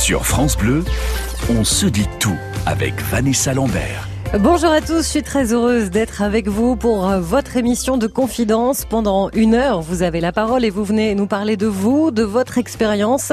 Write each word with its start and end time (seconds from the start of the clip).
Sur 0.00 0.24
France 0.24 0.56
Bleu, 0.56 0.82
on 1.50 1.62
se 1.62 1.84
dit 1.84 2.08
tout 2.20 2.38
avec 2.64 2.98
Vanessa 3.10 3.52
Lambert. 3.52 4.08
Bonjour 4.38 4.70
à 4.70 4.80
tous, 4.80 5.02
je 5.02 5.08
suis 5.08 5.22
très 5.22 5.52
heureuse 5.52 5.90
d'être 5.90 6.22
avec 6.22 6.48
vous 6.48 6.74
pour 6.74 7.06
euh, 7.06 7.20
votre 7.20 7.56
émission 7.56 7.98
de 7.98 8.06
confidence. 8.06 8.84
Pendant 8.84 9.28
une 9.34 9.54
heure, 9.54 9.82
vous 9.82 10.02
avez 10.02 10.20
la 10.20 10.30
parole 10.30 10.64
et 10.64 10.70
vous 10.70 10.84
venez 10.84 11.16
nous 11.16 11.26
parler 11.26 11.56
de 11.56 11.66
vous, 11.66 12.12
de 12.12 12.22
votre 12.22 12.56
expérience 12.56 13.32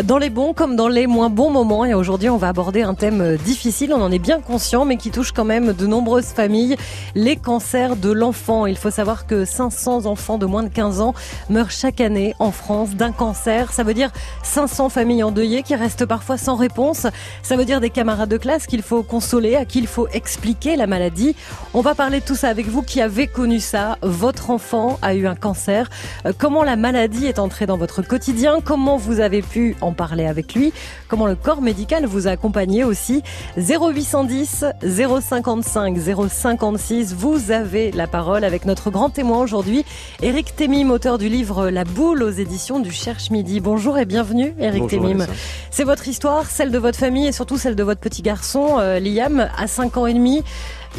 dans 0.00 0.18
les 0.18 0.30
bons 0.30 0.54
comme 0.54 0.74
dans 0.74 0.88
les 0.88 1.06
moins 1.06 1.28
bons 1.28 1.50
moments. 1.50 1.84
Et 1.84 1.94
aujourd'hui, 1.94 2.30
on 2.30 2.38
va 2.38 2.48
aborder 2.48 2.82
un 2.82 2.94
thème 2.94 3.20
euh, 3.20 3.36
difficile, 3.36 3.92
on 3.92 4.00
en 4.00 4.10
est 4.10 4.18
bien 4.18 4.40
conscient, 4.40 4.84
mais 4.84 4.96
qui 4.96 5.10
touche 5.10 5.32
quand 5.32 5.44
même 5.44 5.72
de 5.72 5.86
nombreuses 5.86 6.26
familles, 6.26 6.76
les 7.14 7.36
cancers 7.36 7.96
de 7.96 8.10
l'enfant. 8.10 8.66
Il 8.66 8.76
faut 8.78 8.90
savoir 8.90 9.26
que 9.26 9.44
500 9.44 10.06
enfants 10.06 10.38
de 10.38 10.46
moins 10.46 10.62
de 10.62 10.68
15 10.68 11.00
ans 11.00 11.14
meurent 11.50 11.70
chaque 11.70 12.00
année 12.00 12.34
en 12.38 12.52
France 12.52 12.90
d'un 12.90 13.12
cancer. 13.12 13.72
Ça 13.72 13.82
veut 13.82 13.94
dire 13.94 14.10
500 14.42 14.88
familles 14.88 15.22
endeuillées 15.22 15.62
qui 15.62 15.74
restent 15.74 16.06
parfois 16.06 16.38
sans 16.38 16.56
réponse. 16.56 17.06
Ça 17.42 17.56
veut 17.56 17.64
dire 17.64 17.80
des 17.80 17.90
camarades 17.90 18.30
de 18.30 18.38
classe 18.38 18.66
qu'il 18.66 18.82
faut 18.82 19.02
consoler, 19.02 19.56
à 19.56 19.64
qui 19.64 19.78
il 19.78 19.86
faut 19.86 20.08
expliquer 20.08 20.76
la 20.76 20.86
maladie. 20.86 21.36
On 21.74 21.80
va 21.80 21.94
parler 21.94 22.20
de 22.20 22.24
tout 22.24 22.36
ça 22.36 22.48
avec 22.48 22.66
vous 22.66 22.82
qui 22.82 23.00
avez 23.00 23.26
connu 23.26 23.60
ça. 23.60 23.98
Votre 24.02 24.50
enfant 24.50 24.98
a 25.02 25.14
eu 25.14 25.26
un 25.26 25.34
cancer. 25.34 25.90
Euh, 26.24 26.32
comment 26.36 26.64
la 26.64 26.76
maladie 26.76 27.26
est 27.26 27.38
entrée 27.38 27.66
dans 27.66 27.76
votre 27.76 28.00
quotidien? 28.02 28.60
Comment 28.64 28.96
vous 28.96 29.20
avez 29.20 29.42
pu 29.42 29.76
en 29.82 29.92
parler 29.92 30.26
avec 30.26 30.54
lui 30.54 30.72
Comment 31.08 31.26
le 31.26 31.34
corps 31.34 31.62
médical 31.62 32.06
vous 32.06 32.26
a 32.26 32.30
accompagné 32.30 32.84
aussi? 32.84 33.22
0810 33.56 34.64
055 34.82 35.96
056. 36.30 37.14
Vous 37.14 37.50
avez 37.50 37.90
la 37.92 38.06
parole 38.06 38.44
avec 38.44 38.64
notre 38.64 38.90
grand 38.90 39.10
témoin 39.10 39.38
aujourd'hui, 39.40 39.84
Eric 40.22 40.56
Temim, 40.56 40.90
auteur 40.90 41.18
du 41.18 41.28
livre 41.28 41.70
La 41.70 41.84
boule 41.84 42.22
aux 42.22 42.30
éditions 42.30 42.80
du 42.80 42.90
Cherche 42.90 43.30
Midi. 43.30 43.60
Bonjour 43.60 43.98
et 43.98 44.04
bienvenue, 44.04 44.54
Eric 44.58 44.88
Temim. 44.88 45.26
C'est 45.70 45.84
votre 45.84 46.08
histoire, 46.08 46.46
celle 46.46 46.70
de 46.70 46.78
votre 46.78 46.98
famille 46.98 47.26
et 47.26 47.32
surtout 47.32 47.58
celle 47.58 47.76
de 47.76 47.82
votre 47.82 48.00
petit 48.00 48.22
garçon, 48.22 48.78
euh, 48.78 48.98
Liam, 48.98 49.48
à 49.56 49.66
5 49.66 49.96
ans 49.96 50.06
et 50.06 50.14
demi 50.14 50.42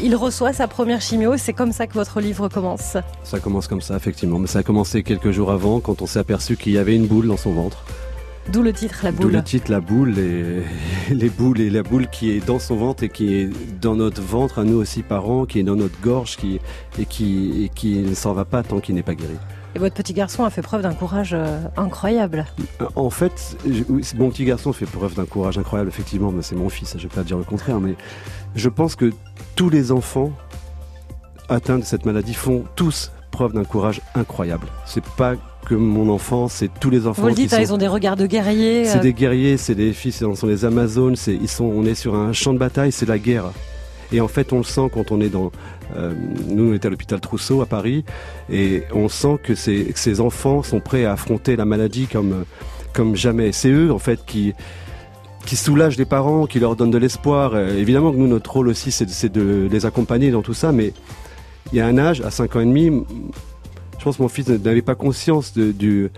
il 0.02 0.16
reçoit 0.16 0.52
sa 0.52 0.66
première 0.66 1.00
chimio. 1.00 1.36
C'est 1.36 1.52
comme 1.52 1.72
ça 1.72 1.86
que 1.86 1.94
votre 1.94 2.20
livre 2.20 2.48
commence. 2.48 2.96
Ça 3.22 3.38
commence 3.38 3.68
comme 3.68 3.80
ça, 3.80 3.96
effectivement. 3.96 4.38
Mais 4.38 4.46
ça 4.46 4.60
a 4.60 4.62
commencé 4.62 5.02
quelques 5.02 5.30
jours 5.30 5.52
avant, 5.52 5.80
quand 5.80 6.02
on 6.02 6.06
s'est 6.06 6.18
aperçu 6.18 6.56
qu'il 6.56 6.72
y 6.72 6.78
avait 6.78 6.96
une 6.96 7.06
boule 7.06 7.28
dans 7.28 7.36
son 7.36 7.52
ventre. 7.52 7.84
D'où 8.52 8.62
le 8.62 8.72
titre, 8.72 9.00
la 9.02 9.12
boule. 9.12 9.26
D'où 9.26 9.36
le 9.36 9.42
titre, 9.42 9.70
la 9.70 9.80
boule, 9.80 10.18
et 10.18 10.62
les 11.10 11.30
boules 11.30 11.60
et 11.60 11.70
la 11.70 11.82
boule 11.82 12.08
qui 12.08 12.30
est 12.30 12.44
dans 12.44 12.58
son 12.58 12.76
ventre 12.76 13.02
et 13.02 13.08
qui 13.08 13.34
est 13.34 13.50
dans 13.80 13.96
notre 13.96 14.20
ventre, 14.20 14.58
à 14.58 14.64
nous 14.64 14.76
aussi 14.76 15.02
parents, 15.02 15.46
qui 15.46 15.60
est 15.60 15.62
dans 15.62 15.76
notre 15.76 15.98
gorge, 16.00 16.36
qui 16.36 16.60
et 16.98 17.06
qui 17.06 17.64
et 17.64 17.68
qui 17.68 17.98
ne 17.98 18.14
s'en 18.14 18.32
va 18.32 18.44
pas 18.44 18.62
tant 18.62 18.80
qu'il 18.80 18.94
n'est 18.94 19.02
pas 19.02 19.14
guéri. 19.14 19.36
Et 19.74 19.78
votre 19.78 19.94
petit 19.94 20.12
garçon 20.12 20.44
a 20.44 20.50
fait 20.50 20.62
preuve 20.62 20.82
d'un 20.82 20.94
courage 20.94 21.32
euh, 21.34 21.58
incroyable. 21.76 22.46
En 22.94 23.10
fait, 23.10 23.56
mon 24.16 24.30
petit 24.30 24.44
garçon 24.44 24.72
fait 24.72 24.86
preuve 24.86 25.14
d'un 25.14 25.24
courage 25.24 25.58
incroyable, 25.58 25.88
effectivement, 25.88 26.30
mais 26.30 26.42
c'est 26.42 26.54
mon 26.54 26.68
fils, 26.68 26.92
je 26.92 26.98
ne 26.98 27.02
vais 27.02 27.14
pas 27.14 27.24
dire 27.24 27.38
le 27.38 27.44
contraire, 27.44 27.80
mais 27.80 27.96
je 28.54 28.68
pense 28.68 28.94
que 28.94 29.12
tous 29.56 29.70
les 29.70 29.90
enfants 29.90 30.32
atteints 31.48 31.78
de 31.78 31.84
cette 31.84 32.06
maladie 32.06 32.34
font 32.34 32.64
tous 32.76 33.10
preuve 33.32 33.52
d'un 33.52 33.64
courage 33.64 34.00
incroyable. 34.14 34.68
C'est 34.86 35.04
pas 35.04 35.34
que 35.64 35.74
mon 35.74 36.08
enfant, 36.08 36.48
c'est 36.48 36.70
tous 36.80 36.90
les 36.90 37.06
enfants. 37.06 37.22
Vous 37.22 37.28
le 37.28 37.34
dites, 37.34 37.52
hein, 37.52 37.60
ils 37.60 37.72
ont 37.72 37.78
des 37.78 37.88
regards 37.88 38.16
de 38.16 38.26
guerriers. 38.26 38.84
C'est 38.84 38.98
euh. 38.98 39.02
des 39.02 39.12
guerriers, 39.12 39.56
c'est 39.56 39.74
des 39.74 39.92
fils, 39.92 40.16
ce 40.16 40.34
sont 40.34 40.46
des 40.46 40.64
Amazones, 40.64 41.16
ils 41.26 41.48
sont, 41.48 41.64
on 41.64 41.84
est 41.84 41.94
sur 41.94 42.14
un 42.14 42.32
champ 42.32 42.52
de 42.52 42.58
bataille, 42.58 42.92
c'est 42.92 43.08
la 43.08 43.18
guerre. 43.18 43.46
Et 44.12 44.20
en 44.20 44.28
fait, 44.28 44.52
on 44.52 44.58
le 44.58 44.64
sent 44.64 44.88
quand 44.92 45.10
on 45.10 45.20
est 45.20 45.30
dans. 45.30 45.50
Euh, 45.96 46.12
nous, 46.48 46.70
on 46.70 46.74
était 46.74 46.86
à 46.86 46.90
l'hôpital 46.90 47.20
Trousseau 47.20 47.62
à 47.62 47.66
Paris, 47.66 48.04
et 48.50 48.84
on 48.92 49.08
sent 49.08 49.38
que 49.42 49.54
ces, 49.54 49.92
ces 49.94 50.20
enfants 50.20 50.62
sont 50.62 50.80
prêts 50.80 51.04
à 51.04 51.12
affronter 51.12 51.56
la 51.56 51.64
maladie 51.64 52.06
comme, 52.06 52.44
comme 52.92 53.16
jamais. 53.16 53.52
C'est 53.52 53.70
eux, 53.70 53.92
en 53.92 53.98
fait, 53.98 54.24
qui 54.26 54.54
qui 55.44 55.56
soulagent 55.56 55.98
les 55.98 56.04
parents, 56.04 56.46
qui 56.46 56.58
leur 56.58 56.76
donnent 56.76 56.90
de 56.90 56.98
l'espoir. 56.98 57.52
Euh, 57.54 57.76
évidemment 57.78 58.12
que 58.12 58.16
nous, 58.16 58.26
notre 58.26 58.52
rôle 58.52 58.68
aussi, 58.68 58.90
c'est 58.90 59.28
de, 59.32 59.68
les 59.70 59.86
accompagner 59.86 60.30
dans 60.30 60.42
tout 60.42 60.54
ça, 60.54 60.72
mais 60.72 60.92
il 61.72 61.78
y 61.78 61.80
a 61.80 61.86
un 61.86 61.98
âge, 61.98 62.20
à 62.20 62.30
5 62.30 62.56
ans 62.56 62.60
et 62.60 62.66
demi, 62.66 63.04
je 64.04 64.08
pense 64.10 64.18
que 64.18 64.22
mon 64.22 64.28
fils 64.28 64.48
n'avait 64.48 64.82
pas 64.82 64.94
conscience 64.94 65.54
du, 65.54 66.10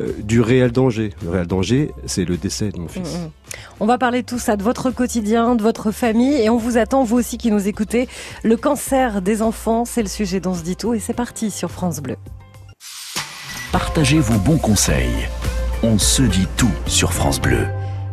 euh, 0.00 0.12
du 0.22 0.40
réel 0.40 0.72
danger. 0.72 1.12
Le 1.22 1.28
réel 1.28 1.46
danger, 1.46 1.90
c'est 2.06 2.24
le 2.24 2.38
décès 2.38 2.70
de 2.70 2.78
mon 2.78 2.88
fils. 2.88 3.02
Mm, 3.02 3.24
mm. 3.24 3.30
On 3.78 3.84
va 3.84 3.98
parler 3.98 4.22
de 4.22 4.26
tout 4.26 4.38
ça, 4.38 4.56
de 4.56 4.62
votre 4.62 4.90
quotidien, 4.90 5.54
de 5.54 5.62
votre 5.62 5.90
famille, 5.90 6.32
et 6.32 6.48
on 6.48 6.56
vous 6.56 6.78
attend, 6.78 7.04
vous 7.04 7.18
aussi 7.18 7.36
qui 7.36 7.50
nous 7.50 7.68
écoutez. 7.68 8.08
Le 8.42 8.56
cancer 8.56 9.20
des 9.20 9.42
enfants, 9.42 9.84
c'est 9.84 10.00
le 10.00 10.08
sujet 10.08 10.40
dont 10.40 10.54
se 10.54 10.62
dit 10.62 10.76
tout, 10.76 10.94
et 10.94 10.98
c'est 10.98 11.12
parti 11.12 11.50
sur 11.50 11.70
France 11.70 12.00
Bleu. 12.00 12.16
Partagez 13.70 14.18
vos 14.18 14.38
bons 14.38 14.56
conseils. 14.56 15.28
On 15.82 15.98
se 15.98 16.22
dit 16.22 16.48
tout 16.56 16.72
sur 16.86 17.12
France 17.12 17.38
Bleu. 17.38 17.66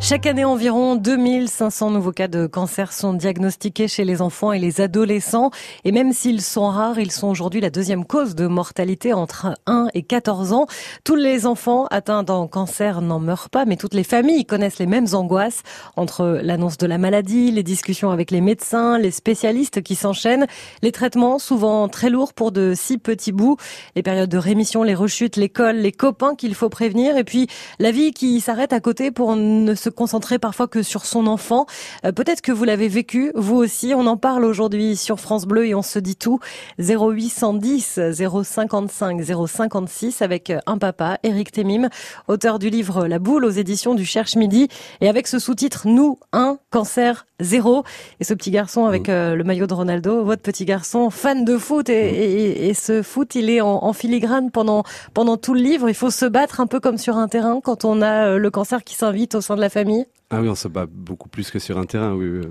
Chaque 0.06 0.26
année, 0.26 0.44
environ 0.44 0.98
2500 0.98 1.92
nouveaux 1.92 2.12
cas 2.12 2.28
de 2.28 2.46
cancer 2.46 2.92
sont 2.92 3.14
diagnostiqués 3.14 3.88
chez 3.88 4.04
les 4.04 4.22
enfants 4.22 4.52
et 4.52 4.60
les 4.60 4.82
adolescents. 4.82 5.50
Et 5.86 5.94
même 5.94 6.12
s'ils 6.12 6.42
sont 6.42 6.68
rares, 6.68 7.00
ils 7.00 7.10
sont 7.10 7.30
aujourd'hui 7.30 7.62
la 7.62 7.70
deuxième 7.70 8.04
cause 8.04 8.36
de 8.36 8.48
mortalité 8.48 9.14
entre 9.14 9.54
1 9.66 9.88
et 9.94 10.04
14 10.04 10.52
ans. 10.52 10.68
Tous 11.06 11.16
les 11.16 11.46
enfants 11.46 11.86
atteints 11.86 12.24
d'un 12.24 12.48
cancer 12.48 13.00
n'en 13.00 13.22
meurent 13.22 13.50
pas, 13.50 13.64
mais 13.64 13.78
toutes 13.78 13.94
les 13.94 14.04
familles 14.04 14.44
connaissent 14.44 14.78
les 14.78 14.88
mêmes 14.88 15.08
angoisses 15.14 15.64
entre 15.96 16.38
l'annonce 16.44 16.78
de 16.78 16.86
la 16.86 16.98
maladie, 16.98 17.52
les 17.52 17.64
discussions 17.64 18.12
avec 18.12 18.30
les 18.30 18.42
médecins, 18.42 19.00
les 19.00 19.10
spécialistes 19.10 19.82
qui 19.82 19.96
s'enchaînent, 19.96 20.48
les 20.82 20.92
traitements 20.92 21.40
souvent 21.40 21.88
très 21.88 22.10
lourds 22.10 22.34
pour 22.34 22.52
de 22.52 22.74
si 22.76 22.98
petits 22.98 23.32
bouts, 23.32 23.56
les 23.96 24.04
périodes 24.04 24.30
de 24.30 24.38
rémission, 24.38 24.84
les 24.84 24.96
rechutes, 24.96 25.38
l'école, 25.38 25.78
les 25.78 25.94
copains 25.94 26.36
qu'il 26.36 26.56
faut 26.56 26.68
prévenir, 26.68 27.16
et 27.16 27.24
puis 27.24 27.48
la 27.80 27.92
vie 27.92 28.12
qui 28.12 28.42
s'arrête 28.42 28.74
à 28.74 28.82
côté 28.82 29.10
pour 29.10 29.38
ne 29.38 29.74
se 29.76 29.93
concentrer 29.94 30.40
parfois 30.40 30.68
que 30.68 30.84
sur 30.84 31.06
son 31.06 31.28
enfant. 31.28 31.66
Euh, 32.06 32.12
peut-être 32.12 32.42
que 32.42 32.52
vous 32.52 32.64
l'avez 32.64 32.88
vécu, 32.88 33.32
vous 33.36 33.56
aussi. 33.56 33.94
On 33.96 34.08
en 34.08 34.18
parle 34.18 34.46
aujourd'hui 34.46 34.96
sur 34.96 35.20
France 35.20 35.46
Bleu 35.46 35.68
et 35.68 35.76
on 35.76 35.82
se 35.82 36.00
dit 36.00 36.16
tout. 36.16 36.40
0810 36.80 38.00
055 38.44 39.22
056 39.24 40.22
avec 40.22 40.50
euh, 40.50 40.60
un 40.66 40.78
papa, 40.78 41.18
Eric 41.24 41.52
Temim, 41.52 41.90
auteur 42.28 42.60
du 42.60 42.70
livre 42.70 43.08
La 43.08 43.20
boule 43.20 43.46
aux 43.46 43.50
éditions 43.50 43.96
du 43.96 44.06
Cherche 44.06 44.36
Midi 44.36 44.68
et 45.02 45.10
avec 45.10 45.28
ce 45.28 45.40
sous-titre 45.40 45.88
Nous, 45.88 46.20
un 46.32 46.58
cancer 46.72 47.26
zéro. 47.40 47.84
Et 48.20 48.24
ce 48.24 48.34
petit 48.34 48.52
garçon 48.52 48.86
avec 48.86 49.08
mm. 49.08 49.12
euh, 49.12 49.36
le 49.36 49.44
maillot 49.44 49.68
de 49.68 49.74
Ronaldo, 49.74 50.24
votre 50.24 50.42
petit 50.42 50.66
garçon 50.66 51.10
fan 51.10 51.46
de 51.46 51.58
foot 51.58 51.90
et, 51.90 52.72
mm. 52.72 52.74
ce 52.74 53.02
foot, 53.02 53.36
il 53.36 53.50
est 53.50 53.62
en, 53.62 53.94
filigrane 53.94 54.50
pendant 54.50 54.84
pendant 55.14 55.38
tout 55.38 55.54
le 55.54 55.62
livre. 55.62 55.90
Il 55.90 55.96
faut 55.96 56.10
se 56.10 56.26
battre 56.26 56.60
un 56.60 56.68
peu 56.68 56.80
comme 56.80 56.98
sur 56.98 57.18
un 57.18 57.28
terrain 57.28 57.60
quand 57.62 57.86
on 57.86 58.02
a 58.02 58.38
le 58.38 58.50
cancer 58.50 58.84
qui 58.84 58.96
s'invite 58.96 59.36
au 59.36 59.42
sein 59.42 59.56
de 59.56 59.62
la 59.62 59.70
famille. 59.70 59.83
Ah 60.30 60.42
oui, 60.42 60.50
on 60.50 60.56
se 60.56 60.68
bat 60.68 60.86
beaucoup 60.86 61.30
plus 61.30 61.52
que 61.52 61.60
sur 61.60 61.78
un 61.78 61.86
terrain. 61.86 62.14
Oui, 62.14 62.42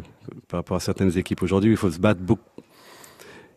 par 0.48 0.58
rapport 0.58 0.76
à 0.76 0.80
certaines 0.80 1.16
équipes 1.18 1.42
aujourd'hui, 1.42 1.72
il 1.72 1.76
faut 1.76 1.90
se 1.90 1.98
battre 1.98 2.20
beaucoup. 2.20 2.42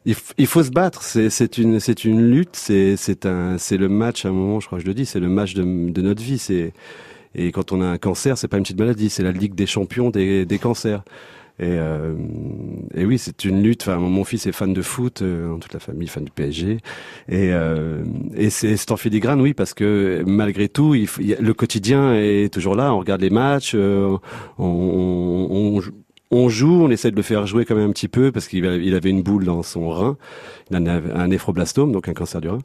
Il, 0.05 0.45
faut 0.45 0.63
se 0.63 0.69
battre. 0.69 1.01
C'est 1.01 1.57
une, 1.57 1.79
lutte. 2.29 2.55
C'est, 2.55 2.95
le 3.25 3.87
match. 3.87 4.25
À 4.25 4.29
un 4.29 4.31
moment, 4.31 4.59
je 4.59 4.67
crois 4.67 4.77
que 4.77 4.83
je 4.83 4.87
le 4.87 4.93
dis, 4.93 5.05
c'est 5.05 5.19
le 5.19 5.29
match 5.29 5.55
de, 5.55 5.63
notre 5.63 6.21
vie. 6.21 6.71
Et 7.33 7.51
quand 7.51 7.71
on 7.71 7.81
a 7.81 7.85
un 7.85 7.97
cancer, 7.97 8.37
c'est 8.37 8.47
pas 8.47 8.57
une 8.57 8.63
petite 8.63 8.79
maladie. 8.79 9.09
C'est 9.09 9.23
la 9.23 9.31
ligue 9.31 9.55
des 9.55 9.65
champions 9.65 10.11
des 10.11 10.59
cancers. 10.61 11.03
Et, 11.57 11.67
euh, 11.67 12.15
et 12.93 13.05
oui, 13.05 13.17
c'est 13.17 13.45
une 13.45 13.63
lutte. 13.63 13.87
Mon 13.87 14.25
fils 14.25 14.45
est 14.45 14.51
fan 14.51 14.73
de 14.73 14.81
foot, 14.81 15.21
euh, 15.21 15.55
toute 15.57 15.73
la 15.73 15.79
famille 15.79 16.07
fan 16.07 16.25
du 16.25 16.31
PSG. 16.31 16.79
Et, 17.29 17.53
euh, 17.53 18.03
c'est 18.49 18.91
en 18.91 18.97
filigrane, 18.97 19.39
oui, 19.39 19.53
parce 19.53 19.73
que 19.73 20.21
malgré 20.25 20.67
tout, 20.67 20.93
le 20.93 21.53
quotidien 21.53 22.15
est 22.15 22.53
toujours 22.53 22.75
là. 22.75 22.93
On 22.93 22.99
regarde 22.99 23.21
les 23.21 23.29
matchs, 23.29 23.75
on, 23.75 24.19
joue, 26.49 26.83
on 26.83 26.89
essaie 26.89 27.11
de 27.11 27.15
le 27.15 27.21
faire 27.21 27.47
jouer 27.47 27.63
quand 27.63 27.75
même 27.75 27.89
un 27.89 27.93
petit 27.93 28.09
peu 28.09 28.33
parce 28.33 28.47
qu'il 28.47 28.65
avait 28.65 29.09
une 29.09 29.23
boule 29.23 29.45
dans 29.45 29.63
son 29.63 29.89
rein, 29.89 30.17
il 30.69 30.77
en 30.77 30.85
un 30.85 31.27
néphroblastome, 31.27 31.93
donc 31.93 32.09
un 32.09 32.13
cancer 32.13 32.41
du 32.41 32.49
rein. 32.49 32.59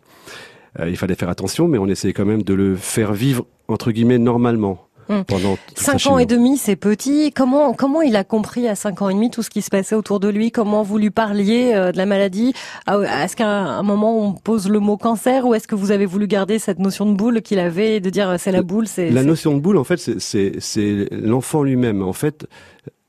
Il 0.85 0.97
fallait 0.97 1.15
faire 1.15 1.29
attention, 1.29 1.69
mais 1.69 1.79
on 1.79 1.87
essayait 1.87 2.13
quand 2.13 2.25
même 2.25 2.43
de 2.43 2.55
le 2.55 2.77
faire 2.77 3.13
vivre 3.13 3.47
entre 3.69 3.93
guillemets 3.93 4.19
normalement. 4.19 4.90
Hum. 5.11 5.25
Pendant 5.25 5.59
5 5.75 6.07
ans 6.07 6.19
et 6.19 6.27
demi, 6.27 6.57
c'est 6.57 6.77
petit. 6.77 7.33
Comment 7.33 7.73
comment 7.73 8.01
il 8.01 8.15
a 8.15 8.23
compris 8.23 8.69
à 8.69 8.77
5 8.77 9.03
ans 9.03 9.09
et 9.09 9.15
demi 9.15 9.29
tout 9.29 9.43
ce 9.43 9.51
qui 9.51 9.61
se 9.61 9.69
passait 9.69 9.97
autour 9.97 10.21
de 10.21 10.29
lui? 10.29 10.53
Comment 10.53 10.85
vous 10.85 10.99
lui 10.99 11.11
parliez 11.11 11.73
euh, 11.75 11.91
de 11.91 11.97
la 11.97 12.07
maladie? 12.07 12.55
Est-ce 12.87 13.35
qu'à 13.35 13.49
un 13.49 13.83
moment 13.83 14.17
on 14.17 14.35
pose 14.35 14.69
le 14.69 14.79
mot 14.79 14.97
cancer 14.97 15.47
ou 15.47 15.55
est-ce 15.55 15.67
que 15.67 15.75
vous 15.75 15.91
avez 15.91 16.07
voulu 16.07 16.29
garder 16.29 16.61
cette 16.61 16.79
notion 16.79 17.07
de 17.07 17.17
boule 17.17 17.43
qu'il 17.43 17.59
avait 17.59 17.99
de 17.99 18.09
dire 18.09 18.37
c'est 18.39 18.53
la 18.53 18.63
boule 18.63 18.87
C'est 18.87 19.11
la 19.11 19.25
notion 19.25 19.57
de 19.57 19.61
boule 19.61 19.79
en 19.79 19.85
fait 19.85 19.99
c'est 20.21 21.09
l'enfant 21.11 21.65
lui-même. 21.65 22.03
En 22.03 22.13
fait, 22.13 22.47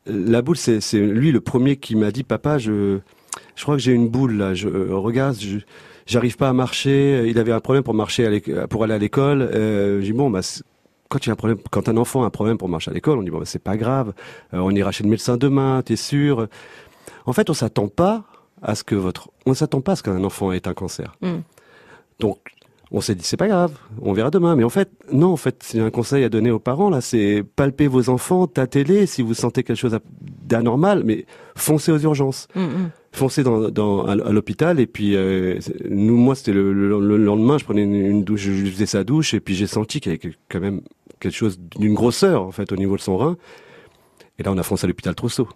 la 0.08 0.42
boule 0.42 0.58
c'est 0.58 0.82
lui 0.98 1.32
le 1.32 1.40
premier 1.40 1.76
qui 1.76 1.96
m'a 1.96 2.10
dit 2.10 2.24
papa 2.24 2.58
je 2.58 2.98
je 3.56 3.64
crois 3.64 3.76
que 3.76 3.82
j'ai 3.82 3.94
une 3.94 4.10
boule 4.10 4.38
là. 4.38 4.56
Je 4.56 4.68
euh, 4.68 4.96
regarde 4.96 5.38
je 5.40 5.60
j'arrive 6.08 6.36
pas 6.36 6.50
à 6.50 6.54
marcher. 6.54 7.28
Il 7.28 7.38
avait 7.38 7.52
un 7.52 7.60
problème 7.60 7.84
pour 7.84 7.94
marcher 7.94 8.42
pour 8.72 8.84
aller 8.84 8.96
à 8.96 8.98
l'école. 8.98 9.44
Euh, 9.44 10.00
j'ai 10.00 10.08
dit 10.08 10.14
bon 10.14 10.32
bah 10.32 10.42
quand 11.12 11.20
tu 11.20 11.30
as 11.30 11.34
un 11.34 11.36
problème, 11.36 11.60
quand 11.70 11.90
un 11.90 11.98
enfant 11.98 12.24
a 12.24 12.28
un 12.28 12.30
problème 12.30 12.58
pour 12.58 12.70
marcher 12.70 12.90
à 12.90 12.94
l'école, 12.94 13.20
on 13.20 13.22
dit 13.22 13.30
bon, 13.30 13.40
bah, 13.40 13.46
c'est 13.46 13.60
pas 13.62 13.76
grave, 13.76 14.14
euh, 14.54 14.60
on 14.60 14.72
ira 14.72 14.92
chez 14.92 15.04
le 15.04 15.10
médecin 15.10 15.36
demain, 15.36 15.82
t'es 15.84 15.98
sûr. 15.98 16.48
En 17.26 17.34
fait, 17.34 17.50
on 17.50 17.54
s'attend 17.54 17.90
pas 17.90 18.24
à 18.62 18.76
ce 18.76 18.84
que 18.84 18.96
votre, 18.96 19.30
on 19.46 19.54
s'attend 19.54 19.82
pas 19.82 19.92
à 19.92 19.96
ce 19.98 20.04
qu'un 20.04 20.24
enfant 20.24 20.54
ait 20.54 20.68
un 20.68 20.74
cancer. 20.74 21.14
Mm. 21.22 21.40
Donc, 22.20 22.40
on 22.92 23.02
s'est 23.02 23.16
dit 23.16 23.24
c'est 23.24 23.38
pas 23.38 23.48
grave, 23.48 23.74
on 24.02 24.14
verra 24.14 24.32
demain. 24.32 24.56
Mais 24.56 24.64
en 24.64 24.70
fait, 24.70 24.90
non, 25.12 25.32
en 25.34 25.38
fait, 25.38 25.62
c'est 25.64 25.80
un 25.80 25.90
conseil 25.90 26.24
à 26.24 26.30
donner 26.30 26.52
aux 26.52 26.60
parents 26.60 26.90
là, 26.90 27.02
c'est 27.02 27.44
palper 27.56 27.88
vos 27.88 28.10
enfants, 28.10 28.48
tâtez-les 28.48 29.06
si 29.06 29.22
vous 29.22 29.34
sentez 29.34 29.64
quelque 29.64 29.78
chose 29.78 29.98
d'anormal, 30.22 31.04
mais 31.04 31.26
foncez 31.56 31.92
aux 31.92 32.00
urgences. 32.00 32.48
Mm, 32.56 32.62
mm. 32.62 32.92
Foncez 33.14 33.44
dans, 33.44 33.70
dans 33.70 34.06
à, 34.06 34.16
l'hôpital 34.16 34.80
et 34.80 34.88
puis 34.88 35.18
euh, 35.18 35.60
nous 35.90 36.16
moi 36.16 36.34
c'était 36.34 36.54
le, 36.54 36.72
lendemain 37.18 37.58
je 37.58 37.66
prenais 37.66 37.84
une, 37.84 38.24
douche 38.24 38.44
je 38.44 38.70
faisais 38.70 38.86
sa 38.86 39.04
douche 39.04 39.34
et 39.34 39.42
puis 39.42 39.54
j'ai 39.54 39.68
senti 39.68 40.00
qu'il 40.00 40.14
y 40.14 40.16
avait 40.16 40.34
quand 40.48 40.62
même 40.62 40.80
quelque 41.22 41.36
chose 41.36 41.60
d'une 41.60 41.94
grosseur 41.94 42.44
en 42.44 42.52
fait 42.52 42.72
au 42.72 42.76
niveau 42.76 42.98
de 42.98 43.02
son 43.02 43.18
rein 43.18 43.38
et 44.42 44.44
là, 44.44 44.52
on 44.52 44.58
a 44.58 44.64
foncé 44.64 44.86
à 44.86 44.88
l'hôpital 44.88 45.14
Trousseau. 45.14 45.48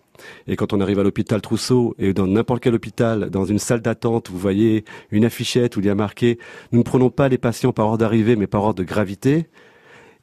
Et 0.46 0.56
quand 0.56 0.72
on 0.72 0.80
arrive 0.80 1.00
à 1.00 1.04
l'hôpital 1.04 1.42
Trousseau, 1.42 1.96
et 1.98 2.14
dans 2.14 2.28
n'importe 2.28 2.62
quel 2.62 2.76
hôpital, 2.76 3.32
dans 3.32 3.44
une 3.44 3.58
salle 3.58 3.82
d'attente, 3.82 4.30
vous 4.30 4.38
voyez 4.38 4.86
une 5.10 5.26
affichette 5.26 5.76
où 5.76 5.80
il 5.80 5.88
y 5.88 5.90
a 5.90 5.96
marqué 5.96 6.38
«Nous 6.72 6.80
ne 6.80 6.84
prenons 6.84 7.10
pas 7.10 7.28
les 7.28 7.40
patients 7.40 7.74
par 7.74 7.88
ordre 7.88 7.98
d'arrivée, 7.98 8.36
mais 8.36 8.46
par 8.46 8.64
ordre 8.64 8.76
de 8.76 8.84
gravité». 8.84 9.48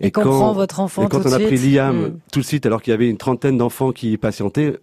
Et, 0.00 0.12
quand, 0.12 0.52
votre 0.52 0.78
enfant 0.78 1.04
et 1.04 1.08
quand 1.08 1.26
on 1.26 1.32
a 1.32 1.38
pris 1.38 1.56
Liam 1.56 1.96
hmm. 1.96 2.18
tout 2.32 2.40
de 2.40 2.44
suite, 2.44 2.66
alors 2.66 2.82
qu'il 2.82 2.92
y 2.92 2.94
avait 2.94 3.08
une 3.08 3.18
trentaine 3.18 3.58
d'enfants 3.58 3.92
qui 3.92 4.16
patientaient, 4.16 4.78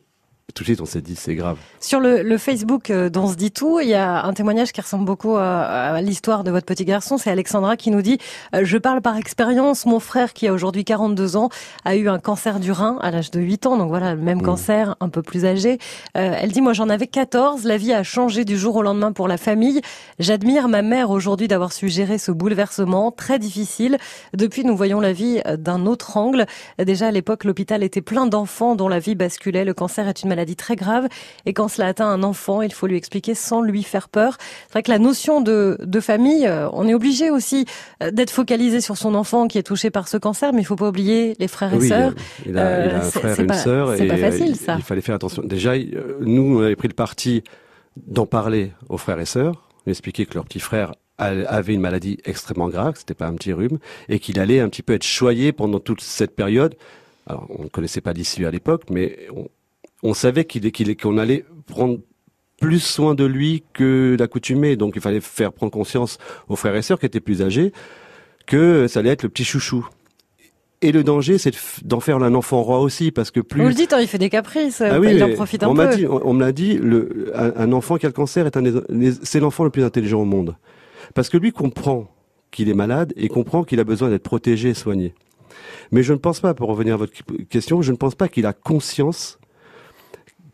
tout 0.53 0.63
de 0.63 0.65
suite, 0.65 0.81
on 0.81 0.85
s'est 0.85 1.01
dit, 1.01 1.15
c'est 1.15 1.35
grave. 1.35 1.57
Sur 1.79 1.99
le, 1.99 2.23
le 2.23 2.37
Facebook 2.37 2.89
euh, 2.89 3.09
dont 3.09 3.27
se 3.27 3.35
dit 3.35 3.51
tout, 3.51 3.79
il 3.79 3.87
y 3.87 3.93
a 3.93 4.23
un 4.23 4.33
témoignage 4.33 4.71
qui 4.71 4.81
ressemble 4.81 5.05
beaucoup 5.05 5.35
à, 5.35 6.01
l'histoire 6.01 6.43
de 6.43 6.51
votre 6.51 6.65
petit 6.65 6.85
garçon. 6.85 7.17
C'est 7.17 7.29
Alexandra 7.29 7.77
qui 7.77 7.91
nous 7.91 8.01
dit 8.01 8.17
euh, 8.55 8.61
Je 8.63 8.77
parle 8.77 9.01
par 9.01 9.15
expérience. 9.17 9.85
Mon 9.85 9.99
frère, 9.99 10.33
qui 10.33 10.47
a 10.47 10.53
aujourd'hui 10.53 10.83
42 10.83 11.37
ans, 11.37 11.49
a 11.85 11.95
eu 11.95 12.09
un 12.09 12.19
cancer 12.19 12.59
du 12.59 12.71
rein 12.71 12.97
à 13.01 13.11
l'âge 13.11 13.31
de 13.31 13.39
8 13.39 13.67
ans. 13.67 13.77
Donc 13.77 13.89
voilà, 13.89 14.15
le 14.15 14.21
même 14.21 14.39
mmh. 14.39 14.43
cancer, 14.43 14.95
un 14.99 15.09
peu 15.09 15.21
plus 15.21 15.45
âgé. 15.45 15.77
Euh, 16.17 16.33
elle 16.39 16.51
dit 16.51 16.61
Moi, 16.61 16.73
j'en 16.73 16.89
avais 16.89 17.07
14. 17.07 17.63
La 17.65 17.77
vie 17.77 17.93
a 17.93 18.03
changé 18.03 18.43
du 18.43 18.57
jour 18.57 18.75
au 18.75 18.81
lendemain 18.81 19.11
pour 19.11 19.27
la 19.27 19.37
famille. 19.37 19.81
J'admire 20.17 20.67
ma 20.67 20.81
mère 20.81 21.11
aujourd'hui 21.11 21.47
d'avoir 21.47 21.71
su 21.73 21.89
gérer 21.89 22.17
ce 22.17 22.31
bouleversement 22.31 23.11
très 23.11 23.39
difficile. 23.39 23.97
Depuis, 24.33 24.63
nous 24.63 24.75
voyons 24.75 24.99
la 24.99 25.13
vie 25.13 25.41
d'un 25.57 25.85
autre 25.85 26.17
angle. 26.17 26.45
Déjà, 26.83 27.07
à 27.07 27.11
l'époque, 27.11 27.43
l'hôpital 27.43 27.83
était 27.83 28.01
plein 28.01 28.25
d'enfants 28.25 28.75
dont 28.75 28.87
la 28.87 28.99
vie 28.99 29.15
basculait. 29.15 29.63
Le 29.63 29.73
cancer 29.73 30.07
est 30.07 30.23
une 30.23 30.29
maladie 30.29 30.38
maladie 30.39 30.55
très 30.55 30.75
grave. 30.75 31.07
Et 31.45 31.53
quand 31.53 31.67
cela 31.67 31.87
atteint 31.87 32.07
un 32.07 32.23
enfant, 32.23 32.61
il 32.61 32.73
faut 32.73 32.87
lui 32.87 32.95
expliquer 32.95 33.35
sans 33.35 33.61
lui 33.61 33.83
faire 33.83 34.07
peur. 34.07 34.37
C'est 34.67 34.73
vrai 34.73 34.83
que 34.83 34.91
la 34.91 34.99
notion 34.99 35.41
de, 35.41 35.77
de 35.81 35.99
famille, 35.99 36.47
euh, 36.47 36.69
on 36.71 36.87
est 36.87 36.93
obligé 36.93 37.29
aussi 37.29 37.65
euh, 38.01 38.11
d'être 38.11 38.31
focalisé 38.31 38.79
sur 38.79 38.97
son 38.97 39.15
enfant 39.15 39.47
qui 39.47 39.57
est 39.57 39.63
touché 39.63 39.89
par 39.89 40.07
ce 40.07 40.17
cancer, 40.17 40.53
mais 40.53 40.61
il 40.61 40.65
faut 40.65 40.77
pas 40.77 40.87
oublier 40.87 41.35
les 41.39 41.47
frères 41.47 41.73
et 41.73 41.81
sœurs. 41.81 42.13
Il 42.45 42.57
a, 42.57 42.85
il 42.85 42.91
a 42.91 42.95
un 42.95 42.99
euh, 42.99 43.01
frère 43.01 43.39
et 43.39 43.43
une 43.43 43.53
sœur. 43.53 43.93
C'est 43.97 44.07
pas 44.07 44.17
facile, 44.17 44.55
ça. 44.55 44.75
Il 44.77 44.83
fallait 44.83 45.01
faire 45.01 45.15
attention. 45.15 45.43
Déjà, 45.43 45.73
nous, 46.21 46.59
on 46.59 46.63
avait 46.63 46.77
pris 46.77 46.87
le 46.87 46.93
parti 46.93 47.43
d'en 48.07 48.25
parler 48.25 48.71
aux 48.87 48.97
frères 48.97 49.19
et 49.19 49.25
sœurs, 49.25 49.67
expliquer 49.85 50.25
que 50.25 50.35
leur 50.35 50.45
petit 50.45 50.61
frère 50.61 50.93
avait 51.17 51.73
une 51.73 51.81
maladie 51.81 52.17
extrêmement 52.23 52.69
grave, 52.69 52.93
c'était 52.95 53.13
pas 53.13 53.27
un 53.27 53.33
petit 53.33 53.51
rhume, 53.51 53.79
et 54.07 54.19
qu'il 54.19 54.39
allait 54.39 54.61
un 54.61 54.69
petit 54.69 54.83
peu 54.83 54.93
être 54.93 55.03
choyé 55.03 55.51
pendant 55.51 55.81
toute 55.81 55.99
cette 55.99 56.33
période. 56.33 56.75
Alors, 57.27 57.45
on 57.49 57.63
ne 57.63 57.67
connaissait 57.67 57.99
pas 57.99 58.13
l'issue 58.13 58.45
à 58.45 58.51
l'époque, 58.51 58.83
mais 58.89 59.27
on, 59.35 59.49
on 60.03 60.13
savait 60.13 60.45
qu'il 60.45 60.71
qu'il 60.71 60.95
qu'on 60.97 61.17
allait 61.17 61.45
prendre 61.67 61.99
plus 62.59 62.79
soin 62.79 63.15
de 63.15 63.25
lui 63.25 63.63
que 63.73 64.15
d'accoutumé. 64.17 64.75
Donc 64.75 64.93
il 64.95 65.01
fallait 65.01 65.21
faire 65.21 65.53
prendre 65.53 65.71
conscience 65.71 66.17
aux 66.47 66.55
frères 66.55 66.75
et 66.75 66.81
sœurs 66.81 66.99
qui 66.99 67.05
étaient 67.05 67.19
plus 67.19 67.41
âgés 67.41 67.71
que 68.45 68.87
ça 68.87 68.99
allait 68.99 69.11
être 69.11 69.23
le 69.23 69.29
petit 69.29 69.45
chouchou. 69.45 69.87
Et 70.81 70.93
le 70.93 71.03
danger, 71.03 71.37
c'est 71.37 71.53
d'en 71.83 71.99
faire 71.99 72.17
un 72.17 72.33
enfant 72.33 72.63
roi 72.63 72.79
aussi, 72.79 73.11
parce 73.11 73.31
que 73.31 73.41
plus. 73.41 73.61
Vous 73.61 73.67
le 73.67 73.73
dites, 73.73 73.91
hein, 73.91 73.99
il 73.99 74.07
fait 74.07 74.17
des 74.17 74.29
caprices, 74.29 74.79
ah 74.79 74.97
il 75.03 75.21
en 75.21 75.33
profite 75.33 75.61
un 75.63 75.67
on 75.67 75.75
peu. 75.75 75.93
Dit, 75.93 76.07
on, 76.07 76.33
me 76.33 76.39
l'a 76.39 76.53
dit, 76.53 76.75
le, 76.75 77.33
un, 77.35 77.73
enfant 77.73 77.97
qui 77.97 78.05
a 78.05 78.09
le 78.09 78.13
cancer 78.13 78.45
est 78.45 78.55
un 78.55 78.63
c'est 79.21 79.41
l'enfant 79.41 79.65
le 79.65 79.71
plus 79.71 79.83
intelligent 79.83 80.21
au 80.21 80.25
monde, 80.25 80.55
parce 81.15 81.27
que 81.27 81.35
lui 81.35 81.51
comprend 81.51 82.09
qu'il 82.49 82.69
est 82.69 82.73
malade 82.73 83.13
et 83.17 83.27
comprend 83.27 83.65
qu'il 83.65 83.81
a 83.81 83.83
besoin 83.83 84.09
d'être 84.09 84.23
protégé 84.23 84.69
et 84.69 84.73
soigné. 84.73 85.13
Mais 85.91 86.01
je 86.01 86.13
ne 86.13 86.17
pense 86.17 86.39
pas, 86.39 86.53
pour 86.53 86.69
revenir 86.69 86.93
à 86.93 86.97
votre 86.97 87.11
question, 87.49 87.81
je 87.81 87.91
ne 87.91 87.97
pense 87.97 88.15
pas 88.15 88.29
qu'il 88.29 88.45
a 88.45 88.53
conscience 88.53 89.37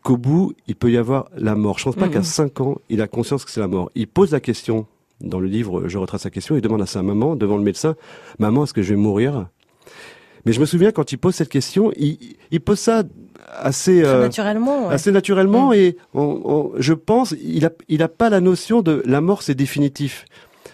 qu'au 0.06 0.16
bout, 0.16 0.54
il 0.68 0.76
peut 0.76 0.92
y 0.92 0.96
avoir 0.96 1.28
la 1.36 1.56
mort. 1.56 1.80
Je 1.80 1.84
pense 1.84 1.96
pas 1.96 2.08
qu'à 2.08 2.22
5 2.22 2.60
ans, 2.60 2.78
il 2.88 3.02
a 3.02 3.08
conscience 3.08 3.44
que 3.44 3.50
c'est 3.50 3.58
la 3.58 3.66
mort. 3.66 3.90
Il 3.96 4.06
pose 4.06 4.30
la 4.30 4.38
question, 4.38 4.86
dans 5.20 5.40
le 5.40 5.48
livre, 5.48 5.88
je 5.88 5.98
retrace 5.98 6.22
sa 6.22 6.30
question, 6.30 6.54
il 6.54 6.60
demande 6.60 6.80
à 6.80 6.86
sa 6.86 7.02
maman, 7.02 7.34
devant 7.34 7.56
le 7.56 7.64
médecin, 7.64 7.96
maman, 8.38 8.62
est-ce 8.62 8.72
que 8.72 8.82
je 8.82 8.90
vais 8.90 9.00
mourir? 9.00 9.48
Mais 10.44 10.52
je 10.52 10.60
me 10.60 10.64
souviens, 10.64 10.92
quand 10.92 11.10
il 11.10 11.18
pose 11.18 11.34
cette 11.34 11.48
question, 11.48 11.90
il, 11.96 12.60
pose 12.60 12.78
ça 12.78 13.02
assez 13.58 14.04
euh, 14.04 14.20
naturellement, 14.20 14.88
assez 14.90 15.10
naturellement, 15.10 15.70
mm. 15.70 15.74
et 15.74 15.96
je 16.14 16.92
pense, 16.92 17.34
il 17.42 17.66
a, 17.66 17.70
il 17.88 18.00
a 18.04 18.08
pas 18.08 18.30
la 18.30 18.40
notion 18.40 18.82
de 18.82 19.02
la 19.06 19.20
mort, 19.20 19.42
c'est 19.42 19.56
définitif. 19.56 20.24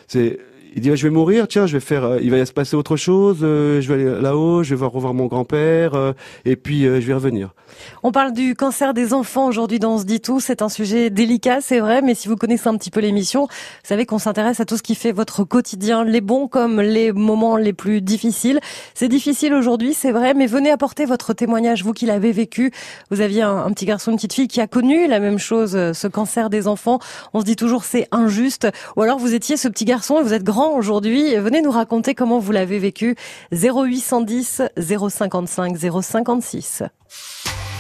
C'est 0.09 0.41
il 0.75 0.81
dit 0.81 0.95
je 0.97 1.07
vais 1.07 1.13
mourir, 1.13 1.49
tiens, 1.49 1.67
je 1.67 1.75
vais 1.75 1.81
faire, 1.81 2.05
euh, 2.05 2.19
il 2.23 2.31
va 2.31 2.45
se 2.47 2.53
passer 2.53 2.77
autre 2.77 2.97
chose, 2.97 3.39
euh, 3.43 3.81
je 3.81 3.93
vais 3.93 3.95
aller 3.95 4.23
là-haut, 4.23 4.63
je 4.63 4.75
vais 4.75 4.87
revoir 4.87 5.15
mon 5.15 5.27
grand-père, 5.27 5.95
euh, 5.95 6.13
et 6.45 6.57
puis 6.57 6.83
je 6.83 7.01
vais 7.01 7.15
revenir. 7.15 7.55
On 8.03 8.13
parle 8.13 8.33
du 8.33 8.55
cancer 8.55 8.95
des 8.95 9.15
enfants 9.15 9.47
aujourd'hui 9.47 9.79
dans 9.79 9.99
ce 9.99 10.05
dit 10.05 10.21
tout. 10.21 10.41
C'est 10.41 10.63
un 10.63 10.69
sujet 10.69 11.11
délicat, 11.11 11.61
c'est 11.61 11.81
vrai, 11.81 12.03
mais 12.03 12.15
si 12.15 12.29
vous 12.29 12.37
connaissez 12.37 12.69
un 12.69 12.77
petit 12.77 12.91
peu 12.91 13.01
l'émission, 13.01 13.43
vous 13.47 13.89
savez 13.89 14.07
qu'on 14.07 14.19
s'intéresse 14.19 14.61
à 14.61 14.65
tout 14.65 14.77
ce 14.77 14.83
qui 14.83 14.95
fait 14.95 15.13
votre 15.13 15.45
quotidien, 15.45 16.05
les 16.05 16.21
bons 16.21 16.49
comme 16.49 16.81
les 16.81 17.13
moments 17.13 17.57
les 17.57 17.73
plus 17.73 18.01
difficiles. 18.01 18.61
C'est 18.95 19.09
difficile 19.09 19.55
aujourd'hui, 19.55 19.95
c'est 19.95 20.13
vrai, 20.13 20.35
mais 20.35 20.47
venez 20.47 20.71
apporter 20.71 21.07
votre 21.07 21.33
témoignage, 21.33 21.83
vous 21.83 21.93
qui 21.93 22.07
l'avez 22.07 22.33
vécu. 22.33 22.73
Vous 23.11 23.21
aviez 23.21 23.43
un, 23.43 23.57
un, 23.57 23.71
petit 23.73 23.87
garçon, 23.87 24.11
une 24.11 24.17
petite 24.17 24.35
fille 24.35 24.49
qui 24.49 24.61
a 24.61 24.67
connu 24.67 25.07
la 25.09 25.19
même 25.19 25.39
chose, 25.39 25.73
ce 25.73 26.09
cancer 26.09 26.51
des 26.51 26.69
enfants. 26.69 26.99
On 27.33 27.41
se 27.41 27.45
dit 27.45 27.57
toujours 27.57 27.85
c'est 27.85 28.07
injuste, 28.13 28.69
ou 28.97 29.03
alors 29.03 29.19
vous 29.19 29.35
étiez 29.35 29.57
ce 29.57 29.69
petit 29.69 29.85
garçon 29.85 30.21
et 30.21 30.23
vous 30.23 30.35
êtes 30.35 30.45
grand 30.45 30.62
aujourd'hui. 30.71 31.37
Venez 31.37 31.63
nous 31.63 31.71
raconter 31.71 32.15
comment 32.15 32.39
vous 32.39 32.53
l'avez 32.53 32.79
vécu. 32.79 33.17
0810 33.53 34.63
055 34.77 35.77
056. 36.03 36.83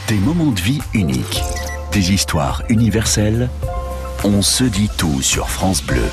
Des 0.08 0.18
moments 0.18 0.50
de 0.50 0.60
vie 0.60 0.80
uniques, 0.94 1.42
des 1.92 2.12
histoires 2.12 2.62
universelles. 2.68 3.48
On 4.24 4.42
se 4.42 4.64
dit 4.64 4.90
tout 4.96 5.22
sur 5.22 5.48
France 5.48 5.82
Bleu. 5.82 6.08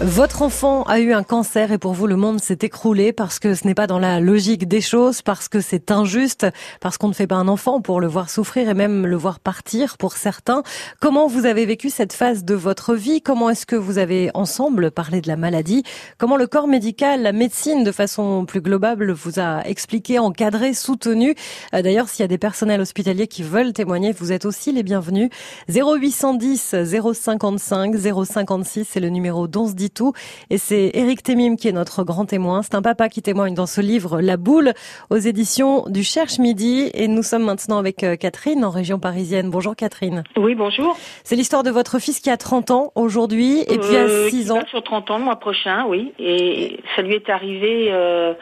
Votre 0.00 0.42
enfant 0.42 0.82
a 0.84 0.98
eu 0.98 1.12
un 1.12 1.22
cancer 1.22 1.70
et 1.70 1.78
pour 1.78 1.92
vous 1.92 2.08
le 2.08 2.16
monde 2.16 2.40
s'est 2.40 2.58
écroulé 2.62 3.12
parce 3.12 3.38
que 3.38 3.54
ce 3.54 3.64
n'est 3.68 3.74
pas 3.74 3.86
dans 3.86 4.00
la 4.00 4.18
logique 4.18 4.66
des 4.66 4.80
choses, 4.80 5.22
parce 5.22 5.48
que 5.48 5.60
c'est 5.60 5.92
injuste, 5.92 6.46
parce 6.80 6.98
qu'on 6.98 7.06
ne 7.06 7.12
fait 7.12 7.28
pas 7.28 7.36
un 7.36 7.46
enfant 7.46 7.80
pour 7.80 8.00
le 8.00 8.08
voir 8.08 8.28
souffrir 8.28 8.68
et 8.68 8.74
même 8.74 9.06
le 9.06 9.14
voir 9.14 9.38
partir 9.38 9.96
pour 9.98 10.14
certains. 10.14 10.64
Comment 11.00 11.28
vous 11.28 11.46
avez 11.46 11.66
vécu 11.66 11.88
cette 11.88 12.14
phase 12.14 12.42
de 12.42 12.54
votre 12.54 12.96
vie? 12.96 13.22
Comment 13.22 13.48
est-ce 13.50 13.64
que 13.64 13.76
vous 13.76 13.98
avez 13.98 14.32
ensemble 14.34 14.90
parlé 14.90 15.20
de 15.20 15.28
la 15.28 15.36
maladie? 15.36 15.84
Comment 16.18 16.36
le 16.36 16.48
corps 16.48 16.66
médical, 16.66 17.22
la 17.22 17.32
médecine 17.32 17.84
de 17.84 17.92
façon 17.92 18.44
plus 18.44 18.60
globale 18.60 19.12
vous 19.12 19.38
a 19.38 19.62
expliqué, 19.66 20.18
encadré, 20.18 20.74
soutenu? 20.74 21.36
Euh, 21.74 21.82
D'ailleurs, 21.82 22.08
s'il 22.08 22.22
y 22.22 22.24
a 22.24 22.28
des 22.28 22.38
personnels 22.38 22.80
hospitaliers 22.80 23.28
qui 23.28 23.44
veulent 23.44 23.72
témoigner, 23.72 24.12
vous 24.12 24.32
êtes 24.32 24.46
aussi 24.46 24.72
les 24.72 24.82
bienvenus. 24.82 25.30
0810 25.68 26.74
055 27.12 27.94
056, 27.96 28.88
c'est 28.90 29.00
le 29.00 29.08
numéro 29.08 29.46
dont 29.46 29.68
se 29.68 29.74
dit 29.74 29.91
tout. 29.92 30.12
Et 30.50 30.58
c'est 30.58 30.90
Eric 30.94 31.22
Temim 31.22 31.56
qui 31.56 31.68
est 31.68 31.72
notre 31.72 32.04
grand 32.04 32.24
témoin. 32.24 32.62
C'est 32.62 32.74
un 32.74 32.82
papa 32.82 33.08
qui 33.08 33.22
témoigne 33.22 33.54
dans 33.54 33.66
ce 33.66 33.80
livre 33.80 34.20
La 34.20 34.36
Boule 34.36 34.72
aux 35.10 35.16
éditions 35.16 35.84
du 35.88 36.02
Cherche 36.02 36.38
Midi. 36.38 36.90
Et 36.94 37.08
nous 37.08 37.22
sommes 37.22 37.44
maintenant 37.44 37.78
avec 37.78 38.02
euh, 38.04 38.16
Catherine 38.16 38.64
en 38.64 38.70
région 38.70 38.98
parisienne. 38.98 39.50
Bonjour 39.50 39.76
Catherine. 39.76 40.24
Oui, 40.36 40.54
bonjour. 40.54 40.96
C'est 41.24 41.36
l'histoire 41.36 41.62
de 41.62 41.70
votre 41.70 41.98
fils 41.98 42.20
qui 42.20 42.30
a 42.30 42.36
30 42.36 42.70
ans 42.70 42.92
aujourd'hui 42.94 43.60
et 43.60 43.78
puis 43.78 43.96
à 43.96 44.28
6 44.28 44.50
euh, 44.50 44.54
ans. 44.54 44.66
Sur 44.68 44.82
30 44.82 45.10
ans 45.10 45.18
le 45.18 45.24
mois 45.24 45.36
prochain, 45.36 45.86
oui. 45.86 46.12
Et 46.18 46.80
ça 46.96 47.02
lui 47.02 47.14
est 47.14 47.28
arrivé, 47.28 47.88
euh, 47.90 48.34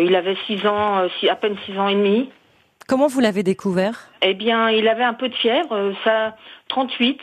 il 0.00 0.14
avait 0.14 0.36
6 0.46 0.66
ans, 0.66 1.08
à 1.28 1.36
peine 1.36 1.56
6 1.66 1.78
ans 1.78 1.88
et 1.88 1.94
demi. 1.94 2.28
Comment 2.88 3.06
vous 3.06 3.20
l'avez 3.20 3.42
découvert? 3.42 4.08
Eh 4.22 4.34
bien, 4.34 4.70
il 4.70 4.88
avait 4.88 5.04
un 5.04 5.14
peu 5.14 5.28
de 5.28 5.34
fièvre. 5.34 5.92
Ça, 6.04 6.34
38, 6.68 7.22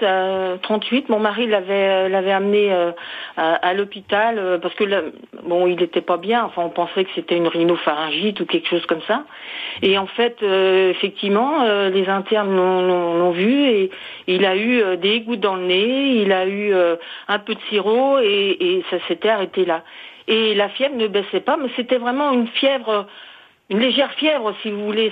38. 0.62 1.06
Euh, 1.10 1.14
mon 1.14 1.20
mari 1.20 1.48
l'avait 1.48 1.90
euh, 1.90 2.10
l'avait 2.10 2.32
amené 2.32 2.72
euh, 2.72 2.92
à, 3.38 3.74
l'hôpital 3.74 4.60
parce 4.62 4.74
que 4.76 5.12
bon, 5.44 5.68
il 5.68 5.78
n'était 5.78 6.02
pas 6.02 6.18
bien. 6.18 6.44
Enfin, 6.46 6.64
on 6.64 6.70
pensait 6.70 7.04
que 7.04 7.10
c'était 7.16 7.38
une 7.38 7.48
rhinopharyngite 7.48 8.40
ou 8.42 8.46
quelque 8.46 8.68
chose 8.68 8.86
comme 8.86 9.02
ça. 9.08 9.24
Et 9.82 9.98
en 9.98 10.08
fait, 10.08 10.42
effectivement, 10.44 11.64
les 11.90 12.08
internes 12.10 12.56
l'ont 12.56 13.32
vu 13.32 13.66
et 13.66 13.92
il 14.28 14.46
a 14.46 14.56
eu 14.56 14.98
des 14.98 15.22
gouttes 15.22 15.40
dans 15.40 15.56
le 15.56 15.66
nez, 15.66 16.22
il 16.22 16.32
a 16.32 16.48
eu 16.48 16.74
un 17.28 17.40
peu 17.40 17.56
de 17.56 17.62
sirop 17.70 18.20
et, 18.20 18.58
et 18.60 18.86
ça 18.90 18.98
s'était 19.08 19.30
arrêté 19.30 19.66
là. 19.66 19.84
Et 20.28 20.54
la 20.54 20.70
fièvre 20.70 20.96
ne 20.96 21.08
baissait 21.08 21.40
pas, 21.40 21.58
mais 21.58 21.70
c'était 21.76 21.98
vraiment 21.98 22.32
une 22.32 22.48
fièvre 22.48 23.08
une 23.70 23.80
légère 23.80 24.12
fièvre, 24.14 24.54
si 24.62 24.72
vous 24.72 24.86
voulez. 24.86 25.12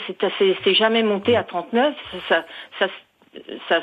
C'est 0.64 0.74
jamais 0.74 1.04
monté 1.04 1.36
à 1.36 1.44
39. 1.44 1.94
Ça, 2.30 2.44
ça, 2.80 2.88
ça 3.70 3.82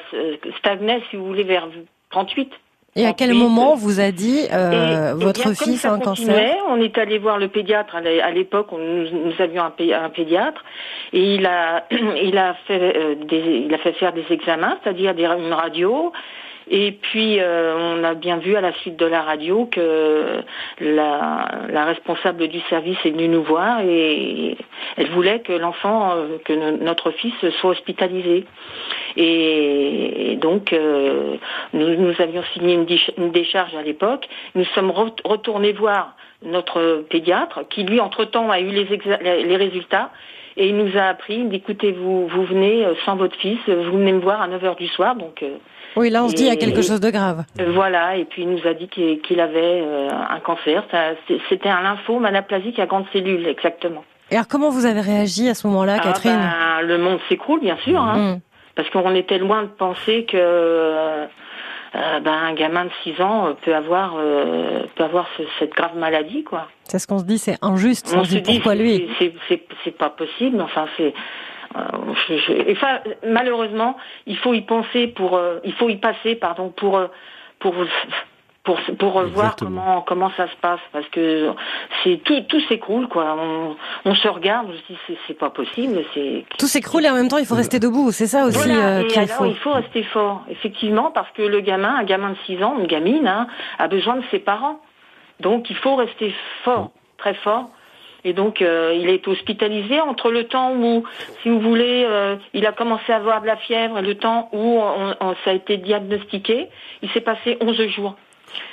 stagnait, 0.59 1.03
si 1.11 1.17
vous 1.17 1.27
voulez, 1.27 1.45
vers 1.45 1.69
38. 2.11 2.53
Et 2.97 3.07
à 3.07 3.13
quel 3.13 3.35
moment 3.35 3.73
on 3.73 3.77
vous 3.77 3.99
a 3.99 4.13
dit 4.13 4.47
euh, 4.53 5.15
votre 5.17 5.53
fils 5.57 5.85
a 5.85 5.93
un 5.93 5.99
cancer 5.99 6.57
On 6.69 6.81
est 6.81 6.97
allé 6.97 7.19
voir 7.19 7.39
le 7.39 7.49
pédiatre 7.49 7.97
à 7.97 8.31
l'époque. 8.31 8.69
Nous, 8.71 9.11
nous 9.11 9.33
avions 9.41 9.65
un, 9.65 9.73
un, 10.05 10.11
pédiatre 10.11 10.65
et 11.13 11.35
il 11.35 11.45
a 11.47 11.87
il 11.91 12.39
a 12.39 12.55
fait 12.67 12.97
euh, 12.97 13.17
des, 13.17 13.65
il 13.67 13.75
a 13.75 13.79
fait 13.79 13.95
faire 13.95 14.13
des 14.13 14.25
examens, 14.31 14.79
c'est-à-dire 14.83 15.13
une 15.33 15.53
radio. 15.53 16.13
Et 16.71 16.93
puis, 16.93 17.41
euh, 17.41 17.75
on 17.77 18.05
a 18.05 18.15
bien 18.15 18.39
vu 18.39 18.57
à 18.57 18.61
la 18.61 18.73
suite 18.75 18.97
de 18.97 19.05
la 19.05 19.23
radio 19.23 19.67
que 19.67 20.41
la, 20.81 21.85
responsable 21.85 22.49
du 22.49 22.61
service 22.71 22.97
est 23.05 23.11
venue 23.11 23.29
nous 23.29 23.43
voir 23.43 23.81
et 23.81 24.57
elle 24.97 25.11
voulait 25.11 25.41
que 25.41 25.53
l'enfant, 25.53 26.17
euh, 26.17 26.39
que 26.45 26.53
notre 26.83 27.11
fils 27.11 27.35
soit 27.61 27.71
hospitalisé. 27.71 28.47
Et, 29.17 30.39
donc, 30.41 30.73
euh, 30.73 31.37
nous, 31.75 32.15
avions 32.19 32.43
signé 32.55 32.75
une, 32.75 33.31
décharge 33.31 33.75
à 33.75 33.83
l'époque. 33.83 34.27
Nous 34.55 34.65
sommes 34.75 34.91
retournés 34.91 35.73
voir 35.73 36.17
notre 36.43 37.05
pédiatre 37.11 37.69
qui, 37.69 37.85
lui, 37.85 38.01
entre-temps, 38.01 38.51
a 38.51 38.61
eu 38.61 38.71
les, 38.71 38.85
les 39.43 39.57
résultats. 39.57 40.11
Et 40.57 40.69
il 40.69 40.77
nous 40.77 40.97
a 40.97 41.03
appris, 41.03 41.47
écoutez, 41.53 41.93
vous, 41.93 42.29
vous 42.29 42.45
venez 42.45 42.87
sans 43.05 43.17
votre 43.17 43.37
fils, 43.37 43.59
vous 43.67 43.99
venez 43.99 44.13
me 44.13 44.21
voir 44.21 44.41
à 44.41 44.49
9h 44.49 44.77
du 44.77 44.87
soir, 44.87 45.17
donc 45.17 45.43
oui, 45.97 46.11
là 46.11 46.25
on 46.25 46.29
se 46.29 46.35
dit 46.35 46.43
il 46.43 46.49
y 46.49 46.51
a 46.51 46.57
quelque 46.57 46.83
chose 46.83 47.01
de 47.01 47.11
grave. 47.11 47.45
Euh, 47.61 47.73
voilà, 47.73 48.17
et 48.17 48.25
puis 48.25 48.43
il 48.43 48.51
nous 48.51 48.67
a 48.67 48.75
dit 48.75 48.89
qu'il 48.89 49.41
avait 49.41 49.83
euh, 49.83 50.09
un 50.11 50.41
cancer. 50.41 50.85
C'était 51.49 51.69
un 51.69 51.83
lymphome 51.83 52.25
anaplasique 52.25 52.79
à 52.79 52.87
grandes 52.87 53.07
cellules, 53.13 53.47
exactement. 53.47 54.05
Et 54.31 54.35
alors 54.35 54.49
comment 54.49 54.71
vous 54.71 54.87
avez 54.87 55.01
réagi 55.01 55.49
à 55.49 55.55
ce 55.55 55.67
moment-là, 55.69 55.97
ah, 55.99 56.03
Catherine 56.03 56.33
ben, 56.33 56.87
Le 56.87 56.99
monde 56.99 57.19
s'écroule, 57.29 57.61
bien 57.61 57.77
sûr, 57.85 58.01
hein, 58.01 58.37
mm. 58.37 58.41
parce 58.75 58.91
qu'on 58.91 59.15
était 59.15 59.39
loin 59.39 59.63
de 59.63 59.69
penser 59.69 60.25
que 60.25 60.37
euh, 60.37 61.27
ben, 61.93 62.33
un 62.33 62.55
gamin 62.55 62.87
de 62.87 62.91
6 63.05 63.21
ans 63.21 63.55
peut 63.65 63.75
avoir, 63.75 64.17
peut 64.97 65.05
avoir 65.05 65.29
cette 65.59 65.73
grave 65.73 65.97
maladie, 65.97 66.43
quoi. 66.43 66.69
C'est 66.85 66.99
ce 66.99 67.07
qu'on 67.07 67.19
se 67.19 67.25
dit, 67.25 67.39
c'est 67.39 67.57
injuste. 67.63 68.15
On, 68.17 68.25
se 68.25 68.37
dit 68.37 68.43
pourquoi 68.43 68.75
lui 68.75 69.09
C'est 69.19 69.97
pas 69.97 70.11
possible, 70.11 70.61
enfin 70.61 70.87
c'est 70.97 71.15
euh, 71.77 72.99
malheureusement, 73.27 73.97
il 74.27 74.37
faut 74.39 74.55
y 74.55 74.63
penser 74.63 75.09
pour, 75.09 75.37
euh, 75.37 75.59
il 75.65 75.73
faut 75.75 75.89
y 75.89 75.97
passer, 75.97 76.35
pardon, 76.37 76.71
pour, 76.71 76.97
euh, 76.97 77.09
pour 77.59 77.75
pour 78.65 78.81
pour 78.99 79.23
voir 79.25 79.57
comment 79.57 80.01
comment 80.01 80.31
ça 80.39 80.49
se 80.49 80.57
passe 80.57 80.81
parce 80.91 81.07
que 81.11 81.51
c'est 82.03 82.17
tout 82.25 82.41
tout 82.49 82.61
s'écroule 82.63 83.09
quoi. 83.09 83.37
On, 83.39 83.77
on 84.07 84.15
se 84.15 84.27
regarde 84.27 84.69
on 84.71 84.73
se 84.73 84.93
dit 84.93 84.99
c'est, 85.07 85.19
c'est 85.27 85.39
pas 85.39 85.51
possible 85.51 86.03
c'est 86.15 86.47
tout 86.59 86.67
s'écroule 86.67 87.05
et 87.05 87.11
en 87.11 87.15
même 87.15 87.29
temps 87.29 87.37
il 87.37 87.45
faut 87.45 87.57
rester 87.57 87.79
debout 87.79 88.11
c'est 88.11 88.27
ça 88.27 88.47
aussi 88.47 88.71
qu'il 89.11 89.29
faut. 89.29 89.45
il 89.45 89.57
faut 89.57 89.73
rester 89.73 90.03
fort 90.05 90.45
effectivement 90.49 91.11
parce 91.11 91.31
que 91.33 91.43
le 91.43 91.61
gamin 91.61 91.95
un 91.95 92.05
gamin 92.05 92.31
de 92.31 92.39
6 92.47 92.65
ans 92.65 92.79
une 92.79 92.87
gamine 92.87 93.29
hein, 93.29 93.49
a 93.79 93.87
besoin 93.87 94.17
de 94.17 94.25
ses 94.31 94.39
parents. 94.39 94.81
Donc 95.41 95.69
il 95.69 95.77
faut 95.77 95.97
rester 95.97 96.35
fort 96.65 96.91
très 97.19 97.35
fort 97.35 97.69
et 98.25 98.33
donc, 98.33 98.63
euh, 98.63 98.97
il 98.99 99.09
est 99.11 99.27
hospitalisé 99.29 100.01
entre 100.01 100.31
le 100.31 100.45
temps 100.45 100.73
où, 100.75 101.05
si 101.43 101.49
vous 101.49 101.61
voulez, 101.61 102.05
euh, 102.07 102.37
il 102.55 102.67
a 102.67 102.73
commencé 102.73 103.13
à 103.13 103.17
avoir 103.17 103.43
de 103.43 103.47
la 103.47 103.57
fièvre 103.57 103.99
et 103.99 104.03
le 104.03 104.15
temps 104.17 104.49
où 104.53 104.81
ça 105.45 105.51
a 105.51 105.53
été 105.53 105.77
diagnostiqué, 105.77 106.69
il 107.03 107.11
s'est 107.11 107.21
passé 107.21 107.59
11 107.61 107.87
jours. 107.89 108.17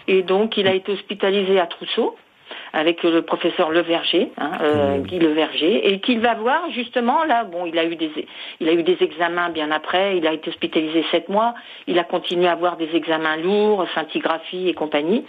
Et 0.07 0.21
donc, 0.23 0.57
il 0.57 0.67
a 0.67 0.73
été 0.73 0.91
hospitalisé 0.91 1.59
à 1.59 1.67
Trousseau 1.67 2.15
avec 2.73 3.03
le 3.03 3.21
professeur 3.21 3.69
Leverger, 3.71 4.31
hein, 4.37 4.51
euh, 4.61 4.97
Guy 4.99 5.19
Leverger, 5.19 5.91
et 5.91 5.99
qu'il 5.99 6.19
va 6.19 6.35
voir 6.35 6.69
justement 6.71 7.23
là. 7.23 7.43
Bon, 7.43 7.65
il 7.65 7.77
a 7.77 7.85
eu 7.85 7.95
des, 7.95 8.11
il 8.59 8.69
a 8.69 8.73
eu 8.73 8.83
des 8.83 8.97
examens 9.01 9.49
bien 9.49 9.71
après. 9.71 10.17
Il 10.17 10.27
a 10.27 10.33
été 10.33 10.49
hospitalisé 10.49 11.05
sept 11.11 11.29
mois. 11.29 11.53
Il 11.87 11.99
a 11.99 12.03
continué 12.03 12.47
à 12.47 12.53
avoir 12.53 12.77
des 12.77 12.89
examens 12.95 13.37
lourds, 13.37 13.85
scintigraphie 13.91 14.69
et 14.69 14.73
compagnie. 14.73 15.25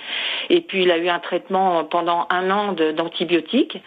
Et 0.51 0.61
puis 0.61 0.83
il 0.83 0.91
a 0.91 0.99
eu 0.99 1.09
un 1.09 1.19
traitement 1.19 1.85
pendant 1.85 2.27
un 2.31 2.51
an 2.51 2.73
d'antibiotiques. 2.73 3.79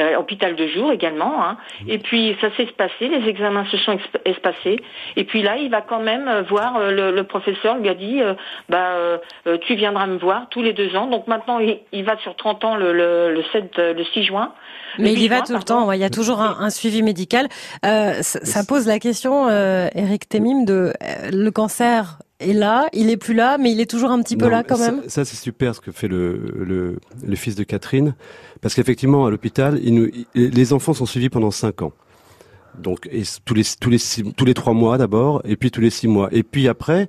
Euh, 0.00 0.16
hôpital 0.16 0.56
de 0.56 0.66
jour 0.68 0.92
également. 0.92 1.42
Hein. 1.44 1.56
Et 1.88 1.98
puis 1.98 2.36
ça 2.40 2.48
s'est 2.56 2.66
passé, 2.66 3.08
les 3.08 3.28
examens 3.28 3.64
se 3.70 3.76
sont 3.78 3.98
espacés. 4.24 4.80
Et 5.16 5.24
puis 5.24 5.42
là, 5.42 5.56
il 5.56 5.70
va 5.70 5.82
quand 5.82 6.00
même 6.00 6.28
euh, 6.28 6.42
voir 6.42 6.76
euh, 6.76 7.12
le, 7.12 7.24
professeur 7.24 7.76
lui 7.76 7.88
a 7.88 7.94
dit, 7.94 8.20
bah 8.68 9.20
tu 9.62 9.74
viendras 9.74 10.06
me 10.06 10.18
voir 10.18 10.48
tous 10.50 10.62
les 10.62 10.72
deux 10.72 10.96
ans. 10.96 11.06
Donc 11.06 11.26
maintenant, 11.26 11.58
il, 11.58 12.04
va 12.04 12.16
sur 12.18 12.34
30 12.34 12.64
ans 12.64 12.76
le, 12.76 12.92
le, 12.92 13.42
7, 13.52 13.76
le 13.76 14.04
6 14.04 14.24
juin. 14.24 14.52
Mais 14.98 15.12
il 15.12 15.22
y 15.22 15.28
va 15.28 15.42
tout 15.42 15.52
le 15.52 15.62
temps. 15.62 15.92
il 15.92 16.00
y 16.00 16.04
a 16.04 16.10
toujours 16.10 16.40
un, 16.40 16.70
suivi 16.70 17.02
médical. 17.02 17.46
ça, 17.82 18.64
pose 18.66 18.86
la 18.86 18.98
question, 18.98 19.48
Eric 19.48 20.28
Temim, 20.28 20.64
de 20.64 20.92
le 21.30 21.50
cancer 21.50 22.18
est 22.40 22.52
là, 22.52 22.88
il 22.92 23.10
est 23.10 23.16
plus 23.16 23.34
là, 23.34 23.58
mais 23.58 23.70
il 23.72 23.80
est 23.80 23.90
toujours 23.90 24.10
un 24.10 24.22
petit 24.22 24.36
peu 24.36 24.48
là 24.48 24.62
quand 24.62 24.78
même. 24.78 25.02
Ça, 25.08 25.24
c'est 25.24 25.36
super 25.36 25.74
ce 25.74 25.80
que 25.80 25.92
fait 25.92 26.08
le, 26.08 26.98
le, 27.24 27.36
fils 27.36 27.54
de 27.54 27.64
Catherine, 27.64 28.14
parce 28.60 28.74
qu'effectivement 28.74 29.26
à 29.26 29.30
l'hôpital, 29.30 29.80
les 30.34 30.72
enfants 30.72 30.94
sont 30.94 31.06
suivis 31.06 31.28
pendant 31.28 31.50
cinq 31.50 31.82
ans. 31.82 31.92
Donc 32.78 33.08
et 33.10 33.22
tous 33.44 33.54
les 33.54 33.64
tous 33.80 33.90
les 33.90 33.98
tous 34.36 34.44
les 34.44 34.54
trois 34.54 34.72
mois 34.72 34.96
d'abord, 34.96 35.42
et 35.44 35.56
puis 35.56 35.70
tous 35.70 35.80
les 35.80 35.90
six 35.90 36.08
mois, 36.08 36.28
et 36.32 36.42
puis 36.42 36.68
après 36.68 37.08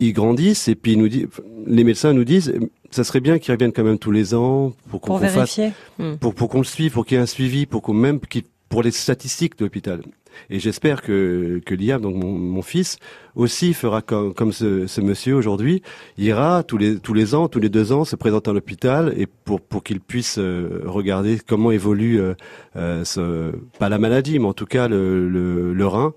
ils 0.00 0.12
grandissent 0.12 0.68
et 0.68 0.74
puis 0.74 0.92
ils 0.92 0.98
nous 0.98 1.08
disent, 1.08 1.28
les 1.66 1.82
médecins 1.82 2.12
nous 2.12 2.24
disent, 2.24 2.52
ça 2.90 3.02
serait 3.02 3.20
bien 3.20 3.38
qu'ils 3.38 3.52
reviennent 3.52 3.72
quand 3.72 3.84
même 3.84 3.98
tous 3.98 4.10
les 4.10 4.34
ans 4.34 4.74
pour 4.90 5.00
qu'on 5.00 5.18
fasse, 5.18 5.58
hmm. 5.98 6.16
pour 6.16 6.34
pour 6.34 6.50
qu'on 6.50 6.58
le 6.58 6.64
suive, 6.64 6.92
pour 6.92 7.06
qu'il 7.06 7.16
y 7.16 7.18
ait 7.18 7.22
un 7.22 7.26
suivi, 7.26 7.64
pour 7.64 7.80
qu'on 7.80 7.94
même 7.94 8.20
pour 8.68 8.82
les 8.82 8.90
statistiques 8.90 9.58
de 9.58 9.64
l'hôpital. 9.64 10.02
Et 10.50 10.58
j'espère 10.58 11.02
que, 11.02 11.60
que 11.64 11.74
Liam, 11.74 12.00
donc 12.00 12.16
mon, 12.16 12.32
mon, 12.32 12.62
fils, 12.62 12.98
aussi 13.34 13.74
fera 13.74 14.02
comme, 14.02 14.34
comme 14.34 14.52
ce, 14.52 14.86
ce 14.86 15.00
monsieur 15.00 15.34
aujourd'hui, 15.34 15.82
ira 16.18 16.62
tous 16.62 16.78
les, 16.78 16.98
tous 16.98 17.14
les 17.14 17.34
ans, 17.34 17.48
tous 17.48 17.60
les 17.60 17.68
deux 17.68 17.92
ans, 17.92 18.04
se 18.04 18.16
présenter 18.16 18.50
à 18.50 18.54
l'hôpital 18.54 19.14
et 19.16 19.26
pour, 19.26 19.60
pour 19.60 19.82
qu'il 19.82 20.00
puisse 20.00 20.38
euh, 20.38 20.82
regarder 20.84 21.38
comment 21.46 21.70
évolue, 21.70 22.20
euh, 22.20 22.34
euh, 22.76 23.04
ce, 23.04 23.52
pas 23.78 23.88
la 23.88 23.98
maladie, 23.98 24.38
mais 24.38 24.46
en 24.46 24.54
tout 24.54 24.66
cas 24.66 24.88
le, 24.88 25.28
le, 25.28 25.72
le 25.72 25.86
rein. 25.86 26.14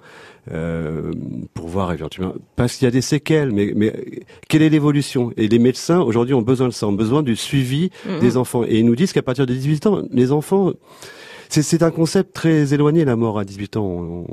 Euh, 0.52 1.12
pour 1.54 1.68
voir 1.68 1.94
éventuellement 1.94 2.34
parce 2.56 2.76
qu'il 2.76 2.86
y 2.86 2.88
a 2.88 2.92
des 2.92 3.02
séquelles 3.02 3.52
mais 3.52 3.72
mais 3.76 4.24
quelle 4.48 4.64
est 4.64 4.70
l'évolution? 4.70 5.32
Et 5.38 5.48
les 5.48 5.60
médecins 5.60 6.00
aujourd'hui 6.00 6.34
ont 6.34 6.42
besoin 6.42 6.70
de 6.70 6.74
ça 6.74 6.88
ont 6.88 6.94
besoin 6.94 7.22
du 7.22 7.36
suivi 7.36 7.92
mm-hmm. 8.08 8.20
des 8.20 8.36
enfants 8.36 8.64
et 8.64 8.80
ils 8.80 8.86
nous 8.86 8.96
disent 8.96 9.14
qu'à 9.14 9.22
partir 9.22 9.46
de 9.46 9.54
18 9.54 9.86
ans 9.86 10.02
les 10.12 10.32
enfants 10.32 10.72
c'est 11.50 11.84
un 11.84 11.92
concept 11.92 12.34
très 12.34 12.74
éloigné 12.74 13.06
la 13.06 13.16
mort 13.16 13.40
à 13.40 13.46
18 13.46 13.78
ans. 13.78 14.26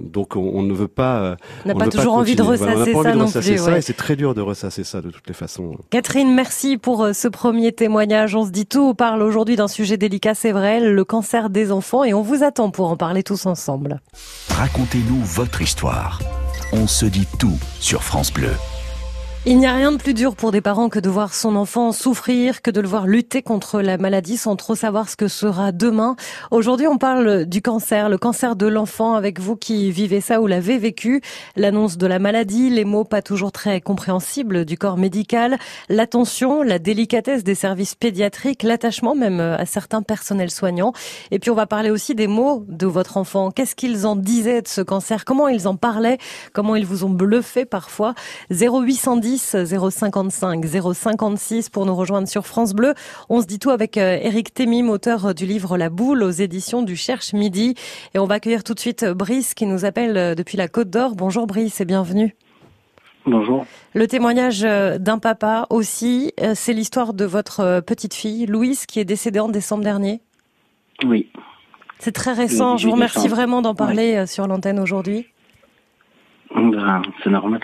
donc 0.00 0.36
on, 0.36 0.62
ne 0.62 0.74
veut 0.74 0.88
pas. 0.88 1.36
On 1.64 1.68
n'a 1.68 1.74
pas 1.74 1.88
toujours 1.88 2.14
envie 2.14 2.34
de 2.34 2.42
ressasser 2.42 2.92
ça 2.92 3.14
non 3.14 3.30
plus. 3.30 3.58
Ça, 3.58 3.78
et 3.78 3.80
c'est 3.80 3.96
très 3.96 4.16
dur 4.16 4.34
de 4.34 4.40
ressasser 4.40 4.84
ça 4.84 5.00
de 5.00 5.10
toutes 5.10 5.28
les 5.28 5.34
façons. 5.34 5.76
Catherine, 5.90 6.34
merci 6.34 6.76
pour 6.76 7.04
euh, 7.04 7.12
ce 7.12 7.28
premier 7.28 7.72
témoignage. 7.72 8.34
On 8.34 8.44
se 8.44 8.50
dit 8.50 8.66
tout. 8.66 8.80
On 8.80 8.94
parle 8.94 9.22
aujourd'hui 9.22 9.56
d'un 9.56 9.68
sujet 9.68 9.96
délicat, 9.96 10.34
c'est 10.34 10.52
vrai, 10.52 10.80
le 10.80 11.04
cancer 11.04 11.50
des 11.50 11.70
enfants, 11.72 12.04
et 12.04 12.14
on 12.14 12.22
vous 12.22 12.42
attend 12.42 12.70
pour 12.70 12.90
en 12.90 12.96
parler 12.96 13.22
tous 13.22 13.46
ensemble. 13.46 14.00
Racontez-nous 14.50 15.20
votre 15.22 15.62
histoire. 15.62 16.20
On 16.72 16.86
se 16.86 17.06
dit 17.06 17.26
tout 17.38 17.58
sur 17.80 18.02
France 18.02 18.32
Bleu. 18.32 18.52
Il 19.46 19.58
n'y 19.58 19.66
a 19.66 19.72
rien 19.72 19.90
de 19.90 19.96
plus 19.96 20.12
dur 20.12 20.36
pour 20.36 20.52
des 20.52 20.60
parents 20.60 20.90
que 20.90 20.98
de 20.98 21.08
voir 21.08 21.32
son 21.32 21.56
enfant 21.56 21.92
souffrir, 21.92 22.60
que 22.60 22.70
de 22.70 22.82
le 22.82 22.86
voir 22.86 23.06
lutter 23.06 23.40
contre 23.40 23.80
la 23.80 23.96
maladie 23.96 24.36
sans 24.36 24.54
trop 24.54 24.74
savoir 24.74 25.08
ce 25.08 25.16
que 25.16 25.28
sera 25.28 25.72
demain. 25.72 26.14
Aujourd'hui, 26.50 26.86
on 26.86 26.98
parle 26.98 27.46
du 27.46 27.62
cancer, 27.62 28.10
le 28.10 28.18
cancer 28.18 28.54
de 28.54 28.66
l'enfant 28.66 29.14
avec 29.14 29.40
vous 29.40 29.56
qui 29.56 29.90
vivez 29.92 30.20
ça 30.20 30.42
ou 30.42 30.46
l'avez 30.46 30.76
vécu. 30.76 31.22
L'annonce 31.56 31.96
de 31.96 32.06
la 32.06 32.18
maladie, 32.18 32.68
les 32.68 32.84
mots 32.84 33.04
pas 33.04 33.22
toujours 33.22 33.50
très 33.50 33.80
compréhensibles 33.80 34.66
du 34.66 34.76
corps 34.76 34.98
médical, 34.98 35.58
l'attention, 35.88 36.62
la 36.62 36.78
délicatesse 36.78 37.42
des 37.42 37.54
services 37.54 37.94
pédiatriques, 37.94 38.62
l'attachement 38.62 39.14
même 39.14 39.40
à 39.40 39.64
certains 39.64 40.02
personnels 40.02 40.50
soignants. 40.50 40.92
Et 41.30 41.38
puis 41.38 41.50
on 41.50 41.54
va 41.54 41.66
parler 41.66 41.90
aussi 41.90 42.14
des 42.14 42.26
mots 42.26 42.66
de 42.68 42.86
votre 42.86 43.16
enfant. 43.16 43.50
Qu'est-ce 43.50 43.74
qu'ils 43.74 44.06
en 44.06 44.16
disaient 44.16 44.60
de 44.60 44.68
ce 44.68 44.82
cancer? 44.82 45.24
Comment 45.24 45.48
ils 45.48 45.66
en 45.66 45.76
parlaient? 45.76 46.18
Comment 46.52 46.76
ils 46.76 46.84
vous 46.84 47.04
ont 47.04 47.10
bluffé 47.10 47.64
parfois? 47.64 48.14
0810 48.50 49.29
055 49.38 50.64
056 50.94 51.68
pour 51.68 51.86
nous 51.86 51.94
rejoindre 51.94 52.28
sur 52.28 52.46
France 52.46 52.74
Bleu. 52.74 52.94
On 53.28 53.40
se 53.40 53.46
dit 53.46 53.58
tout 53.58 53.70
avec 53.70 53.96
Eric 53.96 54.48
euh, 54.48 54.64
Temim, 54.64 54.88
auteur 54.88 55.34
du 55.34 55.46
livre 55.46 55.76
La 55.76 55.90
Boule 55.90 56.22
aux 56.22 56.30
éditions 56.30 56.82
du 56.82 56.96
Cherche 56.96 57.32
Midi. 57.32 57.74
Et 58.14 58.18
on 58.18 58.26
va 58.26 58.34
accueillir 58.34 58.64
tout 58.64 58.74
de 58.74 58.80
suite 58.80 59.04
Brice 59.04 59.54
qui 59.54 59.66
nous 59.66 59.84
appelle 59.84 60.16
euh, 60.16 60.34
depuis 60.34 60.56
la 60.56 60.68
Côte 60.68 60.90
d'Or. 60.90 61.14
Bonjour 61.16 61.46
Brice 61.46 61.80
et 61.80 61.84
bienvenue. 61.84 62.34
Bonjour. 63.26 63.66
Le 63.94 64.06
témoignage 64.06 64.64
euh, 64.64 64.98
d'un 64.98 65.18
papa 65.18 65.66
aussi, 65.70 66.32
c'est 66.54 66.72
l'histoire 66.72 67.12
de 67.12 67.24
votre 67.24 67.80
petite 67.80 68.14
fille, 68.14 68.46
Louise, 68.46 68.86
qui 68.86 69.00
est 69.00 69.04
décédée 69.04 69.40
en 69.40 69.48
décembre 69.48 69.84
dernier. 69.84 70.20
Oui. 71.04 71.30
C'est 71.98 72.12
très 72.12 72.32
récent. 72.32 72.76
Je 72.76 72.86
vous 72.86 72.94
remercie 72.94 73.28
vraiment 73.28 73.62
d'en 73.62 73.74
parler 73.74 74.26
sur 74.26 74.46
l'antenne 74.46 74.80
aujourd'hui. 74.80 75.26
Ben, 76.54 77.02
c'est 77.22 77.30
normal. 77.30 77.60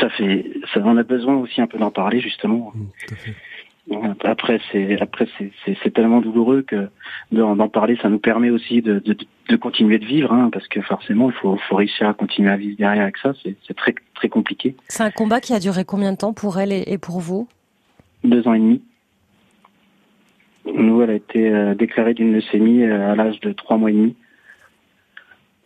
Ça 0.00 0.08
fait, 0.10 0.50
ça, 0.72 0.80
on 0.84 0.96
a 0.96 1.02
besoin 1.02 1.36
aussi 1.36 1.60
un 1.60 1.66
peu 1.66 1.78
d'en 1.78 1.90
parler 1.90 2.20
justement. 2.20 2.72
Mmh, 2.74 4.14
après, 4.24 4.60
c'est 4.72 5.00
après 5.00 5.28
c'est 5.64 5.94
tellement 5.94 6.20
douloureux 6.20 6.62
que 6.62 6.88
d'en 7.30 7.68
parler, 7.68 7.96
ça 8.02 8.08
nous 8.08 8.18
permet 8.18 8.50
aussi 8.50 8.82
de, 8.82 8.98
de, 8.98 9.16
de 9.48 9.56
continuer 9.56 9.98
de 9.98 10.04
vivre, 10.04 10.32
hein, 10.32 10.50
parce 10.52 10.66
que 10.66 10.80
forcément, 10.80 11.30
il 11.30 11.36
faut, 11.36 11.56
faut 11.68 11.76
réussir 11.76 12.08
à 12.08 12.14
continuer 12.14 12.50
à 12.50 12.56
vivre 12.56 12.76
derrière 12.76 13.04
avec 13.04 13.16
ça. 13.18 13.32
C'est 13.44 13.76
très 13.76 13.94
très 14.14 14.28
compliqué. 14.28 14.74
C'est 14.88 15.04
un 15.04 15.12
combat 15.12 15.40
qui 15.40 15.52
a 15.52 15.60
duré 15.60 15.84
combien 15.84 16.12
de 16.12 16.18
temps 16.18 16.32
pour 16.32 16.58
elle 16.58 16.72
et, 16.72 16.98
pour 16.98 17.20
vous? 17.20 17.46
Deux 18.24 18.48
ans 18.48 18.54
et 18.54 18.58
demi. 18.58 18.82
Nous, 20.74 21.00
elle 21.02 21.10
a 21.10 21.14
été 21.14 21.48
euh, 21.48 21.76
déclarée 21.76 22.14
d'une 22.14 22.32
leucémie 22.32 22.82
euh, 22.82 23.12
à 23.12 23.14
l'âge 23.14 23.38
de 23.38 23.52
trois 23.52 23.76
mois 23.76 23.90
et 23.90 23.94
demi. 23.94 24.16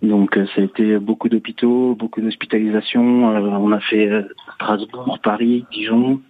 Donc 0.02 0.34
ça 0.34 0.60
a 0.60 0.64
été 0.64 0.98
beaucoup 0.98 1.28
d'hôpitaux, 1.28 1.94
beaucoup 1.94 2.20
d'hospitalisations. 2.20 3.24
on 3.24 3.72
a 3.72 3.80
fait 3.80 4.24
Strasbourg, 4.54 5.18
Paris, 5.22 5.66
Dijon. 5.72 6.20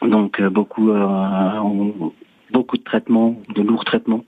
Donc 0.00 0.42
beaucoup 0.42 0.90
beaucoup 2.50 2.76
de 2.76 2.82
traitements, 2.82 3.36
de 3.54 3.62
lourds 3.62 3.84
traitements, 3.84 4.24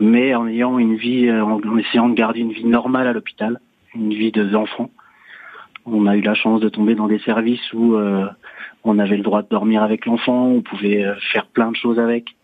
mais 0.00 0.34
en 0.34 0.46
ayant 0.46 0.78
une 0.78 0.96
vie, 0.96 1.30
en 1.30 1.78
essayant 1.78 2.08
de 2.08 2.14
garder 2.14 2.40
une 2.40 2.52
vie 2.52 2.64
normale 2.64 3.08
à 3.08 3.12
l'hôpital, 3.12 3.58
une 3.94 4.12
vie 4.12 4.32
d'enfant. 4.32 4.90
On 5.86 6.06
a 6.06 6.16
eu 6.16 6.20
la 6.20 6.34
chance 6.34 6.60
de 6.60 6.68
tomber 6.68 6.94
dans 6.94 7.08
des 7.08 7.18
services 7.20 7.72
où 7.72 7.96
on 8.84 8.98
avait 8.98 9.16
le 9.16 9.22
droit 9.22 9.42
de 9.42 9.48
dormir 9.48 9.82
avec 9.82 10.06
l'enfant, 10.06 10.46
on 10.46 10.62
pouvait 10.62 11.04
faire 11.32 11.46
plein 11.46 11.70
de 11.70 11.76
choses 11.76 11.98
avec. 11.98 12.34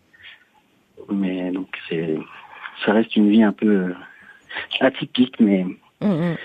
Mais 1.11 1.51
donc 1.51 1.67
c'est, 1.89 2.17
ça 2.85 2.93
reste 2.93 3.15
une 3.15 3.29
vie 3.29 3.43
un 3.43 3.51
peu 3.51 3.67
euh, 3.67 3.93
atypique, 4.79 5.35
mais. 5.39 5.65
Mm, 6.01 6.07
mm. 6.07 6.35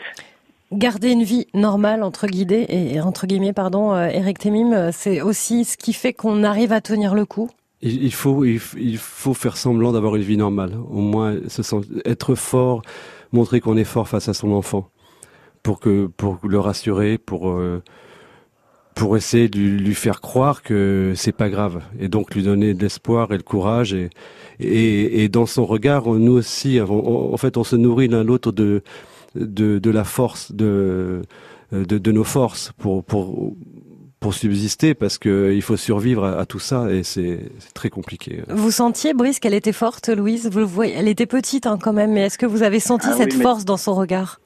Garder 0.73 1.11
une 1.11 1.25
vie 1.25 1.49
normale 1.53 2.05
entre 2.05 2.29
guillemets 2.29 2.67
et 2.69 3.01
entre 3.01 3.27
guillemets 3.27 3.53
pardon, 3.53 3.93
euh, 3.93 4.07
Eric 4.07 4.39
Temim, 4.39 4.73
euh, 4.73 4.91
c'est 4.93 5.21
aussi 5.21 5.65
ce 5.65 5.77
qui 5.77 5.93
fait 5.93 6.13
qu'on 6.13 6.45
arrive 6.45 6.73
à 6.73 6.81
tenir 6.81 7.15
le 7.15 7.25
coup. 7.25 7.51
Il 7.83 8.13
faut 8.13 8.45
il 8.45 8.59
faut 8.99 9.35
faire 9.35 9.57
semblant 9.57 9.91
d'avoir 9.91 10.15
une 10.15 10.23
vie 10.23 10.37
normale, 10.37 10.77
au 10.91 11.01
moins 11.01 11.35
se 11.49 11.63
être 12.05 12.35
fort, 12.37 12.83
montrer 13.33 13.61
qu'on 13.61 13.77
est 13.77 13.85
fort 13.85 14.07
face 14.07 14.29
à 14.29 14.35
son 14.35 14.53
enfant, 14.53 14.91
pour 15.63 15.81
que 15.81 16.07
pour 16.07 16.39
le 16.45 16.61
rassurer, 16.61 17.19
pour 17.19 17.59
pour 19.01 19.17
essayer 19.17 19.49
de 19.49 19.59
lui 19.59 19.95
faire 19.95 20.21
croire 20.21 20.63
que 20.63 21.15
c'est 21.17 21.33
pas 21.33 21.49
grave 21.49 21.81
et 21.99 22.09
donc 22.09 22.35
lui 22.35 22.43
donner 22.43 22.75
de 22.75 22.83
l'espoir 22.83 23.33
et 23.33 23.39
le 23.39 23.43
courage 23.43 23.95
et, 23.95 24.11
et, 24.61 25.25
et 25.25 25.31
dans 25.31 25.47
son 25.47 25.65
regard 25.65 26.07
nous 26.07 26.33
aussi 26.33 26.79
en 26.83 27.37
fait 27.39 27.57
on 27.57 27.65
se 27.65 27.77
nourrit 27.77 28.09
l'un 28.09 28.23
l'autre 28.23 28.53
de, 28.53 28.83
de, 29.35 29.79
de 29.79 29.91
la 29.91 30.05
force 30.05 30.53
de, 30.53 31.23
de, 31.73 31.97
de 31.97 32.13
nos 32.13 32.25
forces 32.25 32.73
pour 32.77 33.03
pour 33.03 33.55
pour 34.21 34.35
subsister 34.35 34.93
parce 34.93 35.17
que 35.17 35.55
il 35.55 35.63
faut 35.63 35.79
survivre 35.79 36.27
à, 36.27 36.45
tout 36.45 36.59
ça 36.59 36.93
et 36.93 37.03
c'est 37.03 37.41
très 37.73 37.89
compliqué. 37.89 38.43
Vous 38.51 38.71
sentiez 38.71 39.15
Brice 39.15 39.41
qu'elle 39.41 39.55
était 39.55 39.73
forte 39.73 40.11
Louise? 40.11 40.51
Vous 40.53 40.59
le 40.59 40.67
voyez 40.67 40.93
elle 40.95 41.09
était 41.09 41.25
petite 41.25 41.65
hein, 41.67 41.79
quand 41.83 41.95
même 41.95 42.13
mais 42.13 42.27
est-ce 42.27 42.37
que 42.37 42.45
vous 42.45 42.63
avez 42.63 42.81
senti 42.81 43.09
ah 43.11 43.17
cette 43.17 43.33
force 43.33 43.65
dans 43.65 43.79
son 43.79 43.95
regard? 43.95 44.41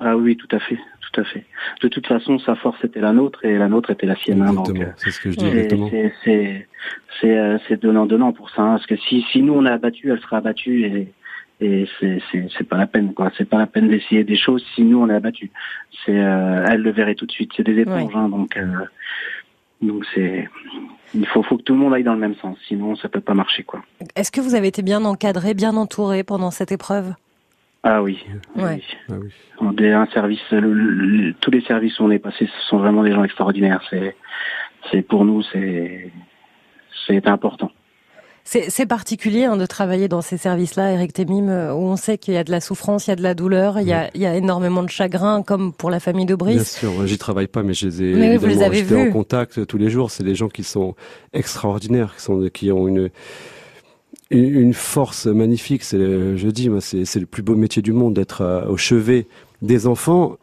Ah 0.00 0.16
oui 0.16 0.38
tout 0.38 0.56
à 0.56 0.58
fait 0.58 0.78
tout 1.14 1.20
à 1.20 1.24
fait. 1.24 1.44
De 1.82 1.88
toute 1.88 2.06
façon, 2.06 2.38
sa 2.38 2.54
force 2.56 2.82
était 2.84 3.00
la 3.00 3.12
nôtre 3.12 3.44
et 3.44 3.56
la 3.56 3.68
nôtre 3.68 3.90
était 3.90 4.06
la 4.06 4.16
sienne. 4.16 4.42
Hein, 4.42 4.54
euh, 4.68 4.84
c'est 4.96 5.10
ce 5.10 5.20
que 5.20 5.30
je 5.30 5.36
dis. 5.36 6.66
C'est 7.20 7.38
euh, 7.38 7.58
c'est 7.68 7.80
donnant 7.80 8.06
donnant 8.06 8.32
pour 8.32 8.50
ça. 8.50 8.62
Hein, 8.62 8.70
parce 8.72 8.86
que 8.86 8.96
si 8.96 9.24
si 9.30 9.42
nous 9.42 9.54
on 9.54 9.64
est 9.64 9.70
abattu, 9.70 10.10
elle 10.10 10.20
sera 10.20 10.38
abattue 10.38 10.84
et 10.84 11.12
et 11.60 11.86
c'est 12.00 12.20
c'est 12.30 12.68
pas 12.68 12.76
la 12.76 12.86
peine 12.86 13.14
quoi. 13.14 13.30
C'est 13.38 13.48
pas 13.48 13.58
la 13.58 13.66
peine 13.66 13.88
d'essayer 13.88 14.24
des 14.24 14.36
choses 14.36 14.64
si 14.74 14.82
nous 14.82 14.98
on 15.00 15.08
est 15.08 15.14
abattu. 15.14 15.50
C'est 16.04 16.18
euh, 16.18 16.66
elle 16.68 16.82
le 16.82 16.90
verrait 16.90 17.14
tout 17.14 17.26
de 17.26 17.32
suite. 17.32 17.52
C'est 17.56 17.62
des 17.62 17.78
éponges 17.78 18.14
hein, 18.14 18.28
donc 18.28 18.58
donc 19.80 20.04
c'est 20.14 20.48
il 21.14 21.26
faut 21.26 21.42
faut 21.42 21.56
que 21.56 21.62
tout 21.62 21.74
le 21.74 21.78
monde 21.78 21.94
aille 21.94 22.02
dans 22.02 22.14
le 22.14 22.20
même 22.20 22.34
sens. 22.36 22.58
Sinon 22.66 22.96
ça 22.96 23.08
peut 23.08 23.20
pas 23.20 23.34
marcher 23.34 23.62
quoi. 23.62 23.82
Est-ce 24.16 24.32
que 24.32 24.40
vous 24.40 24.56
avez 24.56 24.68
été 24.68 24.82
bien 24.82 25.04
encadré, 25.04 25.54
bien 25.54 25.76
entouré 25.76 26.24
pendant 26.24 26.50
cette 26.50 26.72
épreuve? 26.72 27.14
Ah 27.84 28.02
oui. 28.02 28.18
Ouais. 28.56 28.80
oui. 28.80 28.82
Ah 29.10 29.14
oui. 29.60 29.90
un 29.90 30.06
service, 30.06 30.40
tous 31.40 31.50
les 31.50 31.60
services 31.60 32.00
où 32.00 32.04
on 32.04 32.10
est 32.10 32.18
passé, 32.18 32.46
ce 32.46 32.68
sont 32.68 32.78
vraiment 32.78 33.04
des 33.04 33.12
gens 33.12 33.22
extraordinaires. 33.22 33.82
C'est, 33.90 34.16
c'est 34.90 35.02
pour 35.02 35.26
nous, 35.26 35.42
c'est, 35.52 36.10
c'est 37.06 37.26
important. 37.28 37.70
C'est 38.46 38.84
particulier 38.86 39.44
hein, 39.44 39.56
de 39.56 39.64
travailler 39.64 40.06
dans 40.06 40.20
ces 40.20 40.36
services-là, 40.36 40.92
Eric 40.92 41.14
Temim, 41.14 41.48
euh, 41.48 41.72
où 41.72 41.78
on 41.78 41.96
sait 41.96 42.18
qu'il 42.18 42.34
y 42.34 42.36
a 42.36 42.44
de 42.44 42.50
la 42.50 42.60
souffrance, 42.60 43.06
il 43.06 43.10
y 43.10 43.12
a 43.14 43.16
de 43.16 43.22
la 43.22 43.32
douleur, 43.32 43.80
il 43.80 43.88
y 43.88 43.94
a, 43.94 44.10
il 44.14 44.20
y 44.20 44.26
a 44.26 44.36
énormément 44.36 44.82
de 44.82 44.90
chagrin, 44.90 45.42
comme 45.42 45.72
pour 45.72 45.90
la 45.90 45.98
famille 45.98 46.26
de 46.26 46.34
Brice. 46.34 46.56
Bien 46.56 46.90
sûr, 46.92 47.06
j'y 47.06 47.16
travaille 47.16 47.46
pas, 47.46 47.62
mais 47.62 47.72
je 47.72 47.86
les 47.86 48.02
ai 48.02 48.14
mais 48.14 48.34
évidemment, 48.34 48.70
vous 48.70 49.08
en 49.08 49.12
contact 49.12 49.66
tous 49.66 49.78
les 49.78 49.88
jours. 49.88 50.10
C'est 50.10 50.24
des 50.24 50.34
gens 50.34 50.48
qui 50.48 50.62
sont 50.62 50.94
extraordinaires, 51.32 52.14
qui 52.16 52.22
sont, 52.22 52.48
qui 52.52 52.70
ont 52.70 52.86
une 52.86 53.08
une 54.30 54.74
force 54.74 55.26
magnifique. 55.26 55.82
C'est, 55.84 56.36
je 56.36 56.48
dis, 56.48 56.70
c'est, 56.80 57.20
le 57.20 57.26
plus 57.26 57.42
beau 57.42 57.56
métier 57.56 57.82
du 57.82 57.92
monde 57.92 58.14
d'être 58.14 58.40
euh, 58.42 58.66
au 58.66 58.76
chevet 58.76 59.26
des 59.62 59.86
enfants 59.86 60.36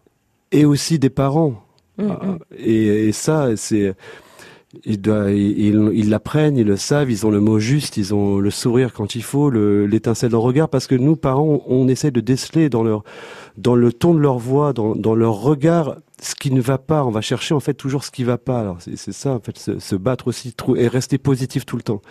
et 0.51 0.65
aussi 0.65 0.99
des 0.99 1.09
parents. 1.09 1.63
Mm, 1.97 2.03
mm. 2.05 2.15
Ah, 2.21 2.37
et, 2.57 3.11
ça, 3.11 3.55
c'est 3.55 3.95
ils, 4.85 5.01
ils, 5.05 6.09
l'apprennent, 6.09 6.57
ils 6.57 6.65
le 6.65 6.77
savent, 6.77 7.11
ils 7.11 7.25
ont 7.25 7.31
le 7.31 7.41
mot 7.41 7.59
juste, 7.59 7.97
ils 7.97 8.13
ont 8.13 8.39
le 8.39 8.49
sourire 8.49 8.93
quand 8.93 9.15
il 9.15 9.23
faut, 9.23 9.49
l'étincelle 9.49 10.29
dans 10.29 10.37
le 10.37 10.45
regard, 10.45 10.69
parce 10.69 10.87
que 10.87 10.95
nous, 10.95 11.17
parents, 11.17 11.61
on, 11.67 11.87
essaie 11.89 12.11
de 12.11 12.21
déceler 12.21 12.69
dans 12.69 12.83
leur, 12.83 13.03
dans 13.57 13.75
le 13.75 13.91
ton 13.91 14.13
de 14.13 14.19
leur 14.19 14.37
voix, 14.37 14.71
dans, 14.71 14.95
dans 14.95 15.15
leur 15.15 15.33
regard, 15.41 15.97
ce 16.21 16.35
qui 16.35 16.51
ne 16.51 16.61
va 16.61 16.77
pas. 16.77 17.03
On 17.03 17.11
va 17.11 17.21
chercher 17.21 17.53
en 17.53 17.59
fait 17.59 17.73
toujours 17.73 18.03
ce 18.03 18.11
qui 18.11 18.23
va 18.23 18.37
pas. 18.37 18.61
Alors 18.61 18.77
c'est, 18.79 19.11
ça, 19.11 19.31
en 19.33 19.39
fait, 19.39 19.57
se, 19.57 19.79
se 19.79 19.95
battre 19.95 20.27
aussi, 20.27 20.55
et 20.77 20.87
rester 20.87 21.17
positif 21.17 21.65
tout 21.65 21.75
le 21.75 21.83
temps. 21.83 22.01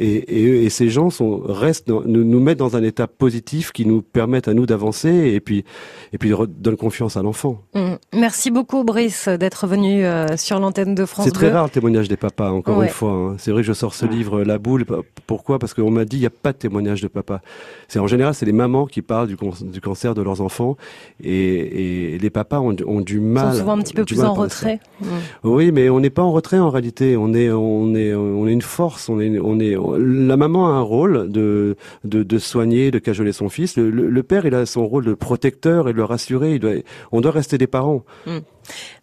Et, 0.00 0.64
et, 0.64 0.70
ces 0.70 0.88
gens 0.90 1.10
sont, 1.10 1.42
restent, 1.44 1.88
nous, 1.88 2.02
nous 2.06 2.40
mettent 2.40 2.58
dans 2.58 2.76
un 2.76 2.82
état 2.84 3.08
positif 3.08 3.72
qui 3.72 3.84
nous 3.84 4.00
permettent 4.00 4.46
à 4.46 4.54
nous 4.54 4.64
d'avancer 4.64 5.08
et 5.08 5.40
puis, 5.40 5.64
et 6.12 6.18
puis 6.18 6.32
donne 6.48 6.76
confiance 6.76 7.16
à 7.16 7.22
l'enfant. 7.22 7.62
Mm. 7.74 7.94
Merci 8.14 8.52
beaucoup, 8.52 8.84
Brice, 8.84 9.28
d'être 9.28 9.66
venu 9.66 10.04
euh, 10.04 10.36
sur 10.36 10.60
l'antenne 10.60 10.94
de 10.94 11.04
France. 11.04 11.26
C'est 11.26 11.32
très 11.32 11.50
rare 11.50 11.64
le 11.64 11.70
témoignage 11.70 12.08
des 12.08 12.16
papas, 12.16 12.50
encore 12.50 12.82
une 12.82 12.88
fois. 12.88 13.10
Hein. 13.10 13.36
C'est 13.38 13.50
vrai 13.50 13.62
que 13.62 13.66
je 13.66 13.72
sors 13.72 13.92
ce 13.92 14.06
livre, 14.06 14.42
La 14.42 14.58
Boule. 14.58 14.84
Pourquoi? 15.26 15.58
Parce 15.58 15.74
qu'on 15.74 15.90
m'a 15.90 16.04
dit 16.04 16.18
il 16.18 16.20
n'y 16.20 16.26
a 16.26 16.30
pas 16.30 16.52
de 16.52 16.58
témoignage 16.58 17.02
de 17.02 17.08
papa. 17.08 17.40
C'est 17.88 17.98
en 17.98 18.06
général, 18.06 18.34
c'est 18.34 18.46
les 18.46 18.52
mamans 18.52 18.86
qui 18.86 19.02
parlent 19.02 19.28
du, 19.28 19.36
du 19.62 19.80
cancer 19.80 20.14
de 20.14 20.22
leurs 20.22 20.40
enfants 20.40 20.76
et, 21.22 22.14
et 22.14 22.18
les 22.18 22.30
papas 22.30 22.60
ont, 22.60 22.76
ont, 22.86 23.00
du 23.00 23.18
mal. 23.18 23.48
Ils 23.48 23.52
sont 23.52 23.58
souvent 23.60 23.78
un 23.78 23.82
petit 23.82 23.94
peu 23.94 24.04
plus 24.04 24.22
en 24.22 24.34
retrait. 24.34 24.78
Mm. 25.00 25.06
Oui, 25.44 25.72
mais 25.72 25.90
on 25.90 25.98
n'est 25.98 26.10
pas 26.10 26.22
en 26.22 26.30
retrait 26.30 26.58
en 26.58 26.70
réalité. 26.70 27.16
On 27.16 27.34
est, 27.34 27.50
on 27.50 27.94
est, 27.96 28.14
on 28.14 28.46
est 28.46 28.52
une 28.52 28.62
force. 28.62 29.08
On 29.08 29.20
est, 29.20 29.38
on 29.40 29.58
est, 29.58 29.76
la 29.96 30.36
maman 30.36 30.68
a 30.68 30.70
un 30.70 30.80
rôle 30.80 31.30
de, 31.30 31.76
de, 32.04 32.38
soigner, 32.38 32.90
de 32.90 32.98
cajoler 32.98 33.32
son 33.32 33.48
fils. 33.48 33.76
Le, 33.76 34.22
père, 34.22 34.46
il 34.46 34.54
a 34.54 34.66
son 34.66 34.86
rôle 34.86 35.04
de 35.04 35.14
protecteur 35.14 35.88
et 35.88 35.92
de 35.92 35.96
le 35.96 36.04
rassurer. 36.04 36.54
Il 36.54 36.60
doit, 36.60 36.72
on 37.12 37.20
doit 37.20 37.32
rester 37.32 37.58
des 37.58 37.66
parents. 37.66 38.02
Hmm. 38.26 38.38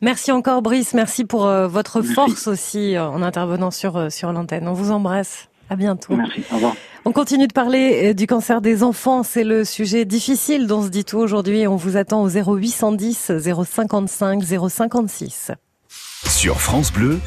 Merci 0.02 0.32
encore, 0.32 0.62
Brice. 0.62 0.94
Merci 0.94 1.26
pour 1.26 1.46
euh, 1.46 1.68
votre 1.68 2.02
force 2.02 2.48
aussi 2.48 2.96
euh, 2.96 3.08
en 3.08 3.22
intervenant 3.22 3.72
sur, 3.72 3.98
euh, 3.98 4.10
sur 4.10 4.32
l'antenne. 4.32 4.68
On 4.68 4.74
vous 4.74 4.92
embrasse. 4.92 5.50
À 5.70 5.76
bientôt. 5.76 6.16
Merci. 6.16 6.44
Au 6.52 6.56
revoir. 6.56 6.76
On 7.06 7.12
continue 7.12 7.48
de 7.48 7.54
parler 7.54 8.14
du 8.14 8.28
cancer 8.28 8.62
des 8.62 8.84
enfants. 8.84 9.24
C'est 9.24 9.44
le 9.44 9.64
sujet 9.64 10.06
difficile 10.06 10.68
dont 10.68 10.84
se 10.84 10.90
dit 10.90 11.06
tout 11.06 11.18
aujourd'hui. 11.18 11.68
On 11.68 11.76
vous 11.76 11.98
attend 11.98 12.22
au 12.22 12.30
0810 12.30 13.32
055 13.40 14.44
056. 14.44 15.52
Sur 16.28 16.60
France 16.60 16.92
Bleu, 16.92 17.20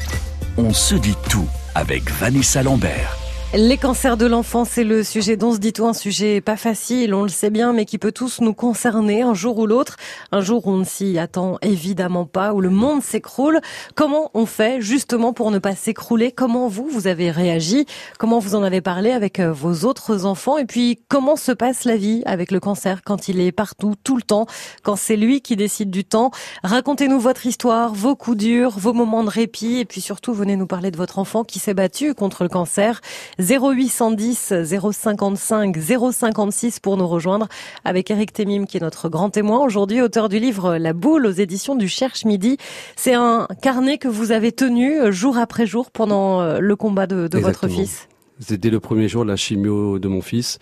on 0.57 0.73
se 0.73 0.95
dit 0.95 1.15
tout 1.29 1.47
avec 1.75 2.09
Vanessa 2.11 2.63
Lambert. 2.63 3.28
Les 3.55 3.77
cancers 3.77 4.15
de 4.15 4.27
l'enfant, 4.27 4.63
c'est 4.63 4.83
le 4.83 5.03
sujet 5.03 5.35
dont 5.35 5.51
se 5.53 5.57
dit 5.57 5.73
tout, 5.73 5.87
un 5.87 5.95
sujet 5.95 6.39
pas 6.39 6.55
facile, 6.55 7.15
on 7.15 7.23
le 7.23 7.29
sait 7.29 7.49
bien, 7.49 7.73
mais 7.73 7.85
qui 7.85 7.97
peut 7.97 8.11
tous 8.11 8.41
nous 8.41 8.53
concerner 8.53 9.23
un 9.23 9.33
jour 9.33 9.57
ou 9.57 9.65
l'autre. 9.65 9.95
Un 10.31 10.41
jour 10.41 10.67
où 10.67 10.69
on 10.69 10.77
ne 10.77 10.83
s'y 10.83 11.17
attend 11.17 11.57
évidemment 11.63 12.27
pas, 12.27 12.53
où 12.53 12.61
le 12.61 12.69
monde 12.69 13.01
s'écroule. 13.01 13.59
Comment 13.95 14.29
on 14.35 14.45
fait 14.45 14.81
justement 14.81 15.33
pour 15.33 15.49
ne 15.49 15.57
pas 15.57 15.73
s'écrouler? 15.73 16.31
Comment 16.31 16.67
vous, 16.67 16.87
vous 16.91 17.07
avez 17.07 17.31
réagi? 17.31 17.87
Comment 18.19 18.37
vous 18.37 18.53
en 18.53 18.61
avez 18.61 18.81
parlé 18.81 19.09
avec 19.09 19.39
euh, 19.39 19.51
vos 19.51 19.83
autres 19.83 20.27
enfants? 20.27 20.59
Et 20.59 20.65
puis, 20.65 20.99
comment 21.09 21.35
se 21.35 21.51
passe 21.51 21.85
la 21.85 21.97
vie 21.97 22.21
avec 22.27 22.51
le 22.51 22.59
cancer 22.59 23.01
quand 23.03 23.29
il 23.29 23.39
est 23.39 23.51
partout, 23.51 23.95
tout 24.03 24.15
le 24.15 24.21
temps, 24.21 24.45
quand 24.83 24.95
c'est 24.95 25.17
lui 25.17 25.41
qui 25.41 25.55
décide 25.55 25.89
du 25.89 26.05
temps? 26.05 26.29
Racontez-nous 26.63 27.19
votre 27.19 27.47
histoire, 27.47 27.95
vos 27.95 28.15
coups 28.15 28.37
durs, 28.37 28.77
vos 28.77 28.93
moments 28.93 29.23
de 29.23 29.29
répit, 29.31 29.79
et 29.79 29.85
puis 29.85 30.01
surtout, 30.01 30.35
venez 30.35 30.55
nous 30.55 30.67
parler 30.67 30.91
de 30.91 30.97
votre 30.97 31.17
enfant 31.17 31.43
qui 31.43 31.57
s'est 31.57 31.73
battu 31.73 32.13
contre 32.13 32.43
le 32.43 32.49
cancer. 32.49 33.01
0810 33.39 34.53
055 34.91 35.77
056 36.11 36.79
pour 36.79 36.97
nous 36.97 37.07
rejoindre 37.07 37.47
avec 37.85 38.11
Eric 38.11 38.33
Temim 38.33 38.65
qui 38.65 38.77
est 38.77 38.81
notre 38.81 39.09
grand 39.09 39.29
témoin 39.29 39.59
aujourd'hui, 39.59 40.01
auteur 40.01 40.29
du 40.29 40.39
livre 40.39 40.77
La 40.77 40.93
boule 40.93 41.25
aux 41.25 41.31
éditions 41.31 41.75
du 41.75 41.87
Cherche 41.87 42.25
Midi. 42.25 42.57
C'est 42.95 43.13
un 43.13 43.47
carnet 43.61 43.97
que 43.97 44.07
vous 44.07 44.31
avez 44.31 44.51
tenu 44.51 44.99
euh, 44.99 45.11
jour 45.11 45.37
après 45.37 45.65
jour 45.65 45.91
pendant 45.91 46.41
euh, 46.41 46.59
le 46.59 46.75
combat 46.75 47.07
de, 47.07 47.29
votre 47.39 47.67
fils. 47.67 48.07
C'était 48.39 48.57
dès 48.57 48.69
le 48.69 48.79
premier 48.79 49.07
jour 49.07 49.23
de 49.23 49.29
la 49.29 49.35
chimio 49.35 49.99
de 49.99 50.07
mon 50.07 50.21
fils. 50.21 50.59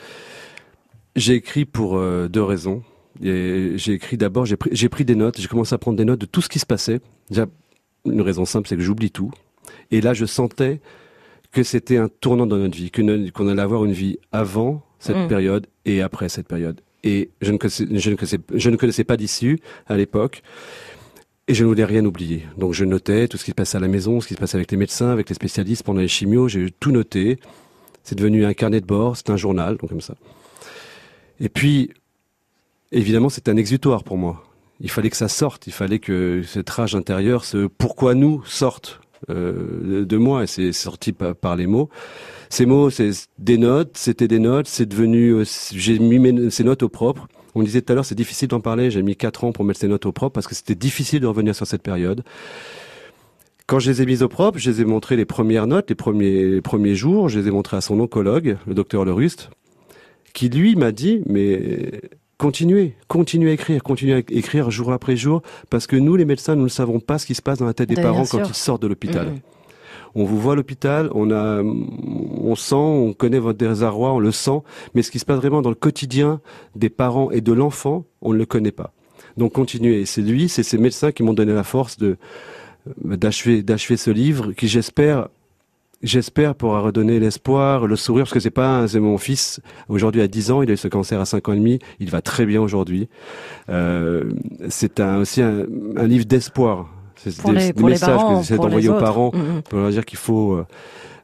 J'ai 1.15 1.33
écrit 1.33 1.65
pour 1.65 1.97
euh, 1.97 2.27
deux 2.27 2.43
raisons. 2.43 2.83
J'ai 3.19 3.75
écrit 3.87 4.17
d'abord, 4.17 4.45
j'ai 4.45 4.57
pris, 4.57 4.89
pris, 4.89 5.03
des 5.03 5.15
notes, 5.15 5.41
j'ai 5.41 5.47
commencé 5.47 5.73
à 5.73 5.79
prendre 5.79 5.97
des 5.97 6.05
notes 6.05 6.21
de 6.21 6.27
tout 6.27 6.41
ce 6.41 6.49
qui 6.49 6.59
se 6.59 6.67
passait. 6.67 6.99
Déjà, 7.31 7.47
une 8.05 8.21
raison 8.21 8.45
simple, 8.45 8.67
c'est 8.67 8.75
que 8.75 8.83
j'oublie 8.83 9.09
tout. 9.09 9.31
Et 9.89 10.01
là, 10.01 10.13
je 10.13 10.25
sentais 10.25 10.81
que 11.51 11.63
c'était 11.63 11.97
un 11.97 12.09
tournant 12.09 12.45
dans 12.45 12.57
notre 12.57 12.77
vie, 12.77 12.91
qu'on 12.91 13.47
allait 13.47 13.61
avoir 13.61 13.85
une 13.85 13.93
vie 13.93 14.17
avant 14.31 14.83
cette 14.99 15.17
mm. 15.17 15.27
période 15.27 15.67
et 15.85 16.01
après 16.01 16.29
cette 16.29 16.47
période. 16.47 16.81
Et 17.03 17.29
je 17.41 17.51
ne 17.51 17.57
connaissais, 17.57 17.85
je 17.89 18.09
ne 18.09 18.15
connaissais, 18.15 18.39
je 18.53 18.69
ne 18.69 18.75
connaissais 18.75 19.03
pas 19.03 19.17
d'issue 19.17 19.59
à 19.87 19.95
l'époque. 19.95 20.41
Et 21.49 21.53
je 21.53 21.63
ne 21.63 21.69
voulais 21.69 21.85
rien 21.85 22.03
oublier. 22.03 22.45
Donc 22.57 22.73
je 22.73 22.83
notais 22.83 23.29
tout 23.29 23.37
ce 23.37 23.45
qui 23.45 23.51
se 23.51 23.55
passait 23.55 23.77
à 23.77 23.79
la 23.79 23.87
maison, 23.87 24.19
ce 24.19 24.27
qui 24.27 24.33
se 24.33 24.39
passait 24.39 24.57
avec 24.57 24.69
les 24.69 24.77
médecins, 24.77 25.09
avec 25.11 25.29
les 25.29 25.35
spécialistes 25.35 25.83
pendant 25.83 26.01
les 26.01 26.09
chimios. 26.09 26.49
J'ai 26.49 26.69
tout 26.71 26.91
noté. 26.91 27.39
C'est 28.03 28.15
devenu 28.15 28.45
un 28.45 28.53
carnet 28.53 28.81
de 28.81 28.85
bord, 28.85 29.15
c'est 29.15 29.29
un 29.29 29.37
journal, 29.37 29.77
donc 29.77 29.89
comme 29.89 30.01
ça. 30.01 30.15
Et 31.39 31.49
puis, 31.49 31.91
évidemment, 32.91 33.29
c'est 33.29 33.47
un 33.49 33.57
exutoire 33.57 34.03
pour 34.03 34.17
moi. 34.17 34.43
Il 34.79 34.89
fallait 34.89 35.09
que 35.09 35.17
ça 35.17 35.27
sorte, 35.27 35.67
il 35.67 35.73
fallait 35.73 35.99
que 35.99 36.41
cette 36.43 36.69
rage 36.69 36.95
intérieure, 36.95 37.43
ce 37.45 37.67
pourquoi 37.67 38.13
nous 38.13 38.43
sorte 38.45 39.01
euh, 39.29 40.05
de 40.05 40.17
moi, 40.17 40.43
et 40.43 40.47
c'est 40.47 40.71
sorti 40.71 41.11
par, 41.11 41.55
les 41.55 41.67
mots. 41.67 41.89
Ces 42.49 42.65
mots, 42.65 42.89
c'est 42.89 43.11
des 43.39 43.57
notes, 43.57 43.97
c'était 43.97 44.27
des 44.27 44.39
notes, 44.39 44.67
c'est 44.67 44.85
devenu, 44.85 45.31
euh, 45.31 45.43
j'ai 45.73 45.99
mis 45.99 46.51
ces 46.51 46.63
notes 46.63 46.83
au 46.83 46.89
propre. 46.89 47.27
On 47.55 47.63
disait 47.63 47.81
tout 47.81 47.91
à 47.91 47.95
l'heure, 47.95 48.05
c'est 48.05 48.15
difficile 48.15 48.49
d'en 48.49 48.59
parler. 48.59 48.91
J'ai 48.91 49.01
mis 49.01 49.15
quatre 49.15 49.43
ans 49.43 49.51
pour 49.51 49.65
mettre 49.65 49.79
ces 49.79 49.87
notes 49.87 50.05
au 50.05 50.11
propre 50.11 50.33
parce 50.33 50.47
que 50.47 50.55
c'était 50.55 50.75
difficile 50.75 51.21
de 51.21 51.27
revenir 51.27 51.55
sur 51.55 51.65
cette 51.65 51.81
période. 51.81 52.23
Quand 53.65 53.79
je 53.79 53.91
les 53.91 54.01
ai 54.01 54.05
mises 54.05 54.23
au 54.23 54.29
propre, 54.29 54.59
je 54.59 54.69
les 54.69 54.81
ai 54.81 54.85
montrées 54.85 55.15
les 55.15 55.25
premières 55.25 55.67
notes, 55.67 55.89
les 55.89 55.95
premiers, 55.95 56.45
les 56.45 56.61
premiers 56.61 56.95
jours. 56.95 57.29
Je 57.29 57.39
les 57.39 57.47
ai 57.47 57.51
montrées 57.51 57.77
à 57.77 57.81
son 57.81 57.99
oncologue, 57.99 58.57
le 58.67 58.73
docteur 58.73 59.05
Lerust, 59.05 59.49
qui 60.33 60.49
lui 60.49 60.75
m'a 60.75 60.91
dit, 60.91 61.23
mais 61.25 61.99
continuez, 62.37 62.95
continuez 63.07 63.51
à 63.51 63.53
écrire, 63.53 63.83
continuez 63.83 64.13
à 64.13 64.17
écrire 64.17 64.71
jour 64.71 64.91
après 64.93 65.15
jour, 65.15 65.41
parce 65.69 65.87
que 65.87 65.95
nous, 65.95 66.15
les 66.15 66.25
médecins, 66.25 66.55
nous 66.55 66.63
ne 66.63 66.69
savons 66.69 66.99
pas 66.99 67.17
ce 67.17 67.25
qui 67.25 67.35
se 67.35 67.41
passe 67.41 67.59
dans 67.59 67.65
la 67.65 67.73
tête 67.73 67.89
des 67.89 67.95
parents 67.95 68.25
quand 68.25 68.47
ils 68.47 68.53
sortent 68.53 68.81
de 68.81 68.87
l'hôpital. 68.87 69.33
On 70.15 70.23
vous 70.23 70.39
voit 70.39 70.53
à 70.53 70.55
l'hôpital, 70.55 71.09
on 71.13 71.29
a, 71.31 71.61
on 71.61 72.55
sent, 72.55 72.75
on 72.75 73.13
connaît 73.13 73.39
votre 73.39 73.59
désarroi, 73.59 74.13
on 74.13 74.19
le 74.19 74.31
sent, 74.31 74.61
mais 74.95 75.03
ce 75.03 75.11
qui 75.11 75.19
se 75.19 75.25
passe 75.25 75.37
vraiment 75.37 75.61
dans 75.61 75.69
le 75.69 75.75
quotidien 75.75 76.41
des 76.75 76.89
parents 76.89 77.29
et 77.29 77.41
de 77.41 77.53
l'enfant, 77.53 78.05
on 78.21 78.33
ne 78.33 78.37
le 78.37 78.45
connaît 78.45 78.71
pas. 78.71 78.93
Donc 79.37 79.53
continuez. 79.53 80.05
C'est 80.05 80.21
lui, 80.21 80.49
c'est 80.49 80.63
ces 80.63 80.77
médecins 80.77 81.11
qui 81.11 81.21
m'ont 81.21 81.33
donné 81.33 81.53
la 81.53 81.63
force 81.63 81.97
de 81.97 82.17
d'achever 83.03 83.63
d'achever 83.63 83.97
ce 83.97 84.09
livre, 84.09 84.53
qui 84.53 84.67
j'espère 84.67 85.27
J'espère 86.03 86.53
pourra 86.53 86.81
redonner 86.81 87.19
l'espoir, 87.19 87.87
le 87.87 87.95
sourire, 87.95 88.25
parce 88.25 88.33
que 88.33 88.39
c'est 88.39 88.51
pas 88.51 88.87
c'est 88.87 88.99
mon 88.99 89.17
fils 89.17 89.59
aujourd'hui 89.89 90.21
à 90.21 90.27
10 90.27 90.51
ans, 90.51 90.61
il 90.61 90.69
a 90.69 90.73
eu 90.73 90.77
ce 90.77 90.87
cancer 90.87 91.19
à 91.19 91.25
5 91.25 91.49
ans 91.49 91.53
et 91.53 91.57
demi, 91.57 91.79
il 91.99 92.11
va 92.11 92.21
très 92.21 92.45
bien 92.45 92.61
aujourd'hui. 92.61 93.09
Euh, 93.69 94.31
c'est 94.69 94.99
un, 94.99 95.17
aussi 95.17 95.41
un, 95.41 95.65
un 95.95 96.05
livre 96.05 96.25
d'espoir. 96.25 96.87
C'est 97.15 97.35
des, 97.45 97.73
des 97.73 97.83
messages 97.83 98.21
que 98.21 98.35
j'essaie 98.37 98.57
d'envoyer 98.57 98.89
aux 98.89 98.99
parents 98.99 99.31
mm-hmm. 99.31 99.61
pour 99.69 99.79
leur 99.79 99.89
dire 99.89 100.05
qu'il 100.05 100.19
faut 100.19 100.53
euh, 100.53 100.65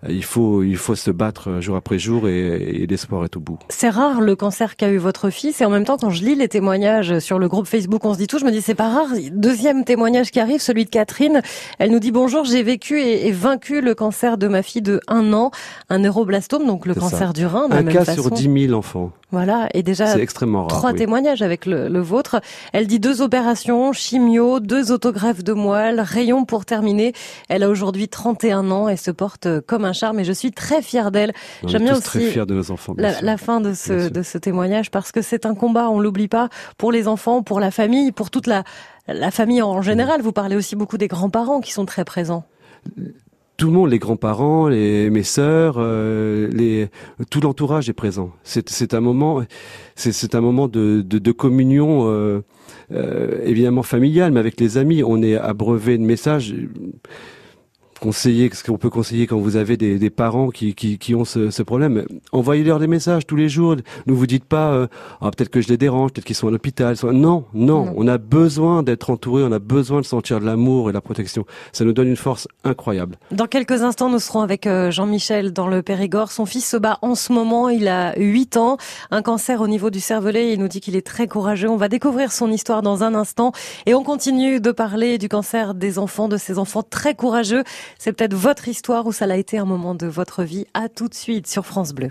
il 0.09 0.23
faut, 0.23 0.63
il 0.63 0.77
faut 0.77 0.95
se 0.95 1.11
battre 1.11 1.61
jour 1.61 1.75
après 1.75 1.99
jour 1.99 2.27
et, 2.27 2.81
et 2.83 2.87
l'espoir 2.87 3.23
est 3.23 3.35
au 3.37 3.39
bout. 3.39 3.59
C'est 3.69 3.89
rare 3.89 4.21
le 4.21 4.35
cancer 4.35 4.75
qu'a 4.75 4.89
eu 4.89 4.97
votre 4.97 5.29
fils 5.29 5.61
et 5.61 5.65
en 5.65 5.69
même 5.69 5.85
temps 5.85 5.97
quand 5.97 6.09
je 6.09 6.23
lis 6.23 6.35
les 6.35 6.47
témoignages 6.47 7.19
sur 7.19 7.39
le 7.39 7.47
groupe 7.47 7.67
Facebook 7.67 8.03
On 8.05 8.13
se 8.13 8.17
dit 8.17 8.27
tout, 8.27 8.39
je 8.39 8.45
me 8.45 8.51
dis 8.51 8.61
c'est 8.61 8.75
pas 8.75 8.89
rare. 8.89 9.07
Deuxième 9.31 9.85
témoignage 9.85 10.31
qui 10.31 10.39
arrive, 10.39 10.61
celui 10.61 10.85
de 10.85 10.89
Catherine. 10.89 11.41
Elle 11.79 11.91
nous 11.91 11.99
dit 11.99 12.11
bonjour, 12.11 12.45
j'ai 12.45 12.63
vécu 12.63 13.01
et, 13.01 13.31
vaincu 13.31 13.81
le 13.81 13.95
cancer 13.95 14.37
de 14.37 14.47
ma 14.47 14.61
fille 14.61 14.81
de 14.81 14.99
un 15.07 15.33
an, 15.33 15.51
un 15.89 15.99
neuroblastome, 15.99 16.65
donc 16.65 16.85
le 16.85 16.95
cancer 16.95 17.33
du 17.33 17.45
rein. 17.45 17.67
un 17.71 17.83
cas 17.83 18.05
sur 18.05 18.29
10 18.29 18.67
000 18.67 18.77
enfants. 18.77 19.11
Voilà, 19.31 19.67
et 19.73 19.81
déjà 19.81 20.15
extrêmement 20.19 20.67
trois 20.67 20.93
témoignages 20.93 21.41
avec 21.41 21.65
le, 21.65 21.89
le, 21.89 21.99
vôtre. 21.99 22.39
Elle 22.71 22.85
dit 22.85 22.99
deux 22.99 23.23
opérations, 23.23 23.91
chimio, 23.91 24.59
deux 24.59 24.91
autogreffes 24.91 25.43
de 25.43 25.53
moelle, 25.53 26.01
rayon 26.01 26.45
pour 26.45 26.65
terminer. 26.65 27.13
Elle 27.49 27.63
a 27.63 27.69
aujourd'hui 27.69 28.07
31 28.07 28.69
ans 28.69 28.89
et 28.89 28.95
se 28.95 29.09
porte 29.09 29.47
comme 29.61 29.85
un 29.85 29.92
charme 29.93 30.19
et 30.19 30.23
je 30.23 30.34
suis 30.34 30.51
très 30.51 30.82
fière 30.82 31.12
d'elle. 31.12 31.34
J'aime 31.65 31.84
bien 31.84 31.93
aussi 31.93 32.03
très 32.03 32.32
fière 32.32 32.45
de 32.45 32.53
nos 32.53 32.71
enfants, 32.71 32.93
la, 32.97 33.21
la, 33.21 33.38
fin 33.38 33.62
de 33.62 33.73
ce, 33.73 34.10
de 34.10 34.21
ce 34.23 34.38
témoignage 34.38 34.91
parce 34.91 35.12
que 35.12 35.21
c'est 35.21 35.45
un 35.45 35.56
combat, 35.56 35.89
on 35.89 35.99
l'oublie 35.99 36.27
pas, 36.27 36.49
pour 36.77 36.91
les 36.91 37.08
enfants, 37.08 37.43
pour 37.43 37.60
la 37.60 37.71
famille, 37.71 38.12
pour 38.12 38.29
toute 38.29 38.47
la, 38.47 38.63
la 39.08 39.32
famille 39.32 39.62
en 39.62 39.82
général. 39.82 40.21
Vous 40.21 40.34
parlez 40.34 40.56
aussi 40.56 40.75
beaucoup 40.75 40.97
des 40.97 41.08
grands-parents 41.08 41.62
qui 41.62 41.71
sont 41.71 41.86
très 41.86 42.06
présents 42.06 42.45
tout 43.58 43.67
le 43.67 43.73
monde, 43.73 43.91
les 43.91 43.99
grands-parents, 43.99 44.67
les 44.67 45.10
mes 45.10 45.23
sœurs, 45.23 45.75
euh, 45.77 46.49
les 46.51 46.89
tout 47.29 47.39
l'entourage 47.39 47.88
est 47.88 47.93
présent. 47.93 48.32
C'est 48.43 48.93
un 48.93 48.99
moment, 48.99 49.43
c'est 49.95 50.36
un 50.36 50.41
moment 50.41 50.67
de, 50.67 51.01
de, 51.06 51.19
de 51.19 51.32
communion 51.32 52.10
euh, 52.10 52.41
euh, 52.91 53.39
évidemment 53.45 53.84
familiale, 53.84 54.32
mais 54.32 54.39
avec 54.39 54.60
les 54.60 54.77
amis, 54.77 55.03
on 55.03 55.21
est 55.21 55.36
abreuvé 55.36 55.97
de 55.97 56.03
messages 56.03 56.53
conseiller, 58.03 58.49
ce 58.53 58.65
qu'on 58.65 58.77
peut 58.77 58.89
conseiller 58.89 59.27
quand 59.27 59.37
vous 59.37 59.55
avez 59.55 59.77
des, 59.77 59.97
des 59.97 60.09
parents 60.09 60.49
qui, 60.49 60.75
qui, 60.75 60.97
qui, 60.97 61.15
ont 61.15 61.23
ce, 61.23 61.51
ce 61.51 61.63
problème, 61.63 62.05
envoyez-leur 62.33 62.77
des 62.79 62.87
messages 62.87 63.25
tous 63.25 63.37
les 63.37 63.47
jours. 63.47 63.77
Ne 64.07 64.13
vous 64.13 64.27
dites 64.27 64.43
pas, 64.43 64.73
euh, 64.73 64.87
ah, 65.21 65.31
peut-être 65.31 65.49
que 65.49 65.61
je 65.61 65.69
les 65.69 65.77
dérange, 65.77 66.11
peut-être 66.11 66.25
qu'ils 66.25 66.35
sont 66.35 66.49
à 66.49 66.51
l'hôpital. 66.51 66.97
Non, 67.13 67.45
non, 67.53 67.93
on 67.95 68.05
a 68.09 68.17
besoin 68.17 68.83
d'être 68.83 69.09
entouré, 69.09 69.43
on 69.43 69.53
a 69.53 69.59
besoin 69.59 70.01
de 70.01 70.05
sentir 70.05 70.41
de 70.41 70.45
l'amour 70.45 70.89
et 70.89 70.91
de 70.91 70.97
la 70.97 71.01
protection. 71.01 71.45
Ça 71.71 71.85
nous 71.85 71.93
donne 71.93 72.09
une 72.09 72.17
force 72.17 72.49
incroyable. 72.65 73.15
Dans 73.31 73.47
quelques 73.47 73.83
instants, 73.83 74.09
nous 74.09 74.19
serons 74.19 74.41
avec 74.41 74.67
euh, 74.67 74.91
Jean-Michel 74.91 75.53
dans 75.53 75.69
le 75.69 75.81
Périgord. 75.81 76.29
Son 76.29 76.45
fils 76.45 76.67
se 76.67 76.75
bat 76.75 76.99
en 77.03 77.15
ce 77.15 77.31
moment, 77.31 77.69
il 77.69 77.87
a 77.87 78.13
8 78.17 78.57
ans, 78.57 78.75
un 79.11 79.21
cancer 79.21 79.61
au 79.61 79.69
niveau 79.69 79.89
du 79.89 80.01
cervelet. 80.01 80.51
Il 80.51 80.59
nous 80.59 80.67
dit 80.67 80.81
qu'il 80.81 80.97
est 80.97 81.07
très 81.07 81.29
courageux. 81.29 81.69
On 81.69 81.77
va 81.77 81.87
découvrir 81.87 82.33
son 82.33 82.51
histoire 82.51 82.81
dans 82.81 83.01
un 83.01 83.15
instant 83.15 83.53
et 83.85 83.93
on 83.93 84.03
continue 84.03 84.59
de 84.59 84.71
parler 84.73 85.17
du 85.17 85.29
cancer 85.29 85.73
des 85.73 85.99
enfants, 85.99 86.27
de 86.27 86.35
ces 86.35 86.59
enfants 86.59 86.83
très 86.83 87.15
courageux. 87.15 87.63
C'est 87.97 88.13
peut-être 88.13 88.34
votre 88.34 88.67
histoire 88.67 89.06
ou 89.06 89.12
ça 89.12 89.27
l'a 89.27 89.38
été 89.38 89.58
un 89.58 89.65
moment 89.65 89.95
de 89.95 90.08
votre 90.08 90.43
vie. 90.43 90.65
À 90.73 90.89
tout 90.89 91.08
de 91.08 91.13
suite 91.13 91.47
sur 91.47 91.65
France 91.65 91.93
Bleu. 91.93 92.10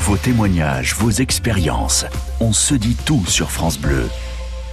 Vos 0.00 0.16
témoignages, 0.16 0.94
vos 0.94 1.10
expériences, 1.10 2.04
on 2.40 2.52
se 2.52 2.74
dit 2.74 2.96
tout 3.06 3.24
sur 3.26 3.50
France 3.50 3.78
Bleu. 3.78 4.04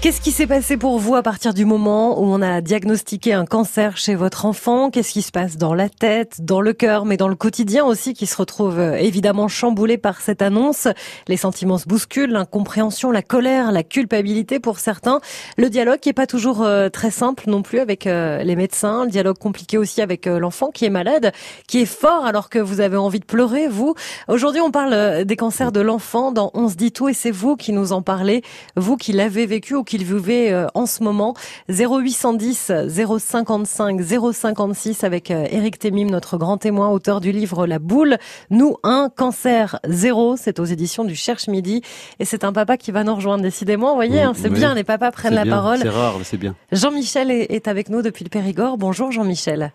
Qu'est-ce 0.06 0.22
qui 0.22 0.32
s'est 0.32 0.46
passé 0.46 0.78
pour 0.78 1.00
vous 1.00 1.16
à 1.16 1.24
partir 1.24 1.56
du 1.56 1.66
moment 1.66 2.22
où 2.22 2.26
on 2.26 2.40
a 2.44 2.62
diagnostiqué 2.62 3.34
un 3.34 3.48
cancer 3.48 3.98
chez 3.98 4.14
votre 4.14 4.46
enfant? 4.46 4.92
Qu'est-ce 4.92 5.12
qui 5.12 5.24
se 5.24 5.32
passe 5.32 5.58
dans 5.58 5.74
la 5.74 5.90
tête, 5.90 6.46
dans 6.46 6.62
le 6.62 6.74
cœur, 6.74 7.06
mais 7.06 7.18
dans 7.18 7.28
le 7.28 7.34
quotidien 7.34 7.84
aussi 7.84 8.14
qui 8.14 8.28
se 8.28 8.38
retrouve 8.38 8.78
euh, 8.78 8.98
évidemment 8.98 9.48
chamboulé 9.48 9.98
par 9.98 10.22
cette 10.22 10.44
annonce? 10.44 10.88
Les 11.28 11.38
sentiments 11.38 11.80
se 11.80 11.88
bousculent, 11.88 12.30
l'incompréhension, 12.30 13.10
la 13.10 13.24
colère, 13.24 13.72
la 13.72 13.82
culpabilité 13.82 14.60
pour 14.60 14.78
certains. 14.78 15.22
Le 15.58 15.72
dialogue 15.72 15.98
qui 15.98 16.10
est 16.10 16.14
pas 16.14 16.28
toujours 16.28 16.62
euh, 16.62 16.90
très 16.90 17.10
simple 17.10 17.46
non 17.48 17.64
plus 17.64 17.80
avec 17.80 18.06
euh, 18.06 18.44
les 18.44 18.56
médecins. 18.56 19.06
Le 19.06 19.10
dialogue 19.10 19.40
compliqué 19.40 19.80
aussi 19.80 20.04
avec 20.04 20.28
l'enfant 20.28 20.70
qui 20.70 20.86
est 20.86 20.92
malade, 20.92 21.32
qui 21.68 21.82
est 21.82 21.88
fort 21.88 22.28
alors 22.28 22.50
que 22.50 22.60
vous 22.60 22.80
avez 22.80 22.98
envie 22.98 23.22
de 23.22 23.26
pleurer, 23.26 23.68
vous. 23.68 23.96
Aujourd'hui, 24.28 24.62
on 24.62 24.70
parle 24.70 25.26
des 25.26 25.36
cancers 25.36 25.72
de 25.72 25.82
l'enfant 25.82 26.32
dans 26.32 26.52
On 26.54 26.70
se 26.70 26.76
dit 26.76 26.92
tout 26.92 27.10
et 27.10 27.14
c'est 27.16 27.32
vous 27.32 27.56
qui 27.56 27.72
nous 27.72 27.92
en 27.92 28.04
parlez, 28.04 28.44
vous 28.76 28.98
qui 28.98 29.12
l'avez 29.12 29.48
vécu 29.48 29.74
ou 29.74 29.84
qui 29.84 29.95
qu'il 29.96 30.06
vivait 30.06 30.52
euh, 30.52 30.68
en 30.74 30.86
ce 30.86 31.04
moment. 31.04 31.34
0810 31.70 32.72
055 32.90 34.02
056 34.02 35.04
avec 35.04 35.32
Eric 35.32 35.76
euh, 35.76 35.90
Temim, 35.90 36.10
notre 36.10 36.38
grand 36.38 36.58
témoin, 36.58 36.90
auteur 36.90 37.22
du 37.22 37.32
livre 37.32 37.66
La 37.66 37.80
boule. 37.80 38.18
Nous, 38.50 38.76
un 38.84 39.10
cancer 39.16 39.80
zéro. 39.86 40.36
C'est 40.38 40.60
aux 40.60 40.66
éditions 40.66 41.06
du 41.06 41.16
Cherche 41.16 41.48
Midi. 41.48 41.82
Et 42.20 42.26
c'est 42.26 42.44
un 42.44 42.52
papa 42.52 42.78
qui 42.78 42.92
va 42.92 43.04
nous 43.04 43.16
rejoindre 43.16 43.44
décidément. 43.44 43.90
Vous 43.90 43.96
voyez, 43.96 44.22
hein, 44.22 44.34
c'est 44.36 44.50
bien, 44.50 44.76
les 44.76 44.84
papas 44.84 45.12
prennent 45.12 45.34
la 45.36 45.46
parole. 45.46 45.80
C'est 45.80 45.90
rare, 45.90 46.16
mais 46.18 46.26
c'est 46.26 46.38
bien. 46.38 46.56
Jean-Michel 46.72 47.32
est 47.32 47.68
avec 47.68 47.90
nous 47.90 48.02
depuis 48.02 48.26
le 48.26 48.30
Périgord. 48.30 48.78
Bonjour 48.78 49.12
Jean-Michel. 49.12 49.72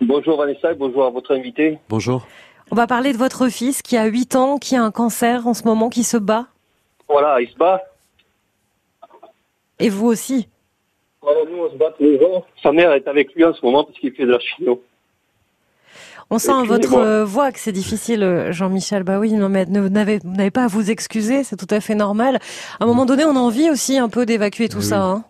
Bonjour 0.00 0.38
Vanessa, 0.38 0.72
bonjour 0.74 1.04
à 1.04 1.10
votre 1.10 1.34
invité. 1.34 1.78
Bonjour. 1.88 2.26
On 2.70 2.74
va 2.74 2.86
parler 2.86 3.12
de 3.12 3.18
votre 3.18 3.48
fils 3.48 3.82
qui 3.82 3.96
a 3.96 4.06
8 4.06 4.36
ans, 4.36 4.58
qui 4.58 4.76
a 4.76 4.82
un 4.82 4.90
cancer 4.90 5.46
en 5.46 5.54
ce 5.54 5.64
moment, 5.64 5.88
qui 5.88 6.04
se 6.04 6.16
bat. 6.16 6.46
Voilà, 7.08 7.40
il 7.40 7.48
se 7.48 7.56
bat. 7.56 7.82
Et 9.78 9.88
vous 9.88 10.06
aussi 10.06 10.48
nous, 11.50 11.58
on 11.58 11.70
se 11.70 11.76
bat 11.76 11.92
tous 11.96 12.04
les 12.04 12.18
jours. 12.18 12.46
Sa 12.62 12.72
mère 12.72 12.92
est 12.92 13.06
avec 13.08 13.34
lui 13.34 13.44
en 13.44 13.52
ce 13.52 13.64
moment 13.64 13.84
parce 13.84 13.98
qu'il 13.98 14.12
fait 14.12 14.24
de 14.24 14.32
la 14.32 14.38
chimio. 14.38 14.82
On 16.30 16.38
sent 16.38 16.52
à 16.52 16.62
votre 16.62 16.94
euh, 16.94 17.24
voix 17.24 17.52
que 17.52 17.58
c'est 17.58 17.72
difficile, 17.72 18.22
euh, 18.22 18.52
Jean-Michel. 18.52 19.02
Bah 19.02 19.18
oui, 19.18 19.32
non, 19.32 19.48
mais 19.48 19.64
vous 19.64 19.88
n'avez 19.88 20.50
pas 20.50 20.64
à 20.64 20.66
vous 20.66 20.90
excuser, 20.90 21.42
c'est 21.42 21.56
tout 21.56 21.72
à 21.74 21.80
fait 21.80 21.94
normal. 21.94 22.38
À 22.78 22.84
un 22.84 22.86
moment 22.86 23.06
donné, 23.06 23.24
on 23.24 23.34
a 23.34 23.38
envie 23.38 23.70
aussi 23.70 23.96
un 23.96 24.10
peu 24.10 24.26
d'évacuer 24.26 24.68
tout 24.68 24.82
ça. 24.82 25.02
Hein. 25.02 25.24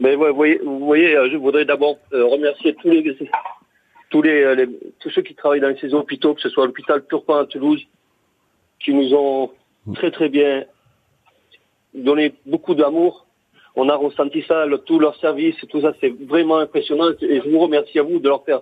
Mais 0.00 0.16
vous 0.16 0.34
voyez, 0.34 0.60
vous 0.62 0.80
voyez, 0.80 1.16
euh, 1.16 1.30
je 1.32 1.36
voudrais 1.38 1.64
d'abord 1.64 1.96
remercier 2.12 2.74
tous 2.74 2.90
les 2.90 3.16
tous 4.10 4.22
les, 4.22 4.68
tous 5.00 5.10
ceux 5.10 5.22
qui 5.22 5.34
travaillent 5.34 5.60
dans 5.60 5.74
ces 5.80 5.92
hôpitaux, 5.92 6.34
que 6.34 6.40
ce 6.40 6.48
soit 6.48 6.66
l'hôpital 6.66 7.04
Turpin 7.08 7.40
à 7.40 7.46
Toulouse, 7.46 7.82
qui 8.78 8.92
nous 8.92 9.12
ont 9.14 9.50
très 9.94 10.12
très 10.12 10.28
bien 10.28 10.64
donné 11.94 12.34
beaucoup 12.46 12.74
d'amour 12.74 13.24
on 13.76 13.88
a 13.88 13.96
ressenti 13.96 14.42
ça, 14.46 14.64
tout 14.86 14.98
leur 14.98 15.16
service, 15.16 15.56
tout 15.68 15.80
ça, 15.80 15.92
c'est 16.00 16.14
vraiment 16.26 16.58
impressionnant. 16.58 17.10
Et 17.20 17.40
je 17.44 17.48
vous 17.48 17.58
remercie 17.58 17.98
à 17.98 18.02
vous 18.02 18.18
de 18.20 18.28
leur 18.28 18.44
faire 18.44 18.60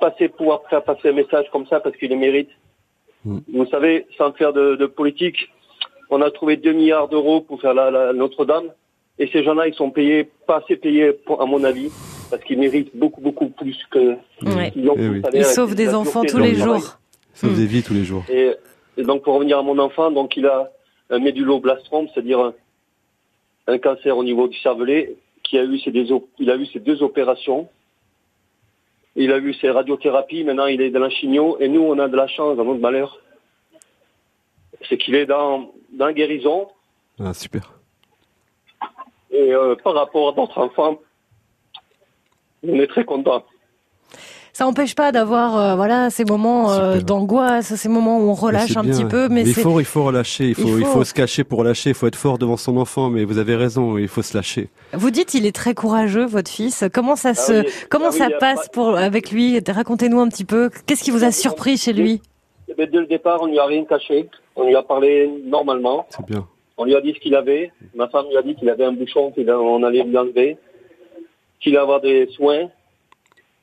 passer, 0.00 0.28
pouvoir 0.28 0.62
faire 0.68 0.82
passer 0.82 1.10
un 1.10 1.12
message 1.12 1.46
comme 1.52 1.66
ça 1.66 1.78
parce 1.78 1.96
qu'ils 1.96 2.10
le 2.10 2.16
méritent. 2.16 2.50
Mm. 3.24 3.38
Vous 3.52 3.66
savez, 3.66 4.06
sans 4.18 4.32
faire 4.32 4.52
de, 4.52 4.86
politique, 4.86 5.50
on 6.10 6.22
a 6.22 6.30
trouvé 6.30 6.56
2 6.56 6.72
milliards 6.72 7.08
d'euros 7.08 7.40
pour 7.40 7.60
faire 7.60 7.74
la, 7.74 8.12
Notre-Dame. 8.12 8.70
Et 9.18 9.28
ces 9.28 9.44
gens-là, 9.44 9.68
ils 9.68 9.74
sont 9.74 9.90
payés, 9.90 10.28
pas 10.46 10.62
assez 10.64 10.76
payés, 10.76 11.12
à 11.38 11.44
mon 11.44 11.62
avis, 11.62 11.90
parce 12.30 12.42
qu'ils 12.42 12.58
méritent 12.58 12.96
beaucoup, 12.96 13.20
beaucoup 13.20 13.50
plus 13.50 13.78
que. 13.90 14.16
Ils, 14.74 14.90
eh 15.34 15.42
sauvent 15.44 15.74
des 15.74 15.94
enfants 15.94 16.24
tous 16.24 16.38
les 16.38 16.54
jours. 16.54 16.98
Ils 17.34 17.38
sauvent 17.38 17.56
des 17.56 17.66
vies 17.66 17.82
tous 17.82 17.92
les 17.92 18.04
jours. 18.04 18.24
Et, 18.30 18.54
donc, 18.96 19.22
pour 19.22 19.34
revenir 19.34 19.58
à 19.58 19.62
mon 19.62 19.78
enfant, 19.78 20.10
donc 20.10 20.36
il 20.36 20.46
a 20.46 20.70
un 21.10 21.18
méduloblastome, 21.18 22.08
c'est-à-dire 22.12 22.52
un 23.66 23.78
cancer 23.78 24.16
au 24.16 24.24
niveau 24.24 24.48
du 24.48 24.58
cervelet, 24.58 25.16
qui 25.42 25.58
a 25.58 25.64
eu 25.64 25.78
ses 25.80 25.90
il 26.38 26.50
a 26.50 26.56
eu 26.56 26.66
ses 26.66 26.80
deux 26.80 27.02
opérations. 27.02 27.68
Il 29.16 29.32
a 29.32 29.38
eu 29.38 29.52
ses 29.54 29.70
radiothérapies, 29.70 30.44
maintenant 30.44 30.66
il 30.66 30.80
est 30.80 30.90
dans 30.90 31.00
la 31.00 31.10
chigno, 31.10 31.58
et 31.58 31.68
nous 31.68 31.80
on 31.82 31.98
a 31.98 32.08
de 32.08 32.16
la 32.16 32.28
chance 32.28 32.56
dans 32.56 32.64
notre 32.64 32.80
malheur. 32.80 33.18
C'est 34.88 34.96
qu'il 34.98 35.14
est 35.14 35.26
dans, 35.26 35.72
dans 35.92 36.06
la 36.06 36.12
guérison. 36.12 36.68
Ah, 37.18 37.34
super. 37.34 37.74
Et 39.30 39.52
euh, 39.54 39.74
par 39.76 39.94
rapport 39.94 40.28
à 40.28 40.32
d'autres 40.32 40.58
enfants, 40.58 41.00
on 42.62 42.78
est 42.78 42.86
très 42.86 43.04
content. 43.04 43.44
Ça 44.60 44.66
n'empêche 44.66 44.94
pas 44.94 45.10
d'avoir 45.10 45.56
euh, 45.56 45.74
voilà 45.74 46.10
ces 46.10 46.26
moments 46.26 46.70
euh, 46.70 47.00
d'angoisse, 47.00 47.74
ces 47.76 47.88
moments 47.88 48.18
où 48.18 48.28
on 48.28 48.34
relâche 48.34 48.76
un 48.76 48.82
bien. 48.82 48.92
petit 48.92 49.06
peu, 49.06 49.30
mais 49.30 49.40
il 49.40 49.54
faut, 49.54 49.80
il 49.80 49.86
faut 49.86 50.04
relâcher, 50.04 50.48
il 50.50 50.54
faut, 50.54 50.68
il 50.76 50.80
il 50.80 50.84
faut- 50.84 51.02
se 51.02 51.14
cacher 51.14 51.44
pour 51.44 51.64
lâcher, 51.64 51.88
il 51.88 51.94
faut 51.94 52.06
être 52.06 52.14
fort 52.14 52.36
devant 52.36 52.58
son 52.58 52.76
enfant, 52.76 53.08
mais 53.08 53.24
vous 53.24 53.38
avez 53.38 53.56
raison, 53.56 53.96
il 53.96 54.06
faut 54.06 54.20
se 54.20 54.36
lâcher. 54.36 54.68
Vous 54.92 55.10
dites 55.10 55.32
il 55.32 55.46
est 55.46 55.56
très 55.56 55.72
courageux 55.72 56.26
votre 56.26 56.50
fils. 56.50 56.84
Comment 56.92 57.16
ça 57.16 57.32
se 57.32 57.62
oui. 57.64 57.72
comment 57.88 58.08
Ah 58.08 58.12
oui, 58.12 58.18
ça 58.18 58.28
passe 58.38 58.66
pas- 58.66 58.72
pour 58.74 58.98
avec 58.98 59.30
lui? 59.30 59.58
Racontez-nous 59.66 60.20
un 60.20 60.28
petit 60.28 60.44
peu. 60.44 60.68
Qu'est-ce 60.84 61.04
qui 61.04 61.10
vous 61.10 61.24
a 61.24 61.30
surpris 61.32 61.78
chez 61.78 61.94
lui? 61.94 62.20
Eh 62.68 62.74
ben, 62.74 62.86
dès 62.92 62.98
le 62.98 63.06
départ, 63.06 63.40
on 63.40 63.46
lui 63.46 63.58
a 63.58 63.64
rien 63.64 63.86
caché. 63.86 64.28
On 64.56 64.66
lui 64.66 64.76
a 64.76 64.82
parlé 64.82 65.30
normalement. 65.46 66.06
C'est 66.10 66.26
bien. 66.26 66.46
On 66.76 66.84
lui 66.84 66.94
a 66.94 67.00
dit 67.00 67.14
ce 67.14 67.20
qu'il 67.20 67.34
avait. 67.34 67.72
Ma 67.94 68.08
femme 68.08 68.26
lui 68.28 68.36
a 68.36 68.42
dit 68.42 68.54
qu'il 68.56 68.68
avait 68.68 68.84
un 68.84 68.92
bouchon, 68.92 69.32
qu'on 69.34 69.82
allait 69.84 70.02
lui 70.02 70.18
enlever, 70.18 70.58
qu'il 71.60 71.72
allait 71.76 71.82
avoir 71.82 72.02
des 72.02 72.28
soins. 72.36 72.68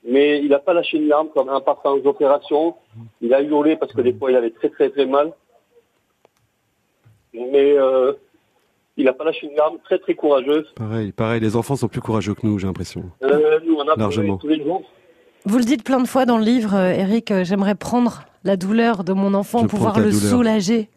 Mais 0.10 0.39
il 0.41 0.50
n'a 0.50 0.60
pas 0.60 0.74
lâché 0.74 0.98
une 0.98 1.08
larme 1.08 1.28
comme 1.34 1.50
en 1.50 1.60
partant 1.62 1.93
aux 1.93 2.08
opérations. 2.08 2.76
Il 3.22 3.34
a 3.34 3.41
hurlé 3.41 3.76
parce 3.76 3.91
que 3.93 4.02
des 4.02 4.13
fois, 4.13 4.32
il 4.32 4.38
avait 4.38 4.52
très 4.52 4.70
très 4.70 4.89
très 4.89 5.06
mal. 5.06 5.34
Mais 7.34 7.78
euh, 7.78 8.13
il 8.96 9.06
n'a 9.06 9.13
pas 9.13 9.26
lâché 9.26 9.48
une 9.48 9.56
larme, 9.56 9.78
très 9.84 10.00
très 10.00 10.15
courageuse. 10.15 10.65
Pareil, 10.76 11.12
pareil, 11.12 11.41
les 11.41 11.56
enfants 11.56 11.76
sont 11.76 11.88
plus 11.88 12.02
courageux 12.02 12.34
que 12.36 12.46
nous, 12.48 12.58
j'ai 12.58 12.67
l'impression. 12.67 13.04
Euh, 13.24 13.60
nous, 13.65 13.76
on 13.76 13.82
a 13.82 13.84
pleuré 13.96 14.00
Largement. 14.00 14.38
tous 14.38 14.48
les 14.48 14.63
jours. 14.63 14.84
Vous 15.46 15.58
le 15.58 15.63
dites 15.63 15.84
plein 15.84 16.00
de 16.00 16.08
fois 16.08 16.26
dans 16.26 16.38
le 16.38 16.43
livre, 16.43 16.74
euh, 16.76 16.89
Eric. 16.91 17.32
J'aimerais 17.43 17.76
prendre 17.76 18.24
la 18.43 18.56
douleur 18.58 19.04
de 19.04 19.13
mon 19.13 19.34
enfant, 19.34 19.60
Je 19.63 19.67
pouvoir 19.67 20.00
le 20.00 20.12
douleur. 20.12 20.30
soulager. 20.32 20.89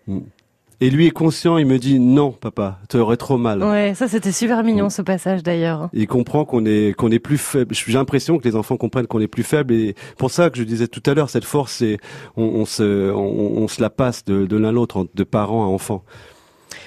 Et 0.82 0.88
lui 0.88 1.06
est 1.06 1.10
conscient, 1.10 1.58
il 1.58 1.66
me 1.66 1.78
dit 1.78 1.98
non, 2.00 2.30
papa, 2.32 2.78
tu 2.88 2.96
aurais 2.96 3.18
trop 3.18 3.36
mal. 3.36 3.62
Ouais, 3.62 3.92
ça 3.94 4.08
c'était 4.08 4.32
super 4.32 4.64
mignon 4.64 4.88
ce 4.88 5.02
passage 5.02 5.42
d'ailleurs. 5.42 5.90
Il 5.92 6.06
comprend 6.06 6.46
qu'on 6.46 6.64
est 6.64 6.94
qu'on 6.96 7.10
est 7.10 7.18
plus 7.18 7.36
faible. 7.36 7.74
J'ai 7.74 7.92
l'impression 7.92 8.38
que 8.38 8.44
les 8.48 8.56
enfants 8.56 8.78
comprennent 8.78 9.06
qu'on 9.06 9.20
est 9.20 9.28
plus 9.28 9.42
faible 9.42 9.74
et 9.74 9.94
pour 10.16 10.30
ça 10.30 10.48
que 10.48 10.56
je 10.56 10.62
disais 10.62 10.86
tout 10.88 11.02
à 11.04 11.12
l'heure, 11.12 11.28
cette 11.28 11.44
force, 11.44 11.72
c'est 11.72 11.98
on, 12.36 12.44
on 12.44 12.64
se 12.64 13.10
on, 13.12 13.62
on 13.62 13.68
se 13.68 13.82
la 13.82 13.90
passe 13.90 14.24
de, 14.24 14.46
de 14.46 14.56
l'un 14.56 14.72
l'autre, 14.72 15.06
de 15.14 15.24
parents 15.24 15.64
à 15.64 15.66
enfants. 15.66 16.02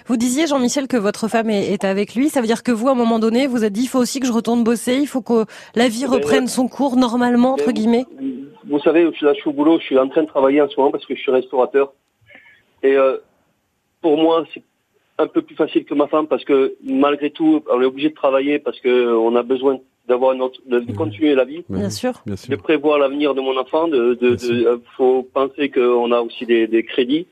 Vous 0.08 0.17
disiez, 0.17 0.47
Jean-Michel, 0.47 0.88
que 0.88 0.97
votre 0.97 1.27
femme 1.27 1.49
est, 1.49 1.71
est 1.71 1.86
avec 1.86 2.15
lui. 2.15 2.29
Ça 2.29 2.41
veut 2.41 2.47
dire 2.47 2.63
que 2.63 2.71
vous, 2.71 2.88
à 2.89 2.91
un 2.91 2.95
moment 2.95 3.19
donné, 3.19 3.47
vous 3.47 3.63
êtes 3.63 3.73
dit, 3.73 3.84
il 3.84 3.88
faut 3.88 3.99
aussi 3.99 4.19
que 4.19 4.25
je 4.27 4.32
retourne 4.34 4.63
bosser, 4.63 4.95
il 4.95 5.08
faut 5.08 5.21
que 5.21 5.45
la 5.75 5.88
vie 5.88 6.01
Mais, 6.10 6.15
reprenne 6.15 6.47
son 6.47 6.67
cours 6.67 6.95
normalement, 6.97 7.53
entre 7.53 7.67
mais- 7.67 7.73
guillemets. 7.73 8.06
Vous 8.69 8.79
savez, 8.79 9.06
je 9.12 9.15
suis 9.15 9.25
là, 9.25 9.34
je 9.34 9.39
suis 9.41 9.49
au 9.49 9.53
boulot, 9.53 9.77
je 9.79 9.86
suis 9.86 9.99
en 9.99 10.08
train 10.10 10.23
de 10.23 10.27
travailler 10.27 10.62
en 10.62 10.67
ce 10.69 10.75
moment 10.77 10.91
parce 10.91 11.06
que 11.06 11.15
je 11.15 11.21
suis 11.21 11.32
restaurateur. 11.32 11.93
Et 12.82 12.95
euh, 12.95 13.17
pour 14.03 14.17
moi, 14.17 14.45
c'est 14.53 14.61
un 15.17 15.27
peu 15.27 15.41
plus 15.41 15.55
facile 15.55 15.85
que 15.85 15.93
ma 15.95 16.07
femme 16.07 16.27
parce 16.27 16.43
que 16.43 16.75
malgré 16.83 17.29
tout, 17.31 17.63
on 17.71 17.81
est 17.81 17.85
obligé 17.85 18.09
de 18.09 18.13
travailler 18.15 18.59
parce 18.59 18.79
que 18.79 19.15
on 19.15 19.35
a 19.35 19.41
besoin 19.41 19.79
d'avoir 20.07 20.35
notre, 20.35 20.59
de, 20.67 20.79
de 20.81 20.91
continuer 20.91 21.33
la 21.33 21.45
vie, 21.45 21.63
Bien 21.69 21.89
sûr. 21.89 22.13
bien 22.25 22.35
de 22.49 22.55
prévoir 22.57 22.99
l'avenir 22.99 23.33
de 23.33 23.41
mon 23.41 23.55
enfant. 23.57 23.87
De, 23.87 24.17
euh, 24.21 24.77
faut 24.97 25.23
penser 25.33 25.69
qu'on 25.69 26.11
a 26.11 26.19
aussi 26.19 26.45
des, 26.45 26.67
des 26.67 26.83
crédits, 26.83 27.25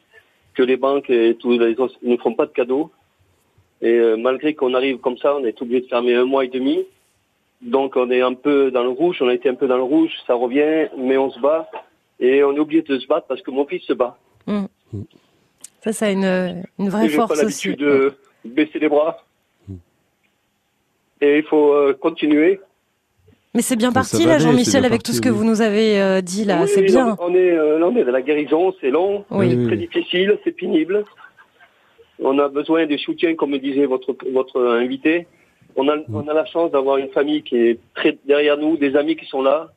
que 0.53 0.63
les 0.63 0.77
banques 0.77 1.10
et 1.10 1.36
tous 1.36 1.51
les 1.60 1.77
autres 1.79 1.97
ne 2.01 2.15
font 2.17 2.34
pas 2.34 2.45
de 2.45 2.53
cadeaux. 2.53 2.89
Et 3.81 3.95
euh, 3.99 4.15
malgré 4.15 4.53
qu'on 4.53 4.73
arrive 4.73 4.97
comme 4.99 5.17
ça, 5.17 5.36
on 5.36 5.43
est 5.43 5.62
obligé 5.62 5.81
de 5.81 5.88
fermer 5.88 6.15
un 6.15 6.25
mois 6.25 6.45
et 6.45 6.49
demi. 6.49 6.86
Donc 7.62 7.95
on 7.97 8.10
est 8.10 8.21
un 8.21 8.34
peu 8.36 8.71
dans 8.71 8.84
le 8.84 8.89
rouge, 8.89 9.17
on 9.21 9.27
a 9.27 9.34
été 9.34 9.49
un 9.49 9.55
peu 9.55 9.67
dans 9.67 9.77
le 9.77 9.84
rouge, 9.84 10.12
ça 10.25 10.36
revient, 10.36 10.88
mais 10.97 11.17
on 11.17 11.29
se 11.29 11.39
bat. 11.39 11.69
Et 12.21 12.41
on 12.43 12.55
est 12.55 12.60
obligé 12.60 12.84
de 12.84 12.97
se 12.99 13.07
battre 13.07 13.27
parce 13.27 13.41
que 13.41 13.51
mon 13.51 13.65
fils 13.65 13.84
se 13.84 13.93
bat. 13.93 14.17
Ça, 15.84 15.91
ça 15.94 16.06
a 16.08 16.12
une, 16.12 16.63
une 16.80 16.86
Et 16.86 16.89
vraie 16.89 17.10
j'ai 17.10 17.17
pas 17.17 17.28
force 17.28 17.44
aussi. 17.44 17.70
l'habitude 17.70 17.88
de 17.88 18.13
baisser 18.46 18.80
les 18.80 18.89
bras. 18.89 19.24
Et 21.22 21.38
il 21.39 21.44
faut 21.44 21.74
euh, 21.74 21.94
continuer. 21.94 22.60
Mais 23.54 23.62
c'est 23.62 23.76
bien 23.76 23.91
parti 23.91 24.26
là, 24.26 24.39
Jean-Michel, 24.39 24.86
avec 24.86 25.02
parti, 25.02 25.12
tout 25.12 25.15
ce 25.17 25.22
que 25.22 25.30
oui. 25.30 25.36
vous 25.36 25.44
nous 25.44 25.62
avez 25.62 26.00
euh, 26.02 26.22
dit 26.22 26.46
là. 26.46 26.62
Oui, 26.62 26.67
c'est 26.74 26.84
bien. 26.84 27.15
On 27.20 27.34
est, 27.36 27.52
euh, 27.52 27.80
là, 27.80 27.88
on 27.88 27.96
est 27.96 28.04
dans 28.04 28.12
la 28.12 28.22
guérison, 28.22 28.74
c'est 28.80 28.89
long, 28.89 29.26
Oui. 29.30 29.50
c'est 29.52 29.67
très 29.67 29.78
difficile, 29.78 30.38
c'est 30.44 30.52
pénible. 30.52 31.04
On 32.24 32.38
a 32.39 32.48
besoin 32.48 32.86
de 32.86 32.96
soutien, 32.98 33.36
comme 33.36 33.58
disait 33.58 33.86
votre, 33.88 34.15
votre 34.32 34.60
invité. 34.62 35.28
On 35.76 35.88
a, 35.89 35.98
on 36.13 36.28
a 36.28 36.34
la 36.34 36.46
chance 36.46 36.72
d'avoir 36.72 36.98
une 36.98 37.10
famille 37.10 37.44
qui 37.44 37.56
est 37.58 37.80
très 37.96 38.17
derrière 38.26 38.58
nous, 38.58 38.78
des 38.78 38.96
amis 38.96 39.15
qui 39.15 39.26
sont 39.26 39.41
là, 39.41 39.72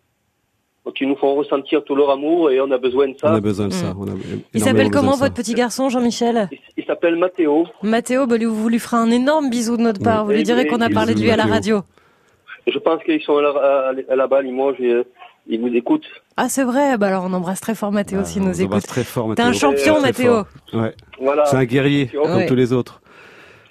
qui 0.92 1.07
nous 1.07 1.16
font 1.16 1.35
ressentir 1.35 1.83
tout 1.85 1.94
leur 1.94 2.11
amour 2.11 2.51
et 2.51 2.61
on 2.61 2.70
a 2.70 2.77
besoin 2.79 3.09
de 3.09 3.14
On 3.14 3.18
ça. 3.29 3.35
a 3.35 3.40
besoin 3.40 3.68
de 3.68 3.73
ça. 3.73 3.94
Mm. 3.94 3.97
on 4.01 4.07
a 4.07 4.11
Il 4.53 4.61
s'appelle 4.61 4.90
comment 4.90 5.16
votre 5.16 5.35
petit 5.35 5.55
garçon, 5.55 5.88
Jean-Michel 5.88 6.49
Il, 6.53 6.59
il 6.77 6.85
s'appelle 6.85 7.16
Mathéo. 7.16 7.66
Mathéo, 7.83 8.27
bah, 8.27 8.37
lui, 8.37 8.44
vous 8.44 8.68
lui 8.68 8.79
ferez 8.79 8.97
un 8.99 9.11
énorme 9.11 9.49
bisou 9.51 9.77
de 9.77 9.83
notre 9.83 10.01
Oui. 10.01 10.05
part. 10.05 10.25
Vous 10.27 10.33
lui 10.33 10.40
Et- 10.40 10.44
direz 10.44 10.66
qu'on 10.66 10.81
a 10.83 10.90
et- 10.90 10.94
parlé 10.94 11.14
de 11.14 11.20
lui 11.20 11.31
à 11.31 11.37
la 11.37 11.47
Mathéo. 11.47 11.77
radio. 11.77 12.73
Je 12.73 12.79
pense 12.79 13.03
qu'ils 13.05 13.20
sont 13.23 13.37
à 13.38 13.42
la, 13.42 13.49
à, 13.51 13.92
à 14.12 14.16
la 14.16 14.27
balle, 14.27 14.47
moi, 14.49 14.75
j'ai- 14.79 15.03
ils 15.47 15.61
vous 15.61 15.68
écoutent. 15.75 16.07
Ah, 16.37 16.49
c'est 16.49 16.64
vrai. 16.64 16.97
Bah 16.99 17.07
alors, 17.09 17.25
on 17.29 17.33
embrasse 17.33 17.61
très 17.61 17.75
fort 17.75 17.92
Mathéo 17.92 18.20
Ah, 18.23 18.25
s'il 18.25 18.42
on 18.42 18.47
nous 18.47 18.61
embrasse 18.62 18.85
écoute. 18.85 18.88
très 18.88 19.05
fort, 19.05 19.35
T'es 19.35 19.42
un 19.42 19.47
Mathéo. 19.53 19.61
champion, 19.61 20.01
Mathéo. 20.01 20.33
Ouais. 20.73 20.94
Voilà. 21.20 21.44
C'est 21.47 21.57
un 21.57 21.64
guerrier, 21.64 22.11
Ouais. 22.14 22.23
comme 22.27 22.47
tous 22.47 22.55
les 22.55 22.73
autres. 22.73 23.01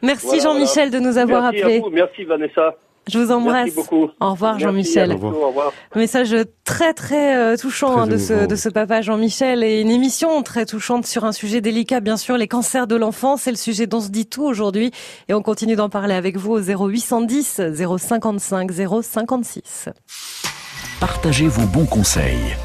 Merci 0.02 0.26
Voilà, 0.28 0.44
Jean-Michel 0.44 0.92
de 0.92 1.00
nous 1.00 1.18
avoir 1.18 1.44
Merci 1.44 1.62
appelés. 1.62 1.78
à 1.78 1.82
vous, 1.82 1.90
merci 1.90 2.24
Vanessa. 2.26 2.76
Je 3.08 3.20
vous 3.20 3.32
embrasse. 3.32 3.66
Merci 3.66 3.76
beaucoup. 3.76 4.10
Au 4.20 4.32
revoir 4.32 4.60
Jean-Michel. 4.60 5.18
Message 5.96 6.36
très 6.64 6.94
très 6.94 7.36
euh, 7.36 7.58
touchant 7.58 7.94
Très 7.94 8.02
hein, 8.02 8.08
de 8.08 8.18
ce 8.18 8.48
de 8.48 8.56
ce 8.56 8.70
papa 8.70 9.02
Jean-Michel 9.02 9.64
et 9.64 9.82
une 9.82 9.92
émission 9.92 10.42
très 10.44 10.66
touchante 10.66 11.06
sur 11.06 11.26
un 11.26 11.32
sujet 11.32 11.62
délicat 11.62 12.00
bien 12.00 12.18
sûr 12.18 12.38
les 12.38 12.48
cancers 12.48 12.88
de 12.88 12.96
l'enfant 12.96 13.36
c'est 13.38 13.52
le 13.52 13.58
sujet 13.58 13.88
dont 13.88 14.00
se 14.00 14.10
dit 14.10 14.26
tout 14.26 14.44
aujourd'hui 14.44 14.92
et 15.28 15.34
on 15.34 15.42
continue 15.42 15.76
d'en 15.76 15.90
parler 15.90 16.16
avec 16.16 16.38
vous 16.38 16.54
au 16.54 16.60
0810 16.62 17.62
055 17.76 18.72
056. 19.02 19.90
Partagez 21.00 21.48
vos 21.48 21.68
bons 21.68 21.86
conseils. 21.86 22.56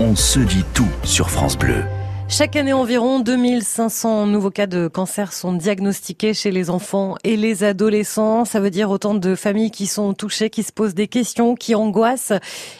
On 0.00 0.16
se 0.16 0.40
dit 0.40 0.64
tout 0.72 0.88
sur 1.04 1.30
France 1.30 1.58
Bleu. 1.58 1.84
Chaque 2.32 2.56
année 2.56 2.72
environ 2.72 3.20
2500 3.20 4.26
nouveaux 4.26 4.50
cas 4.50 4.66
de 4.66 4.88
cancer 4.88 5.34
sont 5.34 5.52
diagnostiqués 5.52 6.32
chez 6.32 6.50
les 6.50 6.70
enfants 6.70 7.16
et 7.24 7.36
les 7.36 7.62
adolescents. 7.62 8.46
Ça 8.46 8.58
veut 8.58 8.70
dire 8.70 8.88
autant 8.88 9.12
de 9.12 9.34
familles 9.34 9.70
qui 9.70 9.86
sont 9.86 10.14
touchées, 10.14 10.48
qui 10.48 10.62
se 10.62 10.72
posent 10.72 10.94
des 10.94 11.08
questions, 11.08 11.54
qui 11.54 11.74
angoissent 11.74 12.32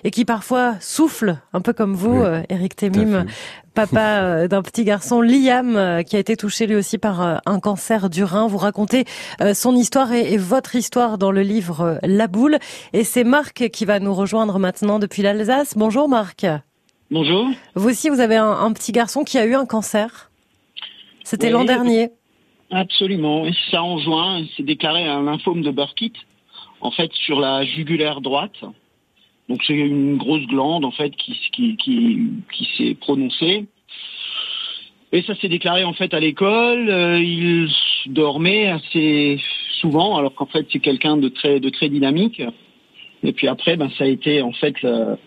et 0.04 0.10
qui 0.10 0.24
parfois 0.24 0.76
soufflent, 0.80 1.36
un 1.52 1.60
peu 1.60 1.74
comme 1.74 1.92
vous, 1.94 2.20
Oui, 2.20 2.24
euh, 2.24 2.42
Eric 2.48 2.82
à 2.82 2.88
Temim, 2.88 3.26
papa 3.74 4.00
euh, 4.22 4.48
d'un 4.48 4.62
petit 4.62 4.84
garçon, 4.84 5.20
Liam, 5.20 5.76
euh, 5.76 6.02
qui 6.02 6.16
a 6.16 6.18
été 6.18 6.34
touché 6.34 6.66
lui 6.66 6.74
aussi 6.74 6.96
par 6.96 7.20
euh, 7.20 7.36
un 7.44 7.60
cancer 7.60 8.08
du 8.08 8.24
rein. 8.24 8.46
Vous 8.46 8.56
racontez 8.56 9.04
euh, 9.42 9.52
son 9.52 9.76
histoire 9.76 10.14
et, 10.14 10.38
votre 10.38 10.76
histoire 10.76 11.18
dans 11.18 11.30
le 11.30 11.42
livre 11.42 11.80
euh, 11.82 11.98
La 12.04 12.26
Boule. 12.26 12.56
Et 12.94 13.04
c'est 13.04 13.22
Marc 13.22 13.68
qui 13.68 13.84
va 13.84 14.00
nous 14.00 14.14
rejoindre 14.14 14.58
maintenant 14.58 14.98
depuis 14.98 15.20
l'Alsace. 15.20 15.74
Bonjour 15.76 16.08
Marc. 16.08 16.46
Bonjour. 17.12 17.46
Vous 17.74 17.90
aussi, 17.90 18.08
vous 18.08 18.20
avez 18.20 18.36
un, 18.36 18.50
un 18.50 18.72
petit 18.72 18.90
garçon 18.90 19.22
qui 19.22 19.36
a 19.36 19.44
eu 19.44 19.54
un 19.54 19.66
cancer. 19.66 20.30
C'était 21.24 21.48
Oui. 21.48 21.52
l'an 21.52 21.64
dernier. 21.64 22.08
Absolument. 22.70 23.44
Et 23.44 23.52
ça 23.70 23.82
en 23.82 23.98
juin, 23.98 24.38
il 24.38 24.48
s'est 24.56 24.62
déclaré 24.62 25.04
un 25.06 25.22
lymphome 25.22 25.60
de 25.60 25.70
Burkitt, 25.70 26.14
en 26.80 26.90
fait 26.90 27.12
sur 27.12 27.38
la 27.38 27.66
jugulaire 27.66 28.22
droite. 28.22 28.56
Donc 29.50 29.62
c'est 29.66 29.74
une 29.74 30.16
grosse 30.16 30.46
glande 30.46 30.86
en 30.86 30.90
fait 30.90 31.10
qui 31.16 31.38
qui 31.52 31.76
qui, 31.76 32.18
qui 32.50 32.68
s'est 32.78 32.94
prononcée. 32.94 33.66
Et 35.12 35.20
ça 35.24 35.34
s'est 35.34 35.48
déclaré 35.50 35.84
en 35.84 35.92
fait 35.92 36.14
à 36.14 36.20
l'école. 36.20 36.88
Euh, 36.88 37.20
il 37.20 37.68
dormait 38.06 38.68
assez 38.68 39.38
souvent, 39.82 40.16
alors 40.16 40.34
qu'en 40.34 40.46
fait 40.46 40.66
c'est 40.72 40.78
quelqu'un 40.78 41.18
de 41.18 41.28
très 41.28 41.60
de 41.60 41.68
très 41.68 41.90
dynamique. 41.90 42.40
Et 43.22 43.34
puis 43.34 43.48
après, 43.48 43.76
ben 43.76 43.90
ça 43.98 44.04
a 44.04 44.06
été 44.06 44.40
en 44.40 44.52
fait 44.52 44.80
le, 44.80 45.18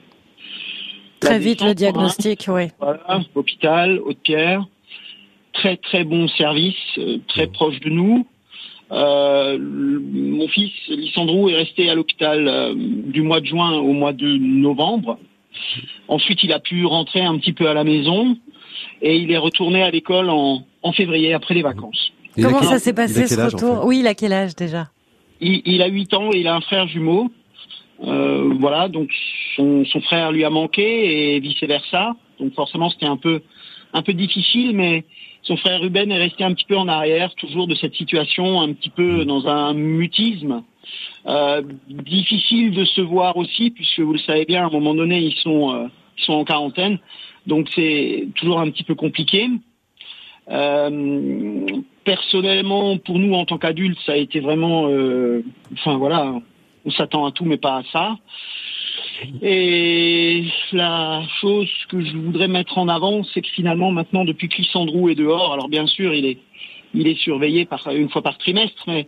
Très 1.19 1.39
vite, 1.39 1.61
le 1.63 1.73
diagnostic, 1.73 2.45
oui. 2.49 2.67
Voilà, 2.79 3.19
hôpital, 3.35 3.99
Haute-Pierre. 4.03 4.65
Très 5.53 5.77
très 5.77 6.03
bon 6.03 6.27
service, 6.27 6.75
euh, 6.97 7.17
très 7.29 7.47
proche 7.47 7.79
de 7.79 7.89
nous. 7.89 8.27
Euh, 8.91 9.57
le- 9.57 9.99
mon 9.99 10.47
fils 10.49 10.71
Lissandro 10.89 11.49
est 11.49 11.55
resté 11.55 11.89
à 11.89 11.95
l'hôpital 11.95 12.47
euh, 12.47 12.73
du 12.75 13.21
mois 13.21 13.39
de 13.39 13.45
juin 13.45 13.71
au 13.77 13.93
mois 13.93 14.11
de 14.13 14.27
novembre. 14.37 15.17
Ensuite, 16.09 16.43
il 16.43 16.51
a 16.51 16.59
pu 16.59 16.85
rentrer 16.85 17.21
un 17.21 17.37
petit 17.39 17.53
peu 17.53 17.67
à 17.69 17.73
la 17.73 17.83
maison 17.85 18.37
et 19.01 19.15
il 19.17 19.31
est 19.31 19.37
retourné 19.37 19.81
à 19.81 19.89
l'école 19.89 20.29
en, 20.29 20.63
en 20.83 20.91
février 20.91 21.33
après 21.33 21.53
les 21.55 21.61
vacances. 21.61 22.11
Comment 22.39 22.61
ça 22.61 22.77
s'est 22.79 22.93
passé 22.93 23.25
ce 23.27 23.39
retour 23.39 23.81
fait? 23.81 23.87
Oui, 23.87 23.99
il 24.01 24.07
a 24.07 24.13
quel 24.13 24.33
âge 24.33 24.55
déjà? 24.55 24.89
Il, 25.39 25.61
il 25.65 25.81
a 25.81 25.87
8 25.87 26.13
ans 26.13 26.29
et 26.33 26.39
il 26.41 26.47
a 26.47 26.55
un 26.55 26.61
frère 26.61 26.87
jumeau. 26.87 27.31
Euh, 28.03 28.53
voilà, 28.59 28.87
donc 28.87 29.09
son, 29.55 29.85
son 29.85 30.01
frère 30.01 30.31
lui 30.31 30.43
a 30.43 30.49
manqué 30.49 31.35
et 31.35 31.39
vice 31.39 31.63
versa. 31.63 32.15
Donc 32.39 32.53
forcément, 32.53 32.89
c'était 32.89 33.05
un 33.05 33.17
peu 33.17 33.41
un 33.93 34.01
peu 34.01 34.13
difficile, 34.13 34.75
mais 34.75 35.05
son 35.43 35.55
frère 35.55 35.79
Ruben 35.79 36.11
est 36.11 36.17
resté 36.17 36.43
un 36.43 36.53
petit 36.53 36.65
peu 36.65 36.75
en 36.75 36.87
arrière, 36.87 37.33
toujours 37.35 37.67
de 37.67 37.75
cette 37.75 37.95
situation, 37.95 38.59
un 38.59 38.73
petit 38.73 38.89
peu 38.89 39.23
dans 39.23 39.47
un 39.47 39.73
mutisme. 39.73 40.63
Euh, 41.27 41.61
difficile 41.87 42.71
de 42.71 42.83
se 42.83 43.01
voir 43.01 43.37
aussi, 43.37 43.71
puisque 43.71 43.99
vous 43.99 44.13
le 44.13 44.19
savez 44.19 44.45
bien, 44.45 44.63
à 44.63 44.67
un 44.67 44.69
moment 44.69 44.93
donné, 44.93 45.19
ils 45.19 45.35
sont 45.35 45.73
euh, 45.73 45.87
ils 46.17 46.23
sont 46.23 46.33
en 46.33 46.45
quarantaine, 46.45 46.99
donc 47.47 47.67
c'est 47.75 48.27
toujours 48.35 48.59
un 48.59 48.69
petit 48.69 48.83
peu 48.83 48.95
compliqué. 48.95 49.49
Euh, 50.49 51.65
personnellement, 52.03 52.97
pour 52.97 53.17
nous 53.17 53.33
en 53.33 53.45
tant 53.45 53.57
qu'adultes, 53.57 53.99
ça 54.05 54.13
a 54.13 54.17
été 54.17 54.39
vraiment, 54.39 54.87
euh, 54.89 55.43
enfin 55.73 55.97
voilà, 55.97 56.35
on 56.85 56.91
s'attend 56.91 57.25
à 57.25 57.31
tout, 57.31 57.45
mais 57.45 57.57
pas 57.57 57.77
à 57.77 57.83
ça. 57.91 58.17
Et 59.41 60.45
la 60.71 61.23
chose 61.41 61.69
que 61.89 62.03
je 62.03 62.17
voudrais 62.17 62.47
mettre 62.47 62.77
en 62.77 62.87
avant, 62.87 63.23
c'est 63.23 63.41
que 63.41 63.49
finalement, 63.49 63.91
maintenant, 63.91 64.25
depuis 64.25 64.49
que 64.49 64.57
Lissandrou 64.57 65.09
est 65.09 65.15
dehors, 65.15 65.53
alors 65.53 65.69
bien 65.69 65.87
sûr, 65.87 66.13
il 66.13 66.25
est, 66.25 66.37
il 66.93 67.07
est 67.07 67.17
surveillé 67.17 67.65
par 67.65 67.87
une 67.89 68.09
fois 68.09 68.21
par 68.21 68.37
trimestre, 68.37 68.83
mais 68.87 69.05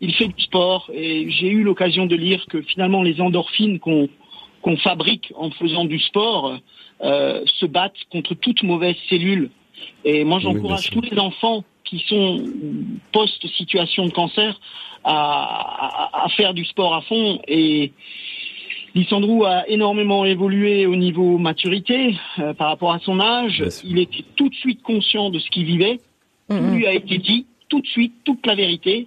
il 0.00 0.14
fait 0.14 0.28
du 0.28 0.42
sport. 0.42 0.90
Et 0.94 1.30
j'ai 1.30 1.48
eu 1.48 1.62
l'occasion 1.62 2.06
de 2.06 2.16
lire 2.16 2.46
que 2.46 2.62
finalement, 2.62 3.02
les 3.02 3.20
endorphines 3.20 3.78
qu'on 3.78 4.08
qu'on 4.62 4.76
fabrique 4.76 5.32
en 5.36 5.50
faisant 5.50 5.84
du 5.86 5.98
sport 5.98 6.58
euh, 7.02 7.42
se 7.46 7.66
battent 7.66 8.04
contre 8.10 8.34
toute 8.34 8.62
mauvaise 8.62 8.96
cellule. 9.08 9.50
Et 10.04 10.24
moi, 10.24 10.38
j'encourage 10.38 10.90
tous 10.90 11.02
les 11.02 11.18
enfants 11.18 11.64
qui 11.84 12.04
sont 12.08 12.44
post-situation 13.12 14.06
de 14.06 14.12
cancer 14.12 14.60
à, 15.04 15.12
à, 15.12 16.24
à, 16.24 16.28
faire 16.30 16.54
du 16.54 16.64
sport 16.64 16.94
à 16.94 17.02
fond. 17.02 17.40
Et 17.48 17.92
Lissandrou 18.94 19.44
a 19.44 19.68
énormément 19.68 20.24
évolué 20.24 20.86
au 20.86 20.96
niveau 20.96 21.38
maturité 21.38 22.16
euh, 22.38 22.54
par 22.54 22.68
rapport 22.68 22.92
à 22.92 22.98
son 23.00 23.20
âge. 23.20 23.62
Il 23.84 23.98
était 23.98 24.24
tout 24.36 24.48
de 24.48 24.54
suite 24.54 24.82
conscient 24.82 25.30
de 25.30 25.38
ce 25.38 25.48
qu'il 25.50 25.64
vivait. 25.64 25.98
Tout 26.48 26.56
mhm. 26.56 26.76
lui 26.76 26.86
a 26.86 26.92
été 26.92 27.18
dit 27.18 27.46
tout 27.68 27.80
de 27.80 27.86
suite, 27.86 28.14
toute 28.24 28.44
la 28.46 28.54
vérité. 28.54 29.06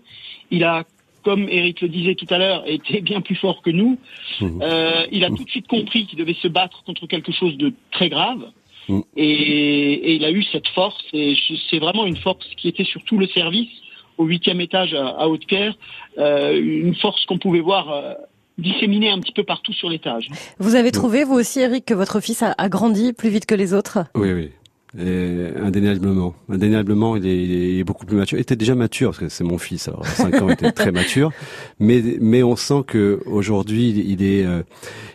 Il 0.51 0.63
a, 0.63 0.85
comme 1.23 1.49
Eric 1.49 1.81
le 1.81 1.89
disait 1.89 2.15
tout 2.15 2.27
à 2.29 2.37
l'heure, 2.37 2.63
été 2.65 3.01
bien 3.01 3.19
plus 3.19 3.35
fort 3.35 3.61
que 3.61 3.69
nous. 3.69 3.97
Mhm. 4.39 4.61
Euh, 4.61 5.05
il 5.11 5.25
a 5.25 5.29
tout 5.29 5.43
de 5.43 5.49
suite 5.49 5.67
compris 5.67 6.05
qu'il 6.05 6.17
devait 6.17 6.35
se 6.35 6.47
battre 6.47 6.83
contre 6.83 7.07
quelque 7.07 7.31
chose 7.31 7.57
de 7.57 7.73
très 7.91 8.09
grave. 8.09 8.51
Mhm. 8.89 9.03
Et, 9.15 9.93
et, 9.93 10.15
il 10.15 10.25
a 10.25 10.31
eu 10.31 10.43
cette 10.43 10.67
force. 10.69 11.03
Et 11.13 11.35
c'est 11.69 11.79
vraiment 11.79 12.05
une 12.05 12.17
force 12.17 12.47
qui 12.57 12.67
était 12.67 12.83
sur 12.83 13.03
tout 13.03 13.17
le 13.17 13.27
service 13.27 13.69
au 14.17 14.25
huitième 14.25 14.61
étage 14.61 14.93
à, 14.93 15.07
à 15.07 15.27
Haute-Caire, 15.27 15.75
euh, 16.17 16.59
une 16.59 16.95
force 16.95 17.25
qu'on 17.25 17.39
pouvait 17.39 17.61
voir 17.61 17.91
euh, 17.91 18.13
disséminé 18.57 19.09
un 19.09 19.19
petit 19.19 19.31
peu 19.31 19.43
partout 19.43 19.73
sur 19.73 19.89
l'étage. 19.89 20.29
Vous 20.59 20.75
avez 20.75 20.91
trouvé, 20.91 21.23
vous 21.23 21.35
aussi, 21.35 21.59
Eric, 21.59 21.85
que 21.85 21.93
votre 21.93 22.19
fils 22.19 22.43
a, 22.43 22.69
grandi 22.69 23.13
plus 23.13 23.29
vite 23.29 23.45
que 23.45 23.55
les 23.55 23.73
autres? 23.73 23.99
Oui, 24.15 24.31
oui. 24.31 24.51
Et 24.97 25.47
indéniablement, 25.59 26.35
indéniablement, 26.49 27.15
il 27.15 27.25
est, 27.25 27.43
il 27.43 27.79
est, 27.79 27.83
beaucoup 27.83 28.05
plus 28.05 28.15
mature. 28.15 28.37
Il 28.37 28.41
était 28.41 28.55
déjà 28.55 28.75
mature 28.75 29.09
parce 29.09 29.19
que 29.19 29.29
c'est 29.29 29.43
mon 29.43 29.57
fils. 29.57 29.87
Alors, 29.87 30.05
5 30.05 30.41
ans, 30.41 30.49
il 30.49 30.53
était 30.53 30.71
très 30.71 30.91
mature. 30.91 31.31
Mais, 31.79 32.03
mais 32.21 32.43
on 32.43 32.55
sent 32.55 32.83
que 32.85 33.19
aujourd'hui, 33.25 33.89
il 33.89 34.21
est, 34.21 34.45
euh, 34.45 34.61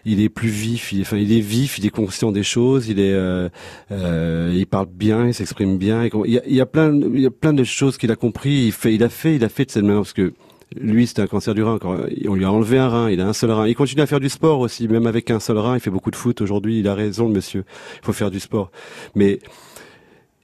il 0.05 0.21
est 0.21 0.29
plus 0.29 0.49
vif. 0.49 0.93
Il 0.93 0.99
est, 0.99 1.03
enfin, 1.03 1.17
il 1.17 1.33
est 1.33 1.41
vif. 1.41 1.79
Il 1.79 1.87
est 1.87 1.91
conscient 1.91 2.33
des 2.33 2.43
choses. 2.43 2.89
Il 2.89 2.99
est, 2.99 3.13
euh, 3.13 3.49
euh, 3.93 4.53
il 4.53 4.67
parle 4.67 4.89
bien. 4.93 5.29
Il 5.29 5.35
s'exprime 5.35 5.79
bien. 5.79 6.09
Il 6.25 6.33
y, 6.33 6.39
a, 6.39 6.43
il 6.45 6.57
y 6.57 6.61
a 6.61 6.67
plein, 6.67 6.93
il 6.93 7.21
y 7.21 7.27
a 7.27 7.31
plein 7.31 7.53
de 7.53 7.63
choses 7.63 7.99
qu'il 7.99 8.11
a 8.11 8.17
compris. 8.17 8.65
Il 8.67 8.73
fait, 8.73 8.93
il 8.93 9.05
a 9.05 9.09
fait, 9.09 9.37
il 9.37 9.45
a 9.45 9.49
fait 9.49 9.65
de 9.65 9.71
cette 9.71 9.85
manière 9.85 10.01
parce 10.01 10.13
que 10.13 10.33
lui, 10.77 11.07
c'était 11.07 11.23
un 11.23 11.27
cancer 11.27 11.55
du 11.55 11.63
rein. 11.63 11.79
On 12.27 12.35
lui 12.35 12.45
a 12.45 12.53
enlevé 12.53 12.79
un 12.79 12.89
rein. 12.89 13.11
Il 13.11 13.21
a 13.21 13.29
un 13.29 13.33
seul 13.33 13.51
rein. 13.53 13.67
Il 13.67 13.75
continue 13.75 14.03
à 14.03 14.07
faire 14.07 14.21
du 14.21 14.29
sport 14.29 14.61
aussi, 14.61 14.89
même 14.89 15.07
avec 15.07 15.31
un 15.31 15.41
seul 15.41 15.59
rein. 15.59 15.75
Il 15.75 15.81
fait 15.81 15.91
beaucoup 15.91 16.11
de 16.11 16.17
foot 16.17 16.41
aujourd'hui. 16.41 16.81
Il 16.81 16.89
a 16.89 16.95
raison, 16.95 17.29
le 17.29 17.35
monsieur. 17.35 17.65
Il 18.03 18.05
faut 18.05 18.13
faire 18.13 18.31
du 18.31 18.41
sport. 18.41 18.71
Mais 19.15 19.39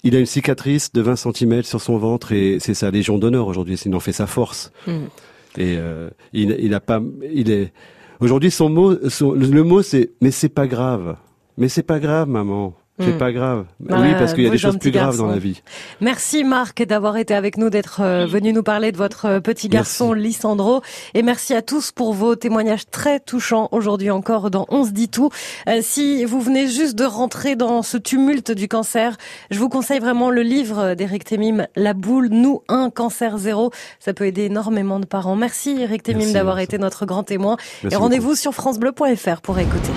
il 0.04 0.14
a 0.14 0.20
une 0.20 0.26
cicatrice 0.26 0.92
de 0.92 1.00
20 1.00 1.16
cm 1.16 1.62
sur 1.62 1.80
son 1.80 1.98
ventre 1.98 2.32
et 2.32 2.58
c'est 2.60 2.74
sa 2.74 2.90
légion 2.90 3.18
d'honneur 3.18 3.48
aujourd'hui. 3.48 3.74
Il 3.84 3.94
en 3.94 4.00
fait 4.00 4.12
sa 4.12 4.26
force. 4.26 4.70
Mm. 4.86 4.92
Et 5.56 5.76
euh, 5.78 6.10
il, 6.32 6.56
il 6.60 6.74
a 6.74 6.80
pas. 6.80 7.00
Il 7.32 7.50
est 7.50 7.72
aujourd'hui 8.20 8.50
son 8.50 8.68
mot. 8.68 8.92
le 8.92 9.62
mot 9.62 9.82
c'est 9.82 10.10
mais 10.20 10.30
c'est 10.30 10.48
pas 10.48 10.66
grave. 10.66 11.16
Mais 11.56 11.68
c'est 11.68 11.82
pas 11.82 12.00
grave, 12.00 12.28
maman. 12.28 12.74
C'est 13.00 13.14
hmm. 13.14 13.18
pas 13.18 13.32
grave. 13.32 13.64
oui, 13.80 14.12
parce 14.16 14.34
qu'il 14.34 14.44
y 14.44 14.46
a 14.46 14.50
des 14.50 14.58
choses 14.58 14.78
plus 14.78 14.92
graves 14.92 15.16
dans 15.16 15.26
la 15.26 15.38
vie. 15.38 15.62
Merci 16.00 16.44
Marc 16.44 16.80
d'avoir 16.84 17.16
été 17.16 17.34
avec 17.34 17.58
nous, 17.58 17.68
d'être 17.68 18.00
euh, 18.00 18.24
venu 18.24 18.52
nous 18.52 18.62
parler 18.62 18.92
de 18.92 18.96
votre 18.96 19.26
euh, 19.26 19.40
petit 19.40 19.68
garçon 19.68 20.12
Lissandro. 20.12 20.80
Et 21.12 21.22
merci 21.22 21.54
à 21.54 21.62
tous 21.62 21.90
pour 21.90 22.14
vos 22.14 22.36
témoignages 22.36 22.88
très 22.88 23.18
touchants 23.18 23.68
aujourd'hui 23.72 24.12
encore 24.12 24.48
dans 24.48 24.66
On 24.68 24.84
se 24.84 24.92
dit 24.92 25.08
tout. 25.08 25.30
Euh, 25.68 25.80
si 25.82 26.24
vous 26.24 26.40
venez 26.40 26.68
juste 26.68 26.94
de 26.94 27.04
rentrer 27.04 27.56
dans 27.56 27.82
ce 27.82 27.96
tumulte 27.96 28.52
du 28.52 28.68
cancer, 28.68 29.16
je 29.50 29.58
vous 29.58 29.68
conseille 29.68 29.98
vraiment 29.98 30.30
le 30.30 30.42
livre 30.42 30.94
d'Éric 30.94 31.24
Temim, 31.24 31.66
La 31.74 31.94
boule, 31.94 32.28
nous 32.30 32.62
un 32.68 32.90
cancer 32.90 33.38
zéro. 33.38 33.72
Ça 33.98 34.14
peut 34.14 34.26
aider 34.26 34.44
énormément 34.44 35.00
de 35.00 35.06
parents. 35.06 35.34
Merci 35.34 35.80
Éric 35.80 36.04
Temim 36.04 36.30
d'avoir 36.32 36.60
été 36.60 36.78
notre 36.78 37.06
grand 37.06 37.24
témoin. 37.24 37.56
et 37.90 37.96
rendez-vous 37.96 38.36
sur 38.36 38.54
francebleu.fr 38.54 39.40
pour 39.40 39.58
écouter. 39.58 39.90